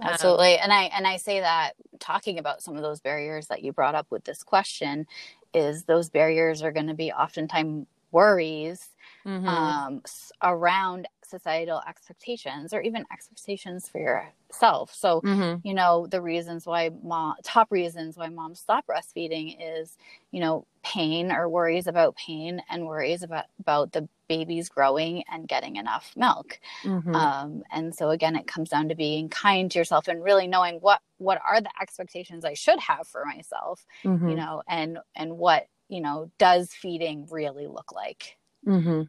Um, 0.01 0.11
Absolutely. 0.11 0.57
And 0.59 0.72
I 0.72 0.85
and 0.85 1.07
I 1.07 1.16
say 1.16 1.40
that 1.40 1.72
talking 1.98 2.38
about 2.38 2.62
some 2.62 2.77
of 2.77 2.83
those 2.83 3.01
barriers 3.01 3.48
that 3.48 3.64
you 3.64 3.72
brought 3.72 3.96
up 3.96 4.07
with 4.11 4.24
this 4.24 4.44
question 4.44 5.07
is 5.54 5.84
those 5.84 6.11
barriers 6.11 6.62
are 6.62 6.72
going 6.72 6.88
to 6.88 6.94
be 6.94 7.12
oftentimes 7.12 7.87
worries 8.11 8.88
mm-hmm. 9.26 9.46
um, 9.46 10.02
around 10.42 11.06
societal 11.24 11.82
expectations 11.87 12.72
or 12.72 12.80
even 12.80 13.04
expectations 13.12 13.88
for 13.88 14.00
yourself. 14.00 14.94
So, 14.94 15.20
mm-hmm. 15.20 15.66
you 15.66 15.74
know, 15.74 16.06
the 16.06 16.22
reasons 16.22 16.66
why 16.66 16.90
mom, 17.02 17.34
top 17.44 17.70
reasons 17.70 18.16
why 18.16 18.28
moms 18.28 18.61
stop 18.61 18.87
breastfeeding 18.87 19.56
is, 19.61 19.96
you 20.30 20.40
know, 20.40 20.66
pain 20.82 21.30
or 21.30 21.48
worries 21.48 21.87
about 21.87 22.16
pain 22.16 22.62
and 22.70 22.87
worries 22.87 23.22
about, 23.22 23.44
about 23.61 23.92
the 23.92 24.08
baby's 24.26 24.70
growing 24.70 25.22
and 25.30 25.48
getting 25.48 25.76
enough 25.76 26.12
milk. 26.16 26.58
Mm-hmm. 26.82 27.14
Um, 27.14 27.62
and 27.70 27.94
so 27.94 28.11
again, 28.11 28.37
it 28.37 28.46
comes 28.46 28.70
down 28.70 28.88
to 28.88 28.94
being 28.94 29.28
kind 29.28 29.70
to 29.70 29.78
yourself 29.78 30.08
and 30.08 30.24
really 30.24 30.46
knowing 30.46 30.76
what, 30.76 31.00
what 31.18 31.40
are 31.46 31.61
the 31.61 31.70
expectations 31.81 32.44
I 32.44 32.54
should 32.54 32.81
have 32.81 33.07
for 33.07 33.24
myself, 33.24 33.85
mm-hmm. 34.04 34.28
you 34.28 34.37
know, 34.37 34.62
and, 34.68 34.98
and 35.14 35.37
what, 35.37 35.66
you 35.88 36.00
know, 36.00 36.31
does 36.38 36.72
feeding 36.72 37.26
really 37.31 37.66
look 37.66 37.92
like? 37.92 38.37
Mm-hmm. 38.66 39.02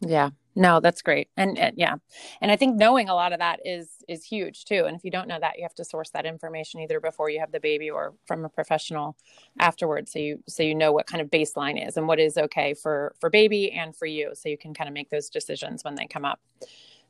Yeah. 0.00 0.30
No, 0.56 0.78
that's 0.78 1.02
great. 1.02 1.28
And, 1.36 1.58
and, 1.58 1.74
yeah. 1.76 1.96
And 2.40 2.50
I 2.50 2.56
think 2.56 2.76
knowing 2.76 3.08
a 3.08 3.14
lot 3.14 3.32
of 3.32 3.40
that 3.40 3.60
is 3.64 3.90
is 4.06 4.24
huge 4.24 4.66
too. 4.66 4.84
And 4.86 4.96
if 4.96 5.04
you 5.04 5.10
don't 5.10 5.26
know 5.26 5.38
that, 5.40 5.56
you 5.56 5.62
have 5.64 5.74
to 5.74 5.84
source 5.84 6.10
that 6.10 6.26
information 6.26 6.80
either 6.80 7.00
before 7.00 7.28
you 7.28 7.40
have 7.40 7.50
the 7.50 7.58
baby 7.58 7.90
or 7.90 8.14
from 8.26 8.44
a 8.44 8.48
professional 8.48 9.16
afterwards 9.58 10.12
so 10.12 10.18
you 10.18 10.42
so 10.48 10.62
you 10.62 10.74
know 10.74 10.92
what 10.92 11.06
kind 11.06 11.20
of 11.20 11.28
baseline 11.28 11.84
is 11.86 11.96
and 11.96 12.06
what 12.06 12.20
is 12.20 12.36
okay 12.36 12.74
for 12.74 13.14
for 13.18 13.30
baby 13.30 13.72
and 13.72 13.96
for 13.96 14.06
you 14.06 14.30
so 14.34 14.48
you 14.48 14.58
can 14.58 14.74
kind 14.74 14.88
of 14.88 14.94
make 14.94 15.10
those 15.10 15.28
decisions 15.28 15.82
when 15.82 15.96
they 15.96 16.06
come 16.06 16.24
up. 16.24 16.40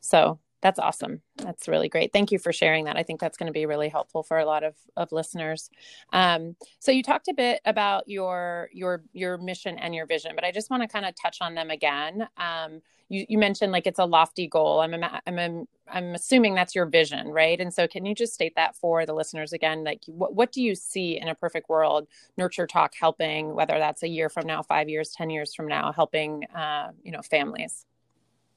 So, 0.01 0.39
that's 0.65 0.79
awesome. 0.79 1.21
That's 1.37 1.69
really 1.69 1.91
great. 1.91 2.15
Thank 2.15 2.33
you 2.33 2.39
for 2.39 2.51
sharing 2.51 2.87
that. 2.87 2.97
I 2.97 3.03
think 3.03 3.21
that's 3.21 3.37
going 3.37 3.49
to 3.49 3.53
be 3.53 3.67
really 3.67 3.91
helpful 3.91 4.23
for 4.23 4.39
a 4.39 4.47
lot 4.47 4.65
of, 4.65 4.75
of 4.97 5.13
listeners. 5.13 5.69
Um, 6.11 6.57
so 6.79 6.91
you 6.91 7.03
talked 7.03 7.29
a 7.29 7.35
bit 7.35 7.61
about 7.67 8.09
your 8.09 8.71
your 8.73 9.05
your 9.13 9.37
mission 9.37 9.79
and 9.79 9.95
your 9.95 10.07
vision, 10.07 10.33
but 10.35 10.43
I 10.43 10.53
just 10.53 10.71
want 10.71 10.83
to 10.83 10.89
kind 10.89 11.05
of 11.05 11.15
touch 11.21 11.37
on 11.43 11.55
them 11.55 11.69
again. 11.69 12.27
Um, 12.39 12.81
you, 13.11 13.27
you 13.29 13.37
mentioned 13.37 13.73
like 13.73 13.87
it's 13.87 13.99
a 13.99 14.07
lofty 14.07 14.49
goal. 14.49 14.81
I'm 14.81 14.95
I'm 15.27 15.67
I'm 15.87 16.15
assuming 16.15 16.55
that's 16.55 16.75
your 16.75 16.87
vision, 16.87 17.29
right? 17.29 17.61
And 17.61 17.73
so 17.73 17.87
can 17.87 18.07
you 18.07 18.15
just 18.15 18.33
state 18.33 18.55
that 18.57 18.75
for 18.75 19.05
the 19.05 19.13
listeners 19.13 19.53
again? 19.53 19.85
Like 19.85 20.01
what 20.07 20.35
what 20.35 20.51
do 20.51 20.63
you 20.63 20.75
see 20.75 21.21
in 21.21 21.29
a 21.29 21.35
perfect 21.35 21.69
world? 21.69 22.09
Nurture 22.39 22.67
Talk 22.67 22.95
helping, 22.99 23.55
whether 23.55 23.79
that's 23.79 24.03
a 24.03 24.09
year 24.09 24.31
from 24.31 24.47
now, 24.47 24.63
five 24.63 24.89
years, 24.89 25.11
ten 25.11 25.29
years 25.29 25.55
from 25.55 25.69
now, 25.69 25.93
helping 25.93 26.45
uh, 26.55 26.93
you 27.03 27.13
know 27.13 27.21
families. 27.21 27.85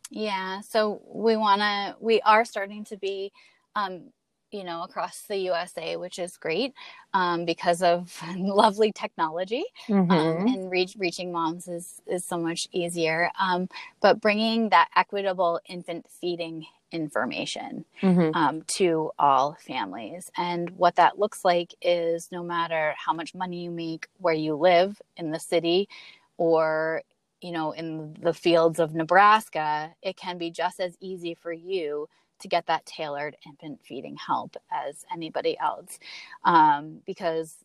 Yeah, 0.09 0.61
so 0.61 1.01
we 1.05 1.35
want 1.35 1.61
to, 1.61 1.95
we 1.99 2.21
are 2.21 2.45
starting 2.45 2.83
to 2.85 2.97
be 2.97 3.31
um, 3.75 4.11
you 4.51 4.63
know, 4.63 4.83
across 4.83 5.23
the 5.23 5.37
USA, 5.37 5.97
which 5.97 6.19
is 6.19 6.37
great 6.37 6.73
um, 7.13 7.45
because 7.45 7.81
of 7.81 8.21
lovely 8.37 8.91
technology. 8.91 9.63
Um, 9.89 10.07
mm-hmm. 10.07 10.11
Um, 10.11 10.47
and 10.47 10.71
reach, 10.71 10.95
reaching 10.97 11.31
moms 11.31 11.67
is, 11.67 12.01
is 12.07 12.23
so 12.25 12.37
much 12.37 12.67
easier. 12.71 13.29
Um, 13.39 13.67
but 14.01 14.21
bringing 14.21 14.69
that 14.69 14.89
equitable 14.95 15.59
infant 15.67 16.05
feeding 16.09 16.65
information 16.91 17.83
mm-hmm. 18.01 18.33
um, 18.33 18.61
to 18.63 19.11
all 19.19 19.57
families. 19.59 20.31
And 20.37 20.69
what 20.71 20.95
that 20.95 21.19
looks 21.19 21.43
like 21.43 21.75
is 21.81 22.29
no 22.31 22.41
matter 22.41 22.95
how 22.97 23.11
much 23.11 23.35
money 23.35 23.63
you 23.63 23.71
make, 23.71 24.07
where 24.19 24.33
you 24.33 24.55
live 24.55 25.01
in 25.17 25.31
the 25.31 25.39
city 25.39 25.89
or 26.37 27.01
you 27.41 27.51
know 27.51 27.71
in 27.71 28.15
the 28.19 28.33
fields 28.33 28.79
of 28.79 28.95
Nebraska, 28.95 29.93
it 30.01 30.17
can 30.17 30.37
be 30.37 30.51
just 30.51 30.79
as 30.79 30.97
easy 30.99 31.35
for 31.35 31.51
you 31.51 32.07
to 32.39 32.47
get 32.47 32.65
that 32.67 32.85
tailored 32.85 33.35
infant 33.45 33.79
feeding 33.83 34.15
help 34.15 34.55
as 34.71 35.05
anybody 35.11 35.57
else. 35.59 35.99
Um, 36.43 37.01
because, 37.05 37.55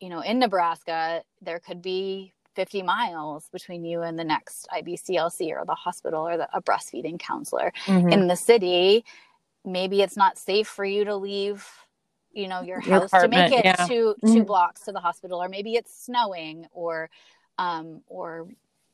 you 0.00 0.08
know, 0.08 0.20
in 0.20 0.38
Nebraska, 0.38 1.22
there 1.40 1.60
could 1.60 1.82
be 1.82 2.32
50 2.54 2.82
miles 2.82 3.48
between 3.52 3.84
you 3.84 4.02
and 4.02 4.18
the 4.18 4.24
next 4.24 4.66
IBCLC 4.72 5.50
or 5.50 5.64
the 5.64 5.74
hospital 5.74 6.26
or 6.26 6.36
the, 6.36 6.48
a 6.56 6.62
breastfeeding 6.62 7.18
counselor. 7.18 7.72
Mm-hmm. 7.84 8.08
In 8.08 8.26
the 8.28 8.36
city, 8.36 9.04
maybe 9.64 10.02
it's 10.02 10.16
not 10.16 10.38
safe 10.38 10.68
for 10.68 10.84
you 10.84 11.04
to 11.04 11.16
leave 11.16 11.66
you 12.32 12.48
know 12.48 12.60
your 12.60 12.80
house 12.80 13.10
your 13.14 13.22
to 13.22 13.28
make 13.28 13.50
it 13.50 13.64
yeah. 13.64 13.86
2 13.86 14.14
mm-hmm. 14.22 14.34
two 14.34 14.44
blocks 14.44 14.82
to 14.82 14.92
the 14.92 15.00
hospital 15.00 15.42
or 15.42 15.48
maybe 15.48 15.74
it's 15.74 16.04
snowing 16.04 16.66
or 16.70 17.08
um 17.56 18.02
or 18.08 18.46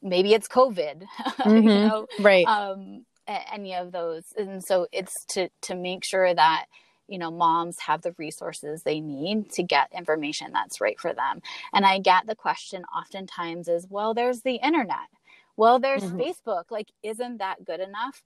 maybe 0.03 0.35
it's 0.35 0.49
covid 0.49 1.05
mm-hmm. 1.21 1.57
you 1.57 1.63
know? 1.63 2.07
Right. 2.21 2.47
Um 2.47 3.05
any 3.27 3.75
of 3.75 3.93
those. 3.93 4.25
And 4.37 4.63
so 4.63 4.87
it's 4.93 5.25
to 5.27 5.49
to 5.63 5.75
make 5.75 6.05
sure 6.05 6.35
that 6.35 6.67
you 7.09 7.19
know 7.19 7.31
moms 7.31 7.79
have 7.81 8.03
the 8.03 8.15
resources 8.19 8.83
they 8.83 9.01
need 9.01 9.51
to 9.53 9.63
get 9.63 9.89
information 9.97 10.53
that's 10.53 10.81
right 10.81 10.99
for 10.99 11.13
them. 11.13 11.41
And 11.73 11.85
i 11.85 11.99
get 11.99 12.27
the 12.27 12.35
question 12.35 12.85
oftentimes 12.97 13.69
is 13.69 13.87
well 13.89 14.15
there's 14.15 14.43
the 14.43 14.57
internet. 14.57 15.09
Well 15.57 15.79
there's 15.79 16.05
mm-hmm. 16.05 16.21
facebook. 16.21 16.65
Like 16.71 16.89
isn't 17.03 17.39
that 17.39 17.65
good 17.65 17.81
enough? 17.81 18.23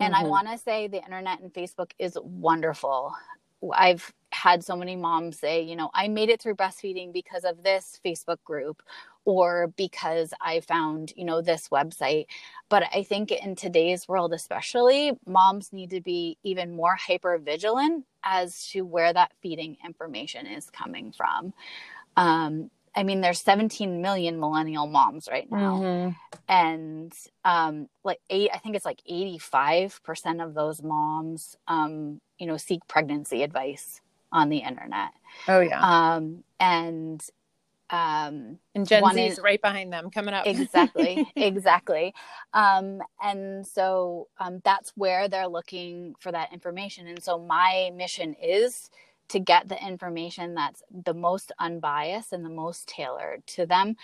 And 0.00 0.14
mm-hmm. 0.14 0.26
i 0.26 0.28
want 0.28 0.48
to 0.48 0.58
say 0.58 0.88
the 0.88 1.02
internet 1.02 1.40
and 1.40 1.52
facebook 1.52 1.92
is 1.98 2.18
wonderful. 2.22 3.14
I've 3.72 4.12
had 4.30 4.62
so 4.62 4.76
many 4.76 4.94
moms 4.94 5.38
say, 5.38 5.62
you 5.62 5.74
know, 5.74 5.88
I 5.94 6.08
made 6.08 6.28
it 6.28 6.42
through 6.42 6.56
breastfeeding 6.56 7.14
because 7.14 7.44
of 7.44 7.62
this 7.62 7.98
Facebook 8.04 8.42
group 8.44 8.82
or 9.24 9.68
because 9.76 10.32
I 10.40 10.60
found, 10.60 11.12
you 11.16 11.24
know, 11.24 11.40
this 11.40 11.68
website. 11.68 12.26
But 12.68 12.84
I 12.94 13.02
think 13.02 13.30
in 13.32 13.56
today's 13.56 14.06
world, 14.06 14.32
especially, 14.32 15.12
moms 15.26 15.72
need 15.72 15.90
to 15.90 16.00
be 16.00 16.38
even 16.42 16.76
more 16.76 16.96
hyper 16.96 17.38
vigilant 17.38 18.04
as 18.22 18.68
to 18.68 18.82
where 18.82 19.12
that 19.12 19.32
feeding 19.40 19.76
information 19.84 20.46
is 20.46 20.70
coming 20.70 21.12
from. 21.12 21.52
Um, 22.16 22.70
I 22.96 23.02
mean, 23.02 23.20
there's 23.20 23.40
17 23.40 24.00
million 24.00 24.38
millennial 24.38 24.86
moms 24.86 25.28
right 25.30 25.50
now, 25.50 25.80
mm-hmm. 25.80 26.10
and 26.48 27.12
um, 27.44 27.88
like 28.04 28.20
eight, 28.30 28.50
I 28.54 28.58
think 28.58 28.76
it's 28.76 28.84
like 28.84 29.00
85 29.06 30.00
percent 30.04 30.40
of 30.40 30.54
those 30.54 30.80
moms, 30.80 31.56
um, 31.66 32.20
you 32.38 32.46
know, 32.46 32.56
seek 32.56 32.86
pregnancy 32.86 33.42
advice 33.42 34.00
on 34.30 34.48
the 34.48 34.58
internet. 34.58 35.10
Oh 35.48 35.60
yeah. 35.60 35.80
Um, 35.80 36.44
and 36.60 37.24
um 37.90 38.58
and 38.74 38.86
gen 38.86 39.04
z 39.14 39.26
is 39.26 39.40
right 39.42 39.60
behind 39.60 39.92
them 39.92 40.10
coming 40.10 40.32
up. 40.34 40.46
Exactly 40.46 41.30
exactly. 41.36 42.14
Um 42.52 43.02
and 43.22 43.66
so 43.66 44.28
um 44.38 44.60
that's 44.64 44.92
where 44.96 45.28
they're 45.28 45.48
looking 45.48 46.14
for 46.18 46.32
that 46.32 46.52
information. 46.52 47.06
And 47.06 47.22
so 47.22 47.38
my 47.38 47.90
mission 47.94 48.34
is 48.42 48.90
to 49.28 49.38
get 49.38 49.68
the 49.68 49.82
information 49.86 50.54
that's 50.54 50.82
the 51.04 51.14
most 51.14 51.52
unbiased 51.58 52.32
and 52.32 52.44
the 52.44 52.50
most 52.50 52.88
tailored 52.88 53.46
to 53.48 53.66
them 53.66 53.96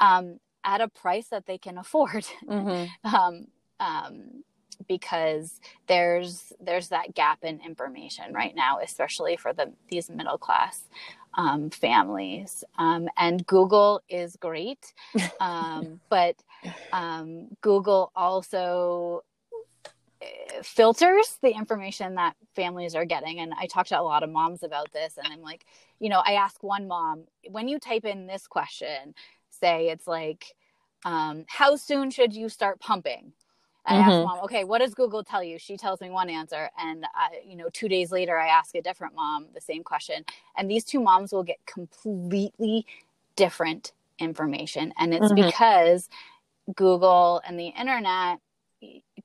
um 0.00 0.40
at 0.64 0.80
a 0.80 0.88
price 0.88 1.28
that 1.28 1.46
they 1.46 1.58
can 1.58 1.78
afford. 1.78 2.26
Mm-hmm. 2.48 3.14
um 3.14 3.46
um 3.80 4.44
because 4.86 5.60
there's 5.86 6.52
there's 6.60 6.88
that 6.88 7.14
gap 7.14 7.42
in 7.42 7.60
information 7.60 8.32
right 8.32 8.54
now 8.54 8.78
especially 8.80 9.36
for 9.36 9.52
the 9.52 9.72
these 9.88 10.08
middle 10.08 10.38
class 10.38 10.84
um, 11.34 11.70
families. 11.70 12.64
Um, 12.78 13.08
and 13.16 13.46
Google 13.46 14.02
is 14.08 14.36
great, 14.36 14.92
um, 15.40 16.00
but 16.08 16.36
um, 16.92 17.48
Google 17.60 18.12
also 18.14 19.22
eh, 20.20 20.62
filters 20.62 21.38
the 21.42 21.50
information 21.50 22.16
that 22.16 22.34
families 22.54 22.94
are 22.94 23.04
getting. 23.04 23.40
And 23.40 23.52
I 23.58 23.66
talked 23.66 23.90
to 23.90 24.00
a 24.00 24.02
lot 24.02 24.22
of 24.22 24.30
moms 24.30 24.62
about 24.62 24.92
this, 24.92 25.16
and 25.16 25.32
I'm 25.32 25.42
like, 25.42 25.64
you 26.00 26.08
know, 26.08 26.22
I 26.24 26.32
ask 26.32 26.62
one 26.62 26.88
mom, 26.88 27.24
when 27.48 27.68
you 27.68 27.78
type 27.78 28.04
in 28.04 28.26
this 28.26 28.46
question, 28.46 29.14
say 29.50 29.88
it's 29.88 30.06
like, 30.06 30.44
um, 31.04 31.44
how 31.48 31.76
soon 31.76 32.10
should 32.10 32.34
you 32.34 32.48
start 32.48 32.80
pumping? 32.80 33.32
I 33.88 33.94
mm-hmm. 33.94 34.10
ask 34.10 34.24
mom, 34.24 34.44
okay, 34.44 34.64
what 34.64 34.78
does 34.78 34.94
Google 34.94 35.24
tell 35.24 35.42
you? 35.42 35.58
She 35.58 35.76
tells 35.76 36.00
me 36.00 36.10
one 36.10 36.28
answer, 36.28 36.70
and 36.78 37.04
I, 37.14 37.40
you 37.46 37.56
know, 37.56 37.68
two 37.72 37.88
days 37.88 38.12
later, 38.12 38.38
I 38.38 38.48
ask 38.48 38.74
a 38.74 38.82
different 38.82 39.14
mom 39.14 39.46
the 39.54 39.60
same 39.60 39.82
question, 39.82 40.24
and 40.56 40.70
these 40.70 40.84
two 40.84 41.00
moms 41.00 41.32
will 41.32 41.42
get 41.42 41.56
completely 41.66 42.86
different 43.34 43.92
information, 44.18 44.92
and 44.98 45.14
it's 45.14 45.32
mm-hmm. 45.32 45.46
because 45.46 46.08
Google 46.74 47.40
and 47.46 47.58
the 47.58 47.68
internet 47.68 48.40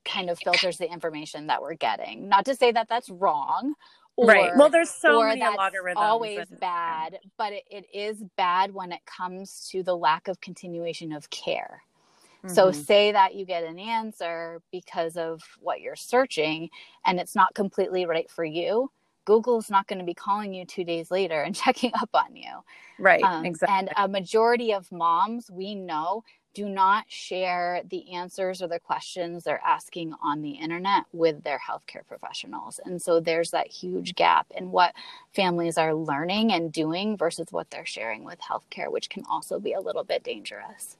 kind 0.04 0.30
of 0.30 0.38
filters 0.38 0.78
the 0.78 0.90
information 0.90 1.46
that 1.48 1.62
we're 1.62 1.74
getting. 1.74 2.28
Not 2.28 2.46
to 2.46 2.56
say 2.56 2.72
that 2.72 2.88
that's 2.88 3.10
wrong. 3.10 3.74
Or, 4.16 4.26
right. 4.26 4.52
Well, 4.56 4.70
there's 4.70 4.90
so 4.90 5.22
many 5.22 5.40
algorithms. 5.40 5.96
Always 5.96 6.48
and, 6.50 6.60
bad, 6.60 7.18
but 7.36 7.52
it, 7.52 7.64
it 7.70 7.86
is 7.92 8.22
bad 8.36 8.72
when 8.72 8.92
it 8.92 9.00
comes 9.06 9.68
to 9.72 9.82
the 9.82 9.96
lack 9.96 10.28
of 10.28 10.40
continuation 10.40 11.12
of 11.12 11.30
care. 11.30 11.82
So, 12.46 12.66
mm-hmm. 12.66 12.80
say 12.80 13.12
that 13.12 13.34
you 13.34 13.44
get 13.46 13.64
an 13.64 13.78
answer 13.78 14.60
because 14.70 15.16
of 15.16 15.42
what 15.60 15.80
you're 15.80 15.96
searching 15.96 16.70
and 17.06 17.18
it's 17.18 17.34
not 17.34 17.54
completely 17.54 18.06
right 18.06 18.30
for 18.30 18.44
you. 18.44 18.90
Google's 19.24 19.70
not 19.70 19.86
going 19.86 19.98
to 19.98 20.04
be 20.04 20.14
calling 20.14 20.52
you 20.52 20.66
two 20.66 20.84
days 20.84 21.10
later 21.10 21.40
and 21.42 21.54
checking 21.64 21.92
up 21.94 22.10
on 22.14 22.36
you. 22.36 22.52
Right. 22.98 23.22
Um, 23.22 23.44
exactly. 23.44 23.76
And 23.78 23.90
a 23.96 24.08
majority 24.08 24.72
of 24.72 24.90
moms 24.92 25.50
we 25.50 25.74
know 25.74 26.22
do 26.54 26.68
not 26.68 27.04
share 27.08 27.82
the 27.90 28.12
answers 28.12 28.62
or 28.62 28.68
the 28.68 28.78
questions 28.78 29.42
they're 29.42 29.60
asking 29.66 30.14
on 30.22 30.40
the 30.40 30.52
internet 30.52 31.04
with 31.12 31.42
their 31.42 31.58
healthcare 31.58 32.06
professionals. 32.06 32.78
And 32.84 33.02
so 33.02 33.18
there's 33.18 33.50
that 33.50 33.66
huge 33.66 34.14
gap 34.14 34.46
in 34.56 34.70
what 34.70 34.94
families 35.34 35.76
are 35.76 35.94
learning 35.94 36.52
and 36.52 36.72
doing 36.72 37.16
versus 37.16 37.48
what 37.50 37.70
they're 37.70 37.84
sharing 37.84 38.22
with 38.24 38.38
healthcare, 38.40 38.90
which 38.90 39.10
can 39.10 39.24
also 39.28 39.58
be 39.58 39.72
a 39.72 39.80
little 39.80 40.04
bit 40.04 40.22
dangerous. 40.22 40.96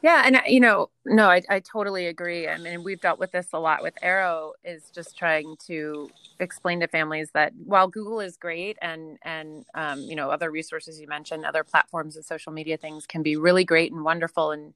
Yeah. 0.00 0.22
And, 0.24 0.40
you 0.46 0.60
know, 0.60 0.90
no, 1.04 1.28
I, 1.28 1.42
I 1.50 1.58
totally 1.60 2.06
agree. 2.06 2.46
I 2.46 2.56
mean, 2.58 2.84
we've 2.84 3.00
dealt 3.00 3.18
with 3.18 3.32
this 3.32 3.48
a 3.52 3.58
lot 3.58 3.82
with 3.82 3.94
Arrow, 4.00 4.52
is 4.64 4.90
just 4.94 5.18
trying 5.18 5.56
to 5.66 6.08
explain 6.38 6.78
to 6.80 6.86
families 6.86 7.30
that 7.34 7.52
while 7.64 7.88
Google 7.88 8.20
is 8.20 8.36
great 8.36 8.78
and, 8.80 9.18
and, 9.22 9.64
um, 9.74 10.00
you 10.02 10.14
know, 10.14 10.30
other 10.30 10.52
resources 10.52 11.00
you 11.00 11.08
mentioned, 11.08 11.44
other 11.44 11.64
platforms 11.64 12.14
and 12.14 12.24
social 12.24 12.52
media 12.52 12.76
things 12.76 13.06
can 13.06 13.24
be 13.24 13.36
really 13.36 13.64
great 13.64 13.90
and 13.90 14.04
wonderful 14.04 14.52
and 14.52 14.72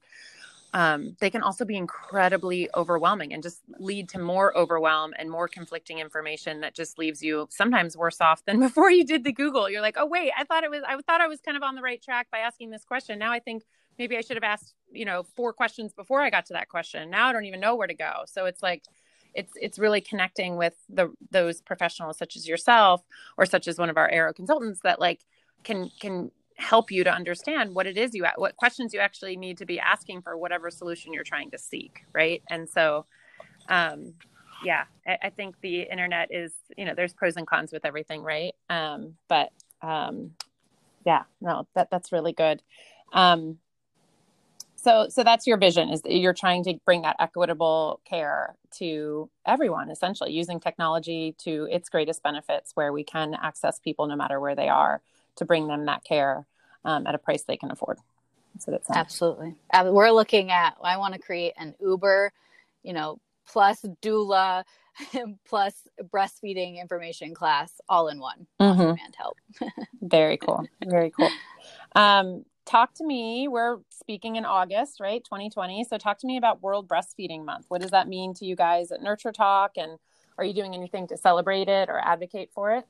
um, 0.75 1.17
they 1.21 1.29
can 1.29 1.43
also 1.43 1.65
be 1.65 1.77
incredibly 1.77 2.69
overwhelming 2.75 3.35
and 3.35 3.43
just 3.43 3.61
lead 3.79 4.09
to 4.11 4.19
more 4.19 4.57
overwhelm 4.57 5.13
and 5.19 5.31
more 5.31 5.47
conflicting 5.47 5.99
information 5.99 6.61
that 6.61 6.75
just 6.75 6.99
leaves 6.99 7.23
you 7.23 7.47
sometimes 7.51 7.97
worse 7.97 8.21
off 8.21 8.45
than 8.47 8.59
before 8.69 8.91
you 8.91 9.05
did 9.05 9.25
the 9.25 9.33
Google. 9.33 9.69
You're 9.69 9.83
like, 9.83 9.97
oh 9.99 10.07
wait, 10.07 10.33
I 10.37 10.45
thought 10.45 10.65
it 10.65 10.71
was 10.71 10.83
I 10.87 10.97
thought 11.03 11.21
I 11.21 11.29
was 11.29 11.41
kind 11.41 11.57
of 11.57 11.63
on 11.63 11.75
the 11.75 11.83
right 11.83 12.03
track 12.03 12.29
by 12.31 12.39
asking 12.39 12.71
this 12.71 12.85
question. 12.85 13.19
Now 13.19 13.33
I 13.33 13.39
think 13.39 13.65
maybe 13.99 14.17
I 14.17 14.23
should 14.23 14.37
have 14.37 14.45
asked, 14.45 14.75
you 14.91 15.05
know, 15.05 15.25
four 15.37 15.53
questions 15.53 15.93
before 15.93 16.23
I 16.23 16.31
got 16.31 16.47
to 16.47 16.55
that 16.55 16.69
question. 16.69 17.11
Now 17.11 17.29
I 17.29 17.33
don't 17.33 17.45
even 17.45 17.61
know 17.61 17.77
where 17.77 17.87
to 17.87 17.95
go. 17.95 18.23
So 18.27 18.47
it's 18.47 18.63
like 18.63 18.85
it's 19.35 19.53
it's 19.61 19.79
really 19.79 20.01
connecting 20.01 20.57
with 20.57 20.75
the 20.89 21.13
those 21.31 21.61
professionals 21.61 22.17
such 22.17 22.37
as 22.37 22.49
yourself 22.49 23.03
or 23.37 23.45
such 23.45 23.69
as 23.69 23.79
one 23.79 23.91
of 23.91 23.99
our 23.99 24.09
Arrow 24.09 24.33
consultants 24.33 24.81
that 24.85 25.01
like 25.01 25.21
can 25.65 25.91
can 26.01 26.31
help 26.57 26.91
you 26.91 27.05
to 27.05 27.13
understand 27.13 27.75
what 27.75 27.87
it 27.87 27.97
is 27.97 28.15
you 28.15 28.25
what 28.37 28.57
questions 28.57 28.93
you 28.93 29.01
actually 29.01 29.37
need 29.37 29.59
to 29.59 29.67
be 29.67 29.79
asking 29.81 30.23
for 30.23 30.37
whatever 30.37 30.71
solution 30.71 31.13
you're 31.13 31.25
trying 31.25 31.51
to 31.51 31.59
seek 31.59 32.05
right? 32.13 32.43
And 32.51 32.69
so 32.69 33.07
um 33.69 34.15
yeah 34.65 34.85
I, 35.07 35.19
I 35.25 35.31
think 35.31 35.57
the 35.61 35.83
internet 35.83 36.29
is 36.31 36.53
you 36.77 36.85
know 36.85 36.95
there's 36.95 37.13
pros 37.13 37.37
and 37.37 37.47
cons 37.47 37.73
with 37.73 37.85
everything 37.85 38.23
right? 38.23 38.55
Um 38.71 39.15
but 39.29 39.51
um 39.83 40.33
yeah 41.05 41.23
no 41.41 41.67
that 41.75 41.91
that's 41.91 42.13
really 42.13 42.33
good. 42.33 42.63
Um 43.13 43.59
so 44.77 45.07
so 45.09 45.23
that's 45.23 45.47
your 45.47 45.59
vision 45.59 45.89
is 45.91 46.03
that 46.03 46.17
you're 46.17 46.35
trying 46.35 46.65
to 46.65 46.75
bring 46.85 47.03
that 47.03 47.17
equitable 47.21 48.01
care 48.05 48.57
to 48.79 49.31
everyone 49.47 49.91
essentially 49.91 50.33
using 50.33 50.59
technology 50.59 51.35
to 51.39 51.69
its 51.71 51.89
greatest 51.89 52.23
benefits 52.23 52.73
where 52.75 52.93
we 52.93 53.05
can 53.05 53.35
access 53.41 53.79
people 53.79 54.07
no 54.07 54.17
matter 54.17 54.41
where 54.41 54.57
they 54.57 54.69
are 54.69 55.01
to 55.37 55.45
bring 55.45 55.67
them 55.67 55.87
that 55.87 56.05
care 56.05 56.47
um, 56.85 57.07
at 57.07 57.15
a 57.15 57.19
price 57.19 57.43
they 57.43 57.57
can 57.57 57.71
afford. 57.71 57.99
That's 58.55 58.67
what 58.67 58.77
it 58.77 58.87
sounds. 58.87 58.97
Absolutely. 58.99 59.55
We're 59.85 60.11
looking 60.11 60.51
at, 60.51 60.77
I 60.83 60.99
want 60.99 61.15
to 61.15 61.21
create 61.21 61.55
an 61.57 61.75
Uber, 61.81 62.33
you 62.83 62.93
know, 62.93 63.19
plus 63.47 63.85
doula 64.01 64.65
plus 65.47 65.89
breastfeeding 66.13 66.81
information 66.81 67.35
class 67.35 67.81
all 67.89 68.09
in 68.09 68.19
one 68.19 68.47
mm-hmm. 68.61 68.79
demand 68.79 69.17
help 69.17 69.37
very 70.03 70.37
cool 70.37 70.67
very 70.85 71.11
cool 71.11 71.29
um, 71.97 72.45
talk 72.67 72.95
to 72.95 73.05
me 73.05 73.49
we're 73.49 73.79
speaking 73.91 74.37
in 74.37 74.45
august 74.45 75.01
right 75.01 75.25
2020 75.25 75.85
so 75.85 75.97
talk 75.97 76.19
to 76.19 76.27
me 76.27 76.37
about 76.37 76.63
world 76.63 76.89
breastfeeding 76.89 77.45
month 77.45 77.65
what 77.69 77.81
does 77.81 77.91
that 77.91 78.09
mean 78.09 78.35
to 78.35 78.45
you 78.45 78.55
guys 78.55 78.93
at 78.93 79.03
nurture 79.03 79.33
talk 79.33 79.73
and 79.77 79.99
are 80.39 80.45
you 80.45 80.55
doing 80.55 80.75
anything 80.75 81.07
to 81.07 81.17
celebrate 81.17 81.69
it 81.69 81.89
or 81.89 81.99
advocate 81.99 82.51
for 82.55 82.73
it 82.73 82.85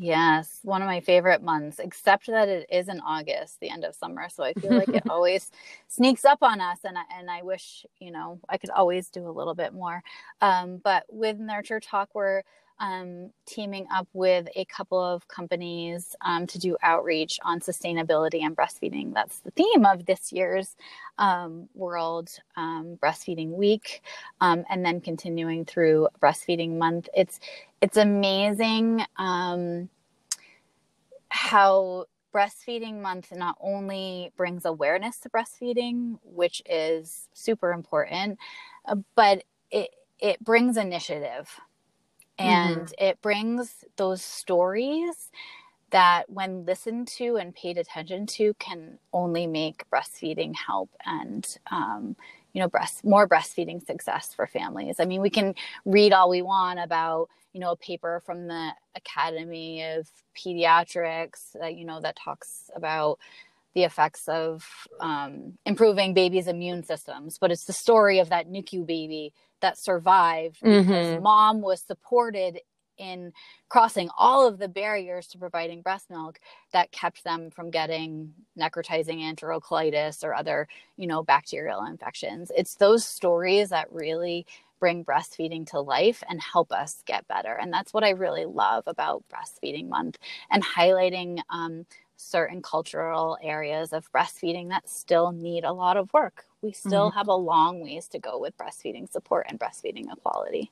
Yes, 0.00 0.60
one 0.62 0.80
of 0.80 0.86
my 0.86 1.00
favorite 1.00 1.42
months, 1.42 1.80
except 1.80 2.28
that 2.28 2.48
it 2.48 2.66
is 2.70 2.88
in 2.88 3.00
August, 3.00 3.58
the 3.60 3.68
end 3.68 3.84
of 3.84 3.96
summer. 3.96 4.28
So 4.28 4.44
I 4.44 4.54
feel 4.54 4.72
like 4.74 4.94
it 4.94 5.02
always 5.08 5.50
sneaks 5.88 6.24
up 6.24 6.38
on 6.42 6.60
us. 6.60 6.78
And 6.84 6.96
I, 6.96 7.02
and 7.18 7.28
I 7.28 7.42
wish, 7.42 7.84
you 7.98 8.12
know, 8.12 8.38
I 8.48 8.58
could 8.58 8.70
always 8.70 9.10
do 9.10 9.28
a 9.28 9.32
little 9.32 9.54
bit 9.56 9.72
more. 9.74 10.02
Um, 10.40 10.80
but 10.84 11.04
with 11.08 11.38
Nurture 11.38 11.80
Talk, 11.80 12.10
we're 12.14 12.42
um, 12.80 13.30
teaming 13.46 13.86
up 13.92 14.08
with 14.12 14.48
a 14.56 14.64
couple 14.66 15.00
of 15.00 15.26
companies 15.28 16.14
um, 16.24 16.46
to 16.46 16.58
do 16.58 16.76
outreach 16.82 17.38
on 17.44 17.60
sustainability 17.60 18.42
and 18.42 18.56
breastfeeding. 18.56 19.14
That's 19.14 19.40
the 19.40 19.50
theme 19.52 19.84
of 19.84 20.06
this 20.06 20.32
year's 20.32 20.76
um, 21.18 21.68
World 21.74 22.30
um, 22.56 22.98
Breastfeeding 23.02 23.50
Week, 23.50 24.02
um, 24.40 24.64
and 24.70 24.84
then 24.84 25.00
continuing 25.00 25.64
through 25.64 26.08
Breastfeeding 26.20 26.78
Month. 26.78 27.08
It's 27.14 27.40
it's 27.80 27.96
amazing 27.96 29.02
um, 29.18 29.88
how 31.28 32.06
breastfeeding 32.34 33.00
month 33.00 33.32
not 33.34 33.56
only 33.60 34.32
brings 34.36 34.64
awareness 34.64 35.18
to 35.18 35.30
breastfeeding 35.30 36.18
which 36.22 36.62
is 36.68 37.26
super 37.32 37.72
important 37.72 38.38
uh, 38.86 38.94
but 39.14 39.44
it 39.70 39.90
it 40.20 40.38
brings 40.44 40.76
initiative 40.76 41.58
and 42.38 42.76
mm-hmm. 42.76 43.04
it 43.04 43.20
brings 43.22 43.84
those 43.96 44.22
stories 44.22 45.30
that 45.90 46.28
when 46.28 46.66
listened 46.66 47.08
to 47.08 47.36
and 47.36 47.54
paid 47.54 47.78
attention 47.78 48.26
to 48.26 48.54
can 48.54 48.98
only 49.12 49.46
make 49.46 49.88
breastfeeding 49.90 50.54
help 50.54 50.90
and 51.06 51.58
um, 51.70 52.14
you 52.52 52.60
know 52.60 52.68
breast 52.68 53.04
more 53.04 53.28
breastfeeding 53.28 53.84
success 53.84 54.34
for 54.34 54.46
families 54.46 54.96
i 54.98 55.04
mean 55.04 55.20
we 55.20 55.30
can 55.30 55.54
read 55.84 56.12
all 56.12 56.28
we 56.28 56.42
want 56.42 56.78
about 56.78 57.28
you 57.52 57.60
know 57.60 57.72
a 57.72 57.76
paper 57.76 58.22
from 58.24 58.46
the 58.46 58.70
academy 58.94 59.82
of 59.82 60.08
pediatrics 60.36 61.52
that 61.60 61.76
you 61.76 61.84
know 61.84 62.00
that 62.00 62.16
talks 62.16 62.70
about 62.74 63.18
the 63.78 63.84
effects 63.84 64.26
of 64.26 64.66
um, 64.98 65.56
improving 65.64 66.14
babies 66.14 66.48
immune 66.48 66.82
systems 66.82 67.38
but 67.40 67.52
it's 67.52 67.66
the 67.66 67.72
story 67.72 68.18
of 68.18 68.30
that 68.30 68.48
nicu 68.48 68.84
baby 68.84 69.32
that 69.60 69.78
survived 69.78 70.58
because 70.60 70.86
mm-hmm. 70.86 71.22
mom 71.22 71.60
was 71.60 71.80
supported 71.80 72.58
in 72.96 73.32
crossing 73.68 74.08
all 74.18 74.48
of 74.48 74.58
the 74.58 74.66
barriers 74.66 75.28
to 75.28 75.38
providing 75.38 75.82
breast 75.82 76.10
milk 76.10 76.40
that 76.72 76.90
kept 76.90 77.22
them 77.22 77.48
from 77.48 77.70
getting 77.70 78.34
necrotizing 78.58 79.20
enterocolitis 79.20 80.24
or 80.24 80.34
other, 80.34 80.66
you 80.96 81.06
know, 81.06 81.22
bacterial 81.22 81.84
infections. 81.84 82.50
It's 82.56 82.74
those 82.74 83.06
stories 83.06 83.68
that 83.68 83.92
really 83.92 84.46
bring 84.80 85.04
breastfeeding 85.04 85.66
to 85.66 85.80
life 85.80 86.22
and 86.28 86.40
help 86.40 86.72
us 86.72 87.02
get 87.06 87.26
better. 87.28 87.52
And 87.52 87.72
that's 87.72 87.92
what 87.92 88.04
I 88.04 88.10
really 88.10 88.44
love 88.44 88.84
about 88.86 89.24
Breastfeeding 89.32 89.88
Month 89.88 90.18
and 90.50 90.64
highlighting 90.64 91.40
um, 91.50 91.86
certain 92.18 92.60
cultural 92.60 93.38
areas 93.40 93.92
of 93.92 94.10
breastfeeding 94.12 94.68
that 94.68 94.88
still 94.88 95.32
need 95.32 95.64
a 95.64 95.72
lot 95.72 95.96
of 95.96 96.12
work. 96.12 96.44
We 96.60 96.72
still 96.72 97.08
mm-hmm. 97.08 97.18
have 97.18 97.28
a 97.28 97.34
long 97.34 97.80
ways 97.80 98.08
to 98.08 98.18
go 98.18 98.38
with 98.38 98.56
breastfeeding 98.58 99.10
support 99.10 99.46
and 99.48 99.58
breastfeeding 99.58 100.12
equality. 100.12 100.70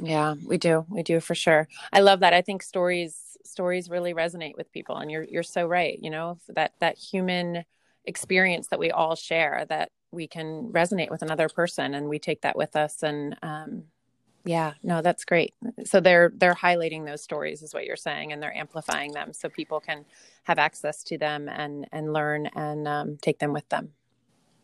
Yeah, 0.00 0.34
we 0.44 0.58
do. 0.58 0.86
We 0.88 1.02
do 1.02 1.20
for 1.20 1.34
sure. 1.34 1.68
I 1.92 2.00
love 2.00 2.20
that. 2.20 2.32
I 2.32 2.42
think 2.42 2.62
stories 2.62 3.22
stories 3.44 3.88
really 3.88 4.12
resonate 4.12 4.56
with 4.56 4.72
people 4.72 4.96
and 4.96 5.10
you're 5.10 5.24
you're 5.24 5.42
so 5.42 5.66
right, 5.66 5.98
you 6.00 6.10
know, 6.10 6.38
that 6.48 6.72
that 6.80 6.98
human 6.98 7.64
experience 8.04 8.68
that 8.68 8.78
we 8.78 8.90
all 8.90 9.16
share 9.16 9.64
that 9.68 9.90
we 10.12 10.28
can 10.28 10.70
resonate 10.72 11.10
with 11.10 11.22
another 11.22 11.48
person 11.48 11.94
and 11.94 12.08
we 12.08 12.18
take 12.18 12.42
that 12.42 12.56
with 12.56 12.76
us 12.76 13.02
and 13.02 13.36
um 13.42 13.84
yeah 14.46 14.74
no 14.82 15.02
that's 15.02 15.24
great. 15.26 15.54
So 15.84 16.00
they're 16.00 16.32
they're 16.34 16.54
highlighting 16.54 17.04
those 17.04 17.22
stories 17.22 17.62
is 17.62 17.74
what 17.74 17.84
you're 17.84 17.96
saying 17.96 18.32
and 18.32 18.42
they're 18.42 18.56
amplifying 18.56 19.12
them 19.12 19.34
so 19.34 19.50
people 19.50 19.80
can 19.80 20.06
have 20.44 20.58
access 20.58 21.02
to 21.04 21.18
them 21.18 21.48
and 21.48 21.86
and 21.92 22.12
learn 22.14 22.46
and 22.56 22.88
um, 22.88 23.18
take 23.20 23.40
them 23.40 23.52
with 23.52 23.68
them. 23.68 23.92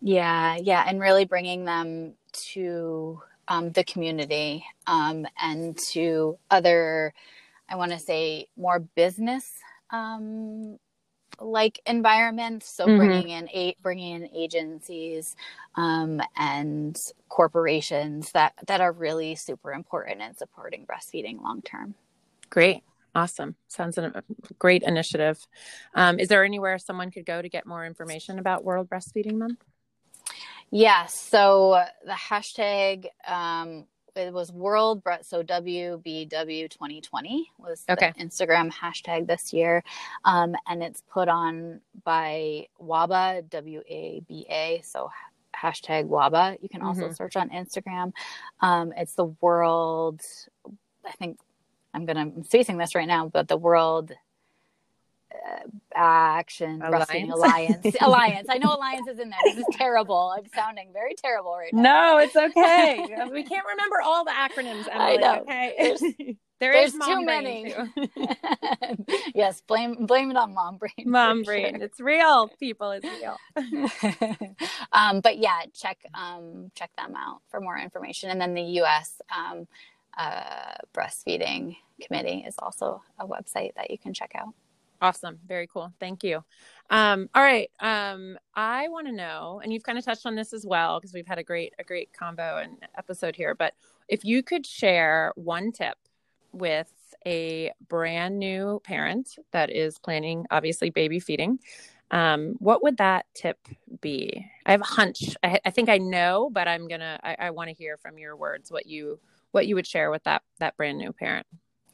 Yeah 0.01 0.57
yeah 0.63 0.85
and 0.89 1.01
really 1.01 1.27
bringing 1.27 1.67
them 1.67 2.15
to 2.53 3.23
um, 3.49 3.73
the 3.73 3.85
community 3.85 4.65
um, 4.87 5.27
and 5.41 5.77
to 5.91 6.39
other 6.51 7.13
i 7.69 7.77
want 7.77 7.93
to 7.93 7.99
say 7.99 8.49
more 8.57 8.81
business 8.81 9.53
um, 9.91 10.79
like 11.41 11.81
environments 11.87 12.69
so 12.69 12.87
mm-hmm. 12.87 12.99
bringing 12.99 13.29
in 13.31 13.49
eight 13.53 13.77
bringing 13.83 14.23
in 14.23 14.29
agencies 14.35 15.37
um, 15.77 16.21
and 16.37 16.97
corporations 17.29 18.33
that 18.33 18.53
that 18.67 18.81
are 18.81 18.93
really 18.93 19.35
super 19.35 19.73
important 19.73 20.21
in 20.21 20.35
supporting 20.37 20.87
breastfeeding 20.87 21.43
long 21.43 21.63
term 21.63 21.95
great 22.51 22.83
awesome 23.15 23.57
sounds 23.69 23.99
a 23.99 24.23
great 24.59 24.83
initiative 24.83 25.39
um, 25.95 26.19
is 26.19 26.29
there 26.29 26.45
anywhere 26.45 26.79
someone 26.79 27.11
could 27.11 27.27
go 27.27 27.43
to 27.43 27.49
get 27.49 27.67
more 27.67 27.85
information 27.85 28.39
about 28.39 28.65
world 28.65 28.89
breastfeeding 28.89 29.37
month 29.37 29.59
Yes. 30.75 31.15
So 31.15 31.85
the 32.03 32.13
hashtag 32.13 33.05
um, 33.29 33.85
it 34.17 34.33
was 34.33 34.53
World 34.53 35.03
so 35.23 35.43
WBW 35.43 36.71
2020 36.71 37.51
was 37.59 37.85
okay. 37.89 38.13
the 38.17 38.25
Instagram 38.25 38.73
hashtag 38.73 39.27
this 39.27 39.53
year, 39.53 39.83
um, 40.25 40.55
and 40.69 40.83
it's 40.83 41.03
put 41.11 41.29
on 41.29 41.81
by 42.05 42.67
WABA 42.81 43.49
W 43.51 43.83
A 43.89 44.23
B 44.29 44.47
A. 44.49 44.81
So 44.85 45.11
hashtag 45.57 46.09
WABA. 46.09 46.59
You 46.63 46.69
can 46.69 46.83
also 46.83 47.05
mm-hmm. 47.05 47.15
search 47.15 47.37
on 47.37 47.51
Instagram. 47.51 48.13
Um, 48.61 48.93
it's 48.97 49.15
the 49.15 49.27
World. 49.41 50.23
I 51.07 51.13
think 51.13 51.39
I'm 51.95 52.07
gonna 52.07 52.21
I'm 52.21 52.45
facing 52.45 52.77
this 52.79 52.95
right 52.95 53.09
now, 53.09 53.29
but 53.29 53.49
the 53.49 53.57
World 53.57 54.13
action 55.95 56.83
alliance. 56.83 57.33
alliance 57.33 57.97
alliance. 58.01 58.47
I 58.51 58.59
know 58.59 58.75
alliance 58.75 59.09
is 59.09 59.19
in 59.19 59.31
there. 59.31 59.39
This 59.45 59.59
is 59.59 59.67
terrible. 59.73 60.35
I'm 60.37 60.47
sounding 60.55 60.91
very 60.93 61.15
terrible 61.15 61.53
right 61.57 61.73
now. 61.73 61.83
No 61.83 62.19
it's 62.19 62.37
okay. 62.37 63.07
We 63.31 63.45
can't 63.45 63.67
remember 63.67 64.01
all 64.05 64.25
the 64.25 64.31
acronyms 64.31 64.89
Emily, 64.91 64.95
I 64.95 65.17
know. 65.17 65.41
okay? 65.43 65.75
There's, 65.79 66.01
there 66.61 66.73
there's 66.73 66.93
too 66.93 67.25
many. 67.25 67.73
too. 67.75 68.07
yes 69.35 69.61
blame 69.67 70.07
blame 70.07 70.31
it 70.31 70.37
on 70.37 70.55
mom 70.55 70.79
brain 70.79 70.93
mom 71.05 71.43
brain. 71.43 71.75
sure. 71.77 71.85
it's 71.85 72.01
real. 72.01 72.49
People 72.61 72.93
it's 72.93 73.07
real. 73.07 73.37
Um, 74.93 75.21
but 75.21 75.39
yeah 75.39 75.63
check 75.75 75.99
um, 76.15 76.71
check 76.75 76.91
them 76.97 77.15
out 77.17 77.41
for 77.51 77.61
more 77.61 77.79
information. 77.79 78.31
And 78.31 78.41
then 78.41 78.55
the 78.55 78.63
us 78.63 79.21
um, 79.37 79.67
uh, 80.17 80.75
breastfeeding 80.95 81.77
committee 82.01 82.45
is 82.47 82.55
also 82.59 83.03
a 83.19 83.27
website 83.27 83.75
that 83.77 83.91
you 83.91 83.99
can 83.99 84.13
check 84.15 84.33
out 84.35 84.55
Awesome. 85.03 85.41
Very 85.49 85.67
cool. 85.67 85.93
Thank 85.99 86.23
you. 86.23 86.45
Um, 86.89 87.29
all 87.35 87.43
right. 87.43 87.69
Um, 87.81 88.39
I 88.55 88.89
want 88.89 89.09
to 89.09 89.13
know, 89.13 89.61
and 89.63 89.73
you've 89.73 89.83
kind 89.83 89.99
of 89.99 90.05
touched 90.05 90.27
on 90.27 90.37
this 90.37 90.53
as 90.53 90.65
well, 90.65 91.01
because 91.01 91.13
we've 91.13 91.27
had 91.27 91.41
a 91.41 91.43
great, 91.43 91.75
a 91.81 91.85
great 91.85 92.13
combo 92.13 92.59
and 92.59 92.79
episode 92.97 93.35
here, 93.35 93.55
but 93.57 93.75
if 94.09 94.25
you 94.25 94.45
could 94.45 94.65
share 94.65 95.33
one 95.35 95.73
tip 95.73 95.97
with 96.53 96.93
a 97.27 97.73
brand 97.89 98.39
new 98.39 98.81
parent 98.85 99.37
that 99.51 99.71
is 99.71 99.99
planning, 99.99 100.47
obviously 100.53 100.91
baby 100.91 101.19
feeding, 101.19 101.59
um, 102.13 102.55
what 102.61 102.85
would 102.85 102.99
that 102.99 103.27
tip 103.35 103.59
be? 104.01 104.47
I 104.67 104.71
have 104.71 104.83
a 104.83 104.85
hunch. 104.85 105.35
I, 105.43 105.59
I 105.65 105.71
think 105.71 105.89
I 105.89 105.99
know, 105.99 106.49
but 106.53 106.69
I'm 106.69 106.87
gonna. 106.87 107.19
I, 107.25 107.37
I 107.39 107.51
want 107.51 107.71
to 107.71 107.75
hear 107.75 107.97
from 107.97 108.19
your 108.19 108.37
words 108.37 108.71
what 108.71 108.87
you 108.87 109.19
what 109.51 109.67
you 109.67 109.75
would 109.77 109.87
share 109.87 110.11
with 110.11 110.23
that 110.25 110.43
that 110.61 110.77
brand 110.77 110.99
new 110.99 111.13
parent. 111.13 111.47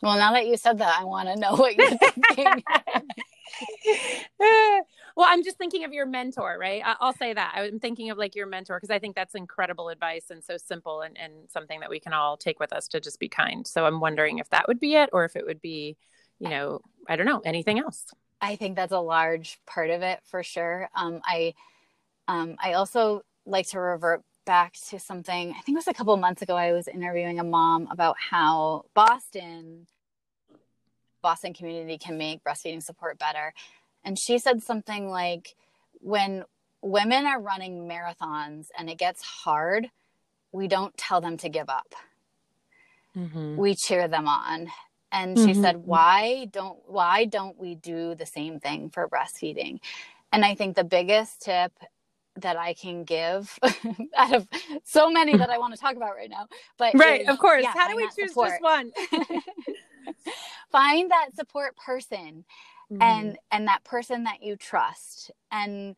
Well, 0.03 0.17
now 0.17 0.33
that 0.33 0.47
you 0.47 0.57
said 0.57 0.79
that, 0.79 1.01
I 1.01 1.05
want 1.05 1.29
to 1.29 1.37
know 1.37 1.57
what 1.57 1.77
you're 1.77 1.91
thinking. 1.99 2.63
well, 4.39 5.27
I'm 5.29 5.43
just 5.43 5.59
thinking 5.59 5.85
of 5.85 5.93
your 5.93 6.07
mentor, 6.07 6.57
right? 6.59 6.83
I'll 7.01 7.13
say 7.13 7.33
that. 7.33 7.55
I'm 7.57 7.81
thinking 7.81 8.11
of 8.11 8.19
like 8.19 8.35
your 8.35 8.47
mentor 8.47 8.77
because 8.77 8.91
I 8.91 8.99
think 8.99 9.17
that's 9.17 9.35
incredible 9.35 9.89
advice 9.89 10.31
and 10.31 10.43
so 10.43 10.57
simple 10.57 11.01
and, 11.01 11.19
and 11.19 11.33
something 11.49 11.81
that 11.81 11.91
we 11.91 12.01
can 12.01 12.13
all 12.13 12.37
take 12.37 12.61
with 12.61 12.73
us 12.73 12.89
to 12.89 13.01
just 13.01 13.19
be 13.19 13.29
kind. 13.29 13.67
So 13.67 13.87
I'm 13.87 14.01
wondering 14.01 14.39
if 14.39 14.49
that 14.51 14.69
would 14.69 14.81
be 14.81 14.95
it 14.95 15.11
or 15.13 15.25
if 15.25 15.37
it 15.37 15.45
would 15.45 15.61
be, 15.61 15.97
you 16.39 16.49
know, 16.49 16.81
I 17.09 17.17
don't 17.17 17.27
know, 17.27 17.41
anything 17.45 17.79
else. 17.79 18.07
I 18.41 18.57
think 18.57 18.77
that's 18.77 18.93
a 18.93 19.01
large 19.01 19.59
part 19.67 19.91
of 19.91 20.03
it 20.03 20.21
for 20.25 20.45
sure. 20.45 20.89
Um, 20.95 21.21
I, 21.25 21.55
um, 22.29 22.57
I 22.63 22.75
also 22.75 23.23
like 23.47 23.67
to 23.69 23.81
revert 23.81 24.23
back 24.49 24.73
to 24.89 24.99
something 24.99 25.51
i 25.51 25.61
think 25.61 25.77
it 25.77 25.83
was 25.83 25.87
a 25.87 25.95
couple 25.95 26.17
months 26.17 26.43
ago 26.43 26.57
i 26.57 26.73
was 26.73 26.89
interviewing 26.89 27.39
a 27.39 27.45
mom 27.45 27.87
about 27.91 28.17
how 28.31 28.85
boston 28.95 29.87
boston 31.23 31.53
community 31.53 31.99
can 31.99 32.17
make 32.17 32.43
breastfeeding 32.43 32.83
support 32.83 33.19
better 33.19 33.53
and 34.05 34.19
she 34.19 34.39
said 34.39 34.63
something 34.63 35.11
like 35.11 35.55
when 36.01 36.45
women 36.81 37.27
are 37.27 37.41
running 37.41 37.87
marathons 37.87 38.69
and 38.79 38.89
it 38.89 38.97
gets 38.97 39.23
hard 39.23 39.91
we 40.53 40.69
don't 40.69 40.97
tell 40.97 41.21
them 41.21 41.37
to 41.39 41.49
give 41.49 41.69
up. 41.69 41.95
Mhm. 43.17 43.57
We 43.57 43.75
cheer 43.75 44.09
them 44.09 44.27
on. 44.29 44.69
And 45.11 45.39
she 45.39 45.55
Mhm. 45.55 45.63
said, 45.63 45.77
"Why 45.85 46.47
don't 46.47 46.87
why 46.89 47.25
don't 47.25 47.59
we 47.59 47.75
do 47.75 48.15
the 48.15 48.27
same 48.27 48.61
thing 48.61 48.91
for 48.91 49.09
breastfeeding?" 49.09 49.81
And 50.33 50.45
I 50.45 50.55
think 50.55 50.77
the 50.77 50.85
biggest 50.85 51.43
tip 51.43 51.73
that 52.43 52.57
I 52.57 52.75
can 52.75 53.05
give 53.05 53.59
out 54.17 54.35
of 54.35 54.49
so 54.85 55.11
many 55.11 55.37
that 55.37 55.51
I 55.51 55.59
want 55.59 55.75
to 55.75 55.81
talk 55.81 55.97
about 55.97 56.15
right 56.15 56.31
now, 56.31 56.49
but 56.79 56.95
Right, 56.95 57.21
is, 57.21 57.29
of 57.29 57.39
course. 57.39 57.63
yeah, 57.63 57.73
How 57.75 57.89
do 57.89 57.97
we 57.97 58.05
choose 58.17 58.31
support. 58.31 58.51
just 58.51 58.63
one? 58.63 58.93
find 60.73 61.11
that 61.11 61.29
support 61.35 61.77
person 61.77 62.45
Mm-hmm. 62.91 63.03
and 63.03 63.39
and 63.51 63.69
that 63.69 63.85
person 63.85 64.25
that 64.25 64.43
you 64.43 64.57
trust 64.57 65.31
and 65.53 65.95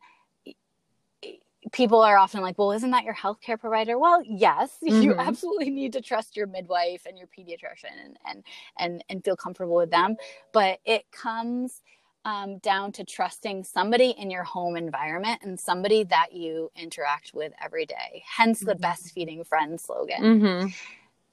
people 1.71 2.01
are 2.01 2.17
often 2.17 2.41
like 2.41 2.57
well 2.57 2.71
isn't 2.71 2.91
that 2.91 3.03
your 3.03 3.13
healthcare 3.15 3.57
provider 3.59 3.97
well 3.97 4.21
yes 4.25 4.77
you 4.81 5.13
Mhm. 5.13 5.19
absolutely 5.19 5.69
need 5.69 5.93
to 5.93 6.01
trust 6.01 6.35
your 6.35 6.47
midwife 6.47 7.05
and 7.05 7.17
your 7.17 7.27
pediatrician 7.27 7.93
and 8.03 8.17
and 8.27 8.43
and, 8.77 9.03
and 9.09 9.23
feel 9.23 9.35
comfortable 9.37 9.75
with 9.75 9.91
them 9.91 10.17
but 10.51 10.79
it 10.85 11.05
comes 11.11 11.81
um, 12.25 12.59
down 12.59 12.91
to 12.93 13.03
trusting 13.03 13.63
somebody 13.63 14.11
in 14.11 14.29
your 14.29 14.43
home 14.43 14.75
environment 14.77 15.41
and 15.43 15.59
somebody 15.59 16.03
that 16.03 16.33
you 16.33 16.71
interact 16.75 17.31
with 17.33 17.51
every 17.63 17.85
day. 17.85 18.23
Hence 18.27 18.59
the 18.59 18.75
Mhm. 18.75 18.81
breastfeeding 18.81 19.45
friend 19.47 19.79
slogan. 19.81 20.39
Hmm 20.41 20.67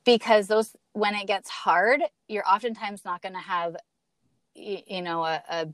because 0.05 0.47
those 0.47 0.75
when 0.93 1.15
it 1.15 1.27
gets 1.27 1.51
hard 1.51 2.01
you're 2.29 2.49
oftentimes 2.49 3.05
not 3.05 3.21
going 3.21 3.35
to 3.35 3.41
have 3.41 3.77
y- 4.57 4.83
you 4.87 5.03
know 5.03 5.23
a, 5.23 5.43
a 5.51 5.69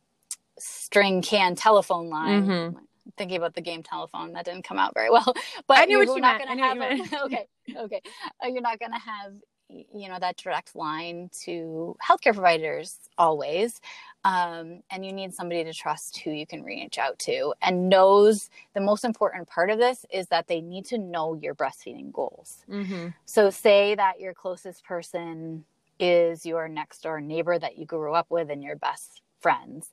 string 0.58 1.22
can 1.22 1.54
telephone 1.54 2.08
line. 2.10 2.46
Mhm. 2.46 2.76
thinking 3.18 3.36
about 3.36 3.54
the 3.54 3.60
game 3.60 3.82
telephone 3.82 4.32
that 4.32 4.46
didn't 4.46 4.64
come 4.64 4.78
out 4.78 4.94
very 4.94 5.10
well. 5.10 5.34
But 5.68 5.78
I 5.78 5.84
knew 5.84 5.98
you're 5.98 6.06
what 6.06 6.16
you 6.16 6.22
not 6.22 6.40
going 6.40 6.56
to 6.56 6.64
have 6.64 6.80
a, 6.80 7.24
okay 7.26 7.46
okay. 7.76 8.00
Uh, 8.42 8.48
you're 8.48 8.62
not 8.62 8.78
going 8.80 8.92
to 8.92 8.98
have 8.98 9.32
you 9.68 10.08
know 10.08 10.18
that 10.18 10.36
direct 10.36 10.74
line 10.74 11.30
to 11.44 11.96
healthcare 12.04 12.32
providers 12.34 12.98
always 13.18 13.80
um, 14.24 14.82
and 14.90 15.04
you 15.04 15.12
need 15.12 15.34
somebody 15.34 15.64
to 15.64 15.72
trust 15.72 16.18
who 16.18 16.30
you 16.30 16.46
can 16.46 16.62
reach 16.62 16.98
out 16.98 17.18
to 17.20 17.54
and 17.60 17.88
knows 17.88 18.50
the 18.74 18.80
most 18.80 19.04
important 19.04 19.48
part 19.48 19.70
of 19.70 19.78
this 19.78 20.06
is 20.12 20.28
that 20.28 20.46
they 20.48 20.60
need 20.60 20.86
to 20.86 20.98
know 20.98 21.34
your 21.34 21.54
breastfeeding 21.54 22.12
goals 22.12 22.64
hmm 22.70 23.08
so, 23.26 23.50
say 23.50 23.94
that 23.94 24.20
your 24.20 24.34
closest 24.34 24.84
person 24.84 25.64
is 25.98 26.44
your 26.44 26.68
next 26.68 27.02
door 27.02 27.20
neighbor 27.20 27.58
that 27.58 27.78
you 27.78 27.86
grew 27.86 28.14
up 28.14 28.26
with 28.30 28.50
and 28.50 28.62
your 28.62 28.76
best 28.76 29.22
friends. 29.40 29.90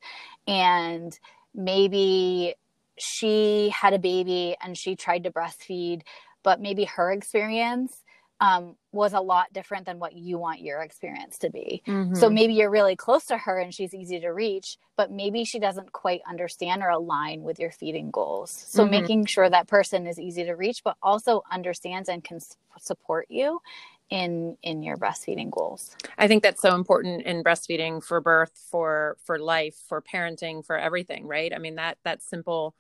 And 0.47 1.17
maybe 1.55 2.55
she 2.97 3.69
had 3.69 3.93
a 3.93 3.99
baby 3.99 4.55
and 4.61 4.77
she 4.77 4.95
tried 4.95 5.23
to 5.23 5.31
breastfeed, 5.31 6.01
but 6.43 6.61
maybe 6.61 6.85
her 6.85 7.11
experience 7.11 8.03
um, 8.41 8.75
was 8.91 9.13
a 9.13 9.21
lot 9.21 9.53
different 9.53 9.85
than 9.85 9.99
what 9.99 10.13
you 10.13 10.39
want 10.39 10.61
your 10.61 10.81
experience 10.81 11.37
to 11.37 11.51
be. 11.51 11.83
Mm-hmm. 11.87 12.15
So 12.15 12.27
maybe 12.29 12.55
you're 12.55 12.71
really 12.71 12.95
close 12.95 13.25
to 13.27 13.37
her 13.37 13.59
and 13.59 13.73
she's 13.73 13.93
easy 13.93 14.19
to 14.19 14.29
reach, 14.29 14.77
but 14.97 15.11
maybe 15.11 15.45
she 15.45 15.59
doesn't 15.59 15.91
quite 15.93 16.21
understand 16.27 16.81
or 16.81 16.89
align 16.89 17.43
with 17.43 17.59
your 17.59 17.69
feeding 17.71 18.09
goals. 18.09 18.49
So 18.49 18.83
Mhm. 18.83 18.89
making 18.89 19.25
sure 19.27 19.47
that 19.47 19.67
person 19.67 20.07
is 20.07 20.19
easy 20.19 20.43
to 20.43 20.53
reach, 20.55 20.83
but 20.83 20.97
also 21.03 21.43
understands 21.51 22.09
and 22.09 22.23
can 22.23 22.39
support 22.79 23.27
you 23.29 23.61
in 24.09 24.57
in 24.63 24.83
your 24.83 24.97
breastfeeding 24.97 25.51
goals. 25.51 25.95
I 26.17 26.27
think 26.27 26.43
that's 26.43 26.61
so 26.61 26.75
important 26.75 27.21
in 27.23 27.43
breastfeeding 27.43 28.03
for 28.03 28.19
birth, 28.19 28.57
for 28.69 29.17
for 29.23 29.37
life, 29.39 29.75
for 29.87 30.01
parenting, 30.01 30.65
for 30.65 30.77
everything, 30.77 31.27
right? 31.27 31.53
I 31.53 31.59
mean 31.59 31.75
that 31.75 31.99
that 32.03 32.23
simple 32.23 32.73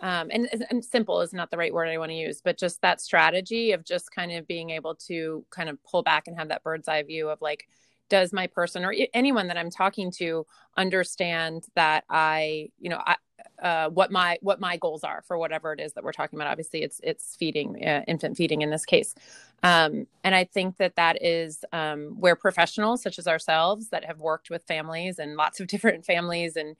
um 0.00 0.28
and, 0.30 0.48
and 0.70 0.84
simple 0.84 1.20
is 1.20 1.32
not 1.32 1.50
the 1.50 1.56
right 1.56 1.72
word 1.72 1.88
I 1.88 1.98
want 1.98 2.10
to 2.10 2.16
use, 2.16 2.40
but 2.42 2.58
just 2.58 2.80
that 2.82 3.00
strategy 3.00 3.72
of 3.72 3.84
just 3.84 4.10
kind 4.14 4.32
of 4.32 4.46
being 4.46 4.70
able 4.70 4.94
to 5.06 5.44
kind 5.50 5.68
of 5.68 5.82
pull 5.84 6.02
back 6.02 6.28
and 6.28 6.38
have 6.38 6.48
that 6.48 6.62
bird's 6.62 6.88
eye 6.88 7.02
view 7.02 7.28
of 7.28 7.40
like 7.40 7.66
does 8.08 8.32
my 8.32 8.46
person 8.46 8.84
or 8.84 8.94
anyone 9.14 9.48
that 9.48 9.56
I'm 9.56 9.70
talking 9.70 10.10
to 10.12 10.46
understand 10.76 11.64
that 11.74 12.04
I, 12.08 12.68
you 12.78 12.90
know, 12.90 13.00
I 13.04 13.16
uh, 13.62 13.88
what 13.88 14.10
my 14.10 14.38
what 14.42 14.60
my 14.60 14.76
goals 14.76 15.04
are 15.04 15.22
for 15.26 15.38
whatever 15.38 15.72
it 15.72 15.80
is 15.80 15.92
that 15.94 16.04
we're 16.04 16.12
talking 16.12 16.38
about. 16.38 16.50
Obviously, 16.50 16.82
it's 16.82 17.00
it's 17.02 17.36
feeding, 17.36 17.82
uh, 17.84 18.02
infant 18.06 18.36
feeding 18.36 18.62
in 18.62 18.70
this 18.70 18.84
case, 18.84 19.14
um, 19.62 20.06
and 20.24 20.34
I 20.34 20.44
think 20.44 20.76
that 20.78 20.96
that 20.96 21.22
is 21.22 21.64
um, 21.72 22.16
where 22.18 22.36
professionals 22.36 23.02
such 23.02 23.18
as 23.18 23.26
ourselves 23.26 23.88
that 23.90 24.04
have 24.04 24.18
worked 24.18 24.50
with 24.50 24.62
families 24.64 25.18
and 25.18 25.36
lots 25.36 25.60
of 25.60 25.66
different 25.68 26.04
families 26.04 26.56
and 26.56 26.76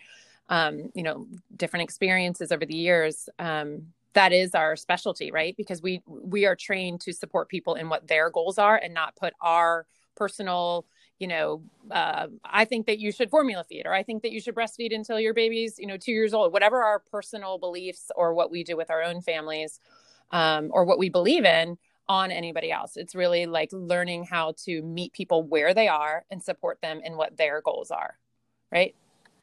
um, 0.48 0.90
you 0.94 1.02
know 1.02 1.26
different 1.56 1.84
experiences 1.84 2.52
over 2.52 2.66
the 2.66 2.76
years. 2.76 3.28
Um, 3.38 3.88
that 4.14 4.32
is 4.32 4.54
our 4.54 4.76
specialty, 4.76 5.30
right? 5.30 5.54
Because 5.56 5.82
we 5.82 6.02
we 6.06 6.46
are 6.46 6.56
trained 6.56 7.00
to 7.02 7.12
support 7.12 7.48
people 7.48 7.74
in 7.74 7.88
what 7.88 8.08
their 8.08 8.30
goals 8.30 8.58
are 8.58 8.76
and 8.76 8.94
not 8.94 9.16
put 9.16 9.34
our 9.40 9.86
personal 10.14 10.86
you 11.18 11.28
know, 11.28 11.62
uh, 11.90 12.26
I 12.44 12.66
think 12.66 12.86
that 12.86 12.98
you 12.98 13.10
should 13.10 13.30
formula 13.30 13.64
feed, 13.64 13.86
or 13.86 13.94
I 13.94 14.02
think 14.02 14.22
that 14.22 14.32
you 14.32 14.40
should 14.40 14.54
breastfeed 14.54 14.94
until 14.94 15.18
your 15.18 15.32
baby's, 15.32 15.78
you 15.78 15.86
know, 15.86 15.96
two 15.96 16.12
years 16.12 16.34
old. 16.34 16.52
Whatever 16.52 16.82
our 16.82 16.98
personal 16.98 17.58
beliefs 17.58 18.10
or 18.14 18.34
what 18.34 18.50
we 18.50 18.64
do 18.64 18.76
with 18.76 18.90
our 18.90 19.02
own 19.02 19.22
families, 19.22 19.80
um, 20.30 20.70
or 20.72 20.84
what 20.84 20.98
we 20.98 21.08
believe 21.08 21.44
in 21.44 21.78
on 22.08 22.30
anybody 22.30 22.70
else. 22.70 22.96
It's 22.96 23.14
really 23.14 23.46
like 23.46 23.70
learning 23.72 24.24
how 24.24 24.54
to 24.64 24.82
meet 24.82 25.12
people 25.12 25.42
where 25.42 25.74
they 25.74 25.88
are 25.88 26.24
and 26.30 26.42
support 26.42 26.80
them 26.80 27.00
in 27.02 27.16
what 27.16 27.36
their 27.36 27.60
goals 27.60 27.90
are, 27.90 28.18
right? 28.70 28.94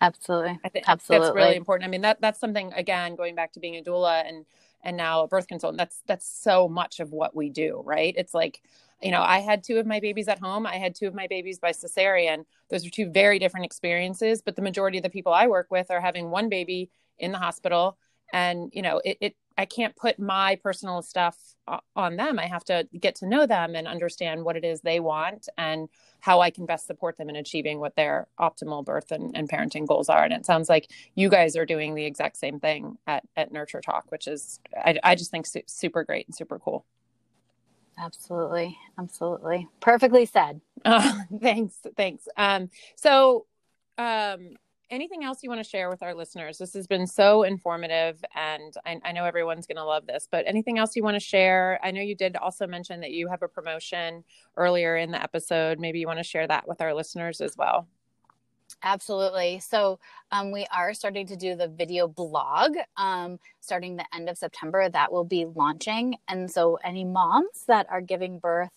Absolutely, 0.04 0.60
I 0.66 0.70
think 0.70 0.86
absolutely, 0.88 1.28
that's 1.28 1.36
really 1.36 1.56
important. 1.56 1.88
I 1.88 1.90
mean, 1.92 2.02
that 2.02 2.22
that's 2.22 2.40
something 2.40 2.74
again 2.74 3.16
going 3.16 3.36
back 3.36 3.54
to 3.54 3.62
being 3.62 3.78
a 3.78 3.82
doula 3.84 4.28
and 4.28 4.46
and 4.84 4.98
now 4.98 5.24
a 5.24 5.28
birth 5.30 5.48
consultant. 5.48 5.78
That's 5.78 6.04
that's 6.08 6.28
so 6.28 6.68
much 6.68 7.00
of 7.00 7.14
what 7.14 7.36
we 7.36 7.50
do, 7.50 7.82
right? 7.86 8.14
It's 8.18 8.34
like 8.34 8.62
you 9.02 9.12
know, 9.12 9.22
I 9.22 9.40
had 9.40 9.64
two 9.64 9.78
of 9.80 9.86
my 9.86 10.02
babies 10.02 10.28
at 10.28 10.40
home. 10.40 10.68
I 10.68 10.76
had 10.76 10.96
two 10.96 11.08
of 11.08 11.16
my 11.16 11.28
babies 11.28 11.60
by 11.60 11.72
cesarean. 11.72 12.46
Those 12.70 12.86
are 12.86 12.90
two 12.90 13.10
very 13.10 13.40
different 13.40 13.66
experiences, 13.66 14.42
but 14.42 14.56
the 14.58 14.62
majority 14.62 14.98
of 14.98 15.04
the 15.04 15.10
people 15.10 15.34
I 15.34 15.48
work 15.48 15.68
with 15.72 15.92
are 15.92 16.02
having 16.02 16.32
one 16.32 16.50
baby 16.50 16.90
in 17.20 17.32
the 17.34 17.38
hospital. 17.40 17.98
And, 18.34 18.72
you 18.74 18.82
know, 18.82 19.02
it, 19.06 19.18
it 19.22 19.36
I 19.58 19.66
can't 19.66 19.96
put 19.96 20.20
my 20.20 20.58
personal 20.64 21.02
stuff 21.02 21.38
on 21.96 22.16
them. 22.16 22.40
I 22.40 22.48
have 22.48 22.64
to 22.66 22.88
get 23.00 23.16
to 23.18 23.28
know 23.28 23.46
them 23.46 23.76
and 23.76 23.88
understand 23.88 24.44
what 24.44 24.58
it 24.58 24.66
is 24.66 24.82
they 24.82 25.00
want 25.00 25.50
and 25.58 25.90
how 26.24 26.40
I 26.40 26.52
can 26.52 26.66
best 26.66 26.88
support 26.88 27.18
them 27.18 27.30
in 27.30 27.36
achieving 27.36 27.82
what 27.82 27.98
their 27.98 28.28
optimal 28.40 28.86
birth 28.86 29.12
and, 29.12 29.36
and 29.36 29.50
parenting 29.50 29.86
goals 29.86 30.08
are. 30.08 30.24
And 30.24 30.32
it 30.32 30.46
sounds 30.46 30.70
like 30.70 30.90
you 31.16 31.28
guys 31.28 31.58
are 31.58 31.66
doing 31.66 31.96
the 31.96 32.06
exact 32.06 32.38
same 32.38 32.62
thing 32.62 32.98
at, 33.06 33.26
at 33.36 33.52
Nurture 33.52 33.82
Talk, 33.82 34.06
which 34.10 34.26
is, 34.30 34.62
I, 34.74 34.98
I 35.04 35.16
just 35.16 35.32
think 35.32 35.46
su- 35.46 35.64
super 35.66 36.06
great 36.06 36.26
and 36.26 36.34
super 36.34 36.60
cool. 36.60 36.86
Absolutely. 38.00 38.78
Absolutely. 38.98 39.68
Perfectly 39.82 40.26
said. 40.26 40.62
Uh, 40.86 41.14
thanks. 41.42 41.76
Thanks. 41.98 42.26
Um, 42.38 42.70
so, 42.96 43.46
um, 43.98 44.52
anything 44.94 45.24
else 45.24 45.40
you 45.42 45.50
want 45.50 45.64
to 45.64 45.70
share 45.70 45.90
with 45.90 46.04
our 46.04 46.14
listeners? 46.14 46.60
This 46.60 46.74
has 46.76 46.86
been 46.86 47.08
so 47.08 47.44
informative, 47.44 48.24
and 48.36 48.74
I, 48.86 49.00
I 49.04 49.12
know 49.12 49.26
everyone's 49.26 49.66
going 49.66 49.78
to 49.78 49.84
love 49.84 50.06
this. 50.06 50.28
But 50.30 50.46
anything 50.48 50.78
else 50.78 50.96
you 50.96 51.04
want 51.04 51.16
to 51.16 51.20
share? 51.20 51.80
I 51.84 51.92
know 51.92 52.02
you 52.02 52.16
did 52.16 52.36
also 52.36 52.68
mention 52.68 53.02
that 53.02 53.12
you 53.12 53.28
have 53.28 53.42
a 53.42 53.48
promotion 53.48 54.24
earlier 54.56 54.96
in 54.98 55.12
the 55.12 55.22
episode. 55.22 55.80
Maybe 55.80 56.00
you 56.00 56.08
want 56.08 56.20
to 56.20 56.24
share 56.24 56.48
that 56.48 56.68
with 56.68 56.80
our 56.80 56.94
listeners 56.94 57.42
as 57.42 57.58
well. 57.58 57.88
Absolutely. 58.84 59.60
So 59.60 60.00
um, 60.32 60.52
we 60.52 60.68
are 60.72 60.94
starting 60.94 61.26
to 61.28 61.36
do 61.36 61.56
the 61.56 61.68
video 61.68 62.08
blog 62.08 62.76
um, 62.98 63.40
starting 63.62 63.96
the 63.96 64.06
end 64.14 64.30
of 64.30 64.38
September. 64.38 64.90
That 64.90 65.12
will 65.12 65.24
be 65.24 65.46
launching. 65.46 66.16
And 66.28 66.50
so 66.50 66.78
any 66.84 67.04
moms 67.04 67.66
that 67.68 67.88
are 67.90 68.02
giving 68.02 68.40
birth, 68.40 68.72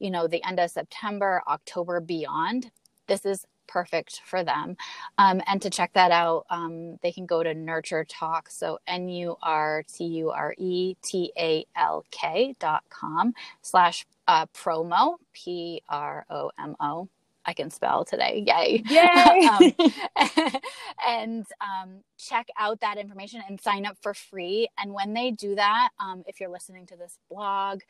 you 0.00 0.10
know, 0.10 0.26
the 0.26 0.44
end 0.44 0.58
of 0.58 0.70
September, 0.70 1.42
October, 1.46 2.00
beyond, 2.00 2.70
this 3.06 3.24
is 3.24 3.46
perfect 3.66 4.20
for 4.24 4.44
them. 4.44 4.76
Um, 5.18 5.40
and 5.46 5.60
to 5.62 5.70
check 5.70 5.92
that 5.94 6.10
out, 6.10 6.46
um, 6.50 6.98
they 7.02 7.12
can 7.12 7.26
go 7.26 7.42
to 7.42 7.54
Nurture 7.54 8.04
Talk. 8.04 8.50
So 8.50 8.78
N 8.86 9.08
U 9.08 9.36
R 9.42 9.84
T 9.92 10.04
U 10.04 10.30
R 10.30 10.54
E 10.58 10.94
T 11.02 11.32
A 11.38 11.64
L 11.76 12.04
K 12.10 12.54
dot 12.58 12.84
com 12.90 13.34
slash 13.62 14.06
uh, 14.28 14.46
promo, 14.46 15.16
P 15.32 15.82
R 15.88 16.24
O 16.30 16.50
M 16.58 16.76
O. 16.80 17.08
I 17.44 17.52
can 17.54 17.70
spell 17.70 18.04
today. 18.04 18.44
Yay. 18.46 18.82
Yay. 18.88 19.74
um, 20.16 20.60
and 21.06 21.46
um, 21.60 22.00
check 22.18 22.48
out 22.58 22.80
that 22.80 22.98
information 22.98 23.42
and 23.48 23.60
sign 23.60 23.84
up 23.84 23.96
for 24.00 24.14
free. 24.14 24.68
And 24.78 24.92
when 24.92 25.12
they 25.12 25.30
do 25.32 25.54
that, 25.56 25.90
um, 25.98 26.22
if 26.26 26.40
you're 26.40 26.50
listening 26.50 26.86
to 26.86 26.96
this 26.96 27.18
blog 27.30 27.80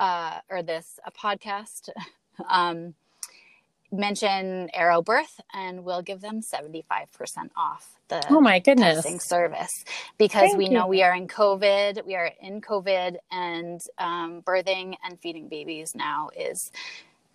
uh, 0.00 0.40
or 0.48 0.62
this 0.62 0.98
a 1.06 1.12
podcast, 1.12 1.90
um, 2.48 2.94
mention 3.92 4.70
Arrow 4.72 5.02
Birth 5.02 5.40
and 5.52 5.84
we'll 5.84 6.02
give 6.02 6.20
them 6.20 6.40
75% 6.40 7.06
off 7.56 7.96
the 8.08 8.22
oh 8.30 8.40
my 8.40 8.58
goodness. 8.58 8.96
testing 8.96 9.20
service. 9.20 9.84
Because 10.18 10.50
Thank 10.50 10.58
we 10.58 10.68
know 10.68 10.86
we 10.86 11.02
are 11.02 11.14
in 11.14 11.28
COVID. 11.28 12.04
We 12.04 12.14
are 12.16 12.30
in 12.40 12.60
COVID 12.60 13.16
and 13.30 13.80
um, 13.98 14.42
birthing 14.42 14.96
and 15.04 15.20
feeding 15.20 15.48
babies 15.48 15.94
now 15.94 16.30
is 16.36 16.72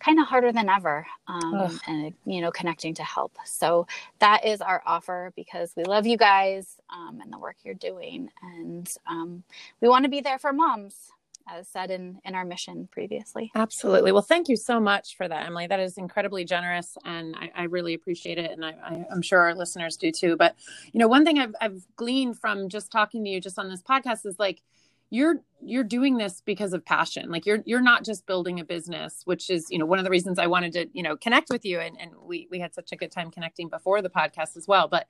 kind 0.00 0.20
of 0.20 0.28
harder 0.28 0.52
than 0.52 0.68
ever 0.68 1.06
um, 1.26 1.80
and 1.88 2.14
you 2.24 2.40
know 2.40 2.50
connecting 2.50 2.94
to 2.94 3.02
help. 3.02 3.36
So 3.44 3.86
that 4.20 4.44
is 4.44 4.60
our 4.60 4.82
offer 4.86 5.32
because 5.34 5.72
we 5.76 5.84
love 5.84 6.06
you 6.06 6.16
guys 6.16 6.66
um, 6.90 7.20
and 7.20 7.32
the 7.32 7.38
work 7.38 7.56
you're 7.64 7.74
doing 7.74 8.30
and 8.42 8.88
um, 9.08 9.42
we 9.80 9.88
want 9.88 10.04
to 10.04 10.08
be 10.08 10.20
there 10.20 10.38
for 10.38 10.52
moms 10.52 11.12
as 11.48 11.68
said 11.68 11.90
in, 11.90 12.18
in 12.24 12.34
our 12.34 12.44
mission 12.44 12.88
previously. 12.90 13.50
Absolutely. 13.54 14.12
Well, 14.12 14.22
thank 14.22 14.48
you 14.48 14.56
so 14.56 14.80
much 14.80 15.16
for 15.16 15.26
that, 15.26 15.46
Emily. 15.46 15.66
That 15.66 15.80
is 15.80 15.98
incredibly 15.98 16.44
generous 16.44 16.96
and 17.04 17.34
I, 17.36 17.50
I 17.54 17.62
really 17.64 17.94
appreciate 17.94 18.38
it. 18.38 18.50
And 18.50 18.64
I, 18.64 19.04
am 19.10 19.22
sure 19.22 19.40
our 19.40 19.54
listeners 19.54 19.96
do 19.96 20.10
too. 20.10 20.36
But, 20.36 20.56
you 20.92 20.98
know, 20.98 21.08
one 21.08 21.24
thing 21.24 21.38
I've, 21.38 21.54
I've 21.60 21.82
gleaned 21.96 22.38
from 22.38 22.68
just 22.68 22.90
talking 22.90 23.24
to 23.24 23.30
you 23.30 23.40
just 23.40 23.58
on 23.58 23.68
this 23.68 23.82
podcast 23.82 24.26
is 24.26 24.38
like, 24.38 24.62
you're 25.10 25.40
you're 25.60 25.84
doing 25.84 26.16
this 26.16 26.42
because 26.44 26.72
of 26.72 26.84
passion. 26.84 27.30
Like 27.30 27.46
you're 27.46 27.60
you're 27.64 27.80
not 27.80 28.04
just 28.04 28.26
building 28.26 28.60
a 28.60 28.64
business 28.64 29.22
which 29.24 29.50
is 29.50 29.70
you 29.70 29.78
know 29.78 29.86
one 29.86 29.98
of 29.98 30.04
the 30.04 30.10
reasons 30.10 30.38
i 30.38 30.46
wanted 30.46 30.72
to 30.72 30.86
you 30.92 31.02
know 31.02 31.16
connect 31.16 31.50
with 31.50 31.64
you 31.64 31.80
and, 31.80 32.00
and 32.00 32.10
we 32.22 32.48
we 32.50 32.58
had 32.58 32.74
such 32.74 32.92
a 32.92 32.96
good 32.96 33.10
time 33.10 33.30
connecting 33.30 33.68
before 33.68 34.02
the 34.02 34.10
podcast 34.10 34.56
as 34.56 34.66
well. 34.66 34.88
But 34.88 35.06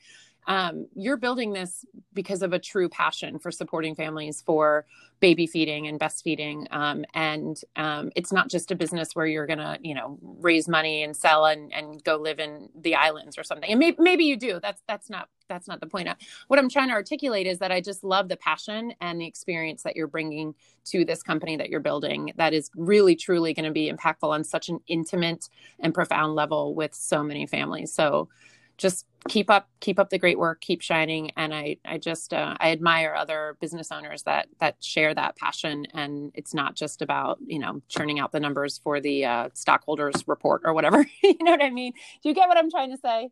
um, 0.46 0.86
you're 0.94 1.18
building 1.18 1.52
this 1.52 1.84
because 2.14 2.40
of 2.40 2.54
a 2.54 2.58
true 2.58 2.88
passion 2.88 3.38
for 3.38 3.50
supporting 3.50 3.94
families 3.94 4.40
for 4.40 4.86
baby 5.20 5.46
feeding 5.46 5.88
and 5.88 6.00
breastfeeding 6.00 6.66
um, 6.70 7.04
and 7.12 7.60
um, 7.76 8.10
it's 8.16 8.32
not 8.32 8.48
just 8.48 8.70
a 8.70 8.74
business 8.76 9.14
where 9.14 9.26
you're 9.26 9.46
gonna 9.46 9.78
you 9.82 9.94
know 9.94 10.18
raise 10.22 10.66
money 10.66 11.02
and 11.02 11.14
sell 11.16 11.44
and, 11.44 11.72
and 11.74 12.02
go 12.04 12.16
live 12.16 12.38
in 12.38 12.68
the 12.80 12.94
islands 12.94 13.36
or 13.36 13.42
something. 13.42 13.70
And 13.70 13.78
maybe, 13.78 13.96
maybe 13.98 14.24
you 14.24 14.36
do. 14.36 14.58
That's 14.60 14.82
that's 14.88 15.10
not 15.10 15.28
that's 15.48 15.68
not 15.68 15.80
the 15.80 15.86
point. 15.86 16.08
What 16.46 16.58
i'm 16.58 16.68
trying 16.68 16.88
to 16.88 16.94
articulate 16.94 17.46
is 17.46 17.58
that 17.58 17.72
i 17.72 17.80
just 17.80 18.04
love 18.04 18.28
the 18.28 18.36
passion 18.36 18.94
and 19.00 19.20
the 19.20 19.26
experience 19.26 19.82
that 19.82 19.96
you're 19.96 20.06
bringing 20.06 20.37
to 20.86 21.04
this 21.04 21.22
company 21.22 21.56
that 21.56 21.68
you're 21.68 21.80
building 21.80 22.32
that 22.36 22.52
is 22.52 22.70
really 22.76 23.14
truly 23.14 23.52
going 23.54 23.64
to 23.64 23.70
be 23.70 23.90
impactful 23.90 24.28
on 24.28 24.44
such 24.44 24.68
an 24.68 24.80
intimate 24.86 25.48
and 25.80 25.94
profound 25.94 26.34
level 26.34 26.74
with 26.74 26.94
so 26.94 27.22
many 27.22 27.46
families. 27.46 27.92
So 27.92 28.28
just 28.76 29.06
keep 29.28 29.50
up 29.50 29.68
keep 29.80 29.98
up 29.98 30.08
the 30.08 30.18
great 30.18 30.38
work 30.38 30.60
keep 30.60 30.80
shining. 30.80 31.32
And 31.36 31.52
i 31.52 31.76
i 31.84 31.98
just 31.98 32.32
uh, 32.32 32.54
i 32.60 32.70
admire 32.70 33.12
other 33.14 33.56
business 33.60 33.90
owners 33.90 34.22
that 34.22 34.48
that 34.60 34.76
share 34.80 35.14
that 35.14 35.36
passion. 35.36 35.86
And 35.94 36.30
it's 36.34 36.54
not 36.54 36.74
just 36.74 37.02
about 37.02 37.38
you 37.44 37.58
know 37.58 37.82
churning 37.88 38.20
out 38.20 38.32
the 38.32 38.40
numbers 38.40 38.78
for 38.78 39.00
the 39.00 39.24
uh, 39.24 39.48
stockholders 39.54 40.24
report 40.26 40.62
or 40.64 40.72
whatever. 40.72 41.04
You 41.22 41.44
know 41.44 41.50
what 41.50 41.62
i 41.62 41.70
mean? 41.70 41.92
Do 42.22 42.28
you 42.28 42.34
get 42.34 42.48
what 42.48 42.56
i'm 42.56 42.70
trying 42.70 42.90
to 42.90 42.98
say? 42.98 43.30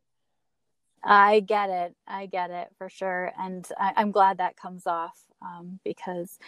I 1.07 1.41
get 1.41 1.71
it. 1.71 1.95
I 2.07 2.27
get 2.27 2.51
it 2.51 2.69
for 2.79 2.89
sure. 2.91 3.33
And 3.39 3.67
I, 3.79 3.93
am 3.97 4.11
glad 4.11 4.39
that 4.39 4.57
comes 4.57 4.87
off 4.87 5.17
um, 5.41 5.79
because 5.85 6.39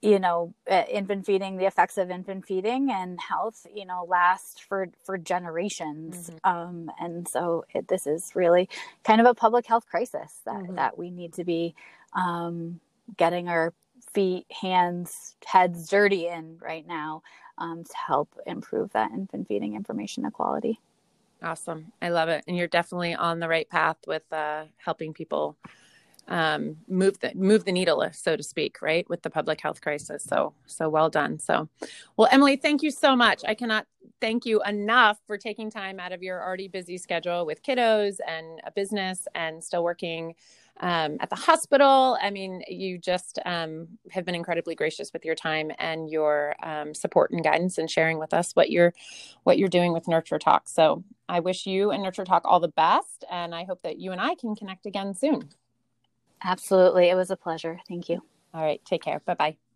you 0.00 0.18
know 0.18 0.54
uh, 0.70 0.84
infant 0.88 1.26
feeding 1.26 1.56
the 1.56 1.66
effects 1.66 1.98
of 1.98 2.10
infant 2.10 2.46
feeding 2.46 2.90
and 2.90 3.20
health 3.20 3.66
you 3.74 3.84
know 3.84 4.06
last 4.08 4.62
for 4.62 4.88
for 5.04 5.18
generations 5.18 6.30
mm-hmm. 6.30 6.50
um, 6.50 6.90
and 7.00 7.26
so 7.26 7.64
it, 7.74 7.88
this 7.88 8.06
is 8.06 8.30
really 8.34 8.68
kind 9.04 9.20
of 9.20 9.26
a 9.26 9.34
public 9.34 9.66
health 9.66 9.86
crisis 9.88 10.40
that 10.44 10.54
mm-hmm. 10.54 10.76
that 10.76 10.96
we 10.96 11.10
need 11.10 11.32
to 11.32 11.44
be 11.44 11.74
um, 12.14 12.78
getting 13.16 13.48
our 13.48 13.72
feet 14.12 14.46
hands 14.50 15.36
heads 15.44 15.88
dirty 15.88 16.28
in 16.28 16.56
right 16.60 16.86
now 16.86 17.22
um, 17.58 17.82
to 17.82 17.96
help 18.06 18.28
improve 18.46 18.92
that 18.92 19.10
infant 19.10 19.48
feeding 19.48 19.74
information 19.74 20.24
equality 20.24 20.78
awesome 21.42 21.92
i 22.00 22.08
love 22.08 22.28
it 22.28 22.44
and 22.46 22.56
you're 22.56 22.68
definitely 22.68 23.14
on 23.14 23.40
the 23.40 23.48
right 23.48 23.68
path 23.68 23.96
with 24.06 24.32
uh, 24.32 24.64
helping 24.76 25.12
people 25.12 25.56
um, 26.28 26.76
move 26.88 27.18
the 27.20 27.34
move 27.34 27.64
the 27.64 27.72
needle, 27.72 28.08
so 28.12 28.36
to 28.36 28.42
speak, 28.42 28.80
right, 28.80 29.08
with 29.08 29.22
the 29.22 29.30
public 29.30 29.60
health 29.60 29.80
crisis. 29.80 30.24
So 30.24 30.54
so 30.66 30.88
well 30.88 31.10
done. 31.10 31.38
So, 31.38 31.68
well, 32.16 32.28
Emily, 32.30 32.56
thank 32.56 32.82
you 32.82 32.90
so 32.90 33.16
much. 33.16 33.42
I 33.46 33.54
cannot 33.54 33.86
thank 34.20 34.44
you 34.44 34.62
enough 34.64 35.18
for 35.26 35.38
taking 35.38 35.70
time 35.70 36.00
out 36.00 36.12
of 36.12 36.22
your 36.22 36.42
already 36.42 36.68
busy 36.68 36.98
schedule 36.98 37.46
with 37.46 37.62
kiddos 37.62 38.18
and 38.26 38.60
a 38.64 38.70
business 38.70 39.26
and 39.34 39.62
still 39.62 39.84
working 39.84 40.34
um, 40.80 41.16
at 41.20 41.30
the 41.30 41.36
hospital. 41.36 42.16
I 42.20 42.30
mean, 42.30 42.62
you 42.68 42.98
just 42.98 43.38
um, 43.44 43.88
have 44.10 44.24
been 44.24 44.34
incredibly 44.34 44.74
gracious 44.74 45.12
with 45.12 45.24
your 45.24 45.34
time 45.34 45.72
and 45.78 46.10
your 46.10 46.54
um, 46.62 46.94
support 46.94 47.30
and 47.30 47.42
guidance 47.42 47.78
and 47.78 47.90
sharing 47.90 48.18
with 48.18 48.32
us 48.32 48.52
what 48.52 48.70
you're 48.70 48.92
what 49.44 49.58
you're 49.58 49.68
doing 49.68 49.92
with 49.92 50.08
Nurture 50.08 50.38
Talk. 50.38 50.68
So 50.68 51.04
I 51.28 51.40
wish 51.40 51.66
you 51.66 51.90
and 51.90 52.02
Nurture 52.02 52.24
Talk 52.24 52.42
all 52.44 52.60
the 52.60 52.68
best, 52.68 53.24
and 53.30 53.54
I 53.54 53.64
hope 53.64 53.82
that 53.82 53.98
you 53.98 54.12
and 54.12 54.20
I 54.20 54.34
can 54.34 54.54
connect 54.54 54.86
again 54.86 55.14
soon. 55.14 55.48
Absolutely. 56.42 57.08
It 57.10 57.14
was 57.14 57.30
a 57.30 57.36
pleasure. 57.36 57.80
Thank 57.88 58.08
you. 58.08 58.22
All 58.54 58.62
right. 58.62 58.84
Take 58.84 59.02
care. 59.02 59.20
Bye 59.20 59.34
bye. 59.34 59.67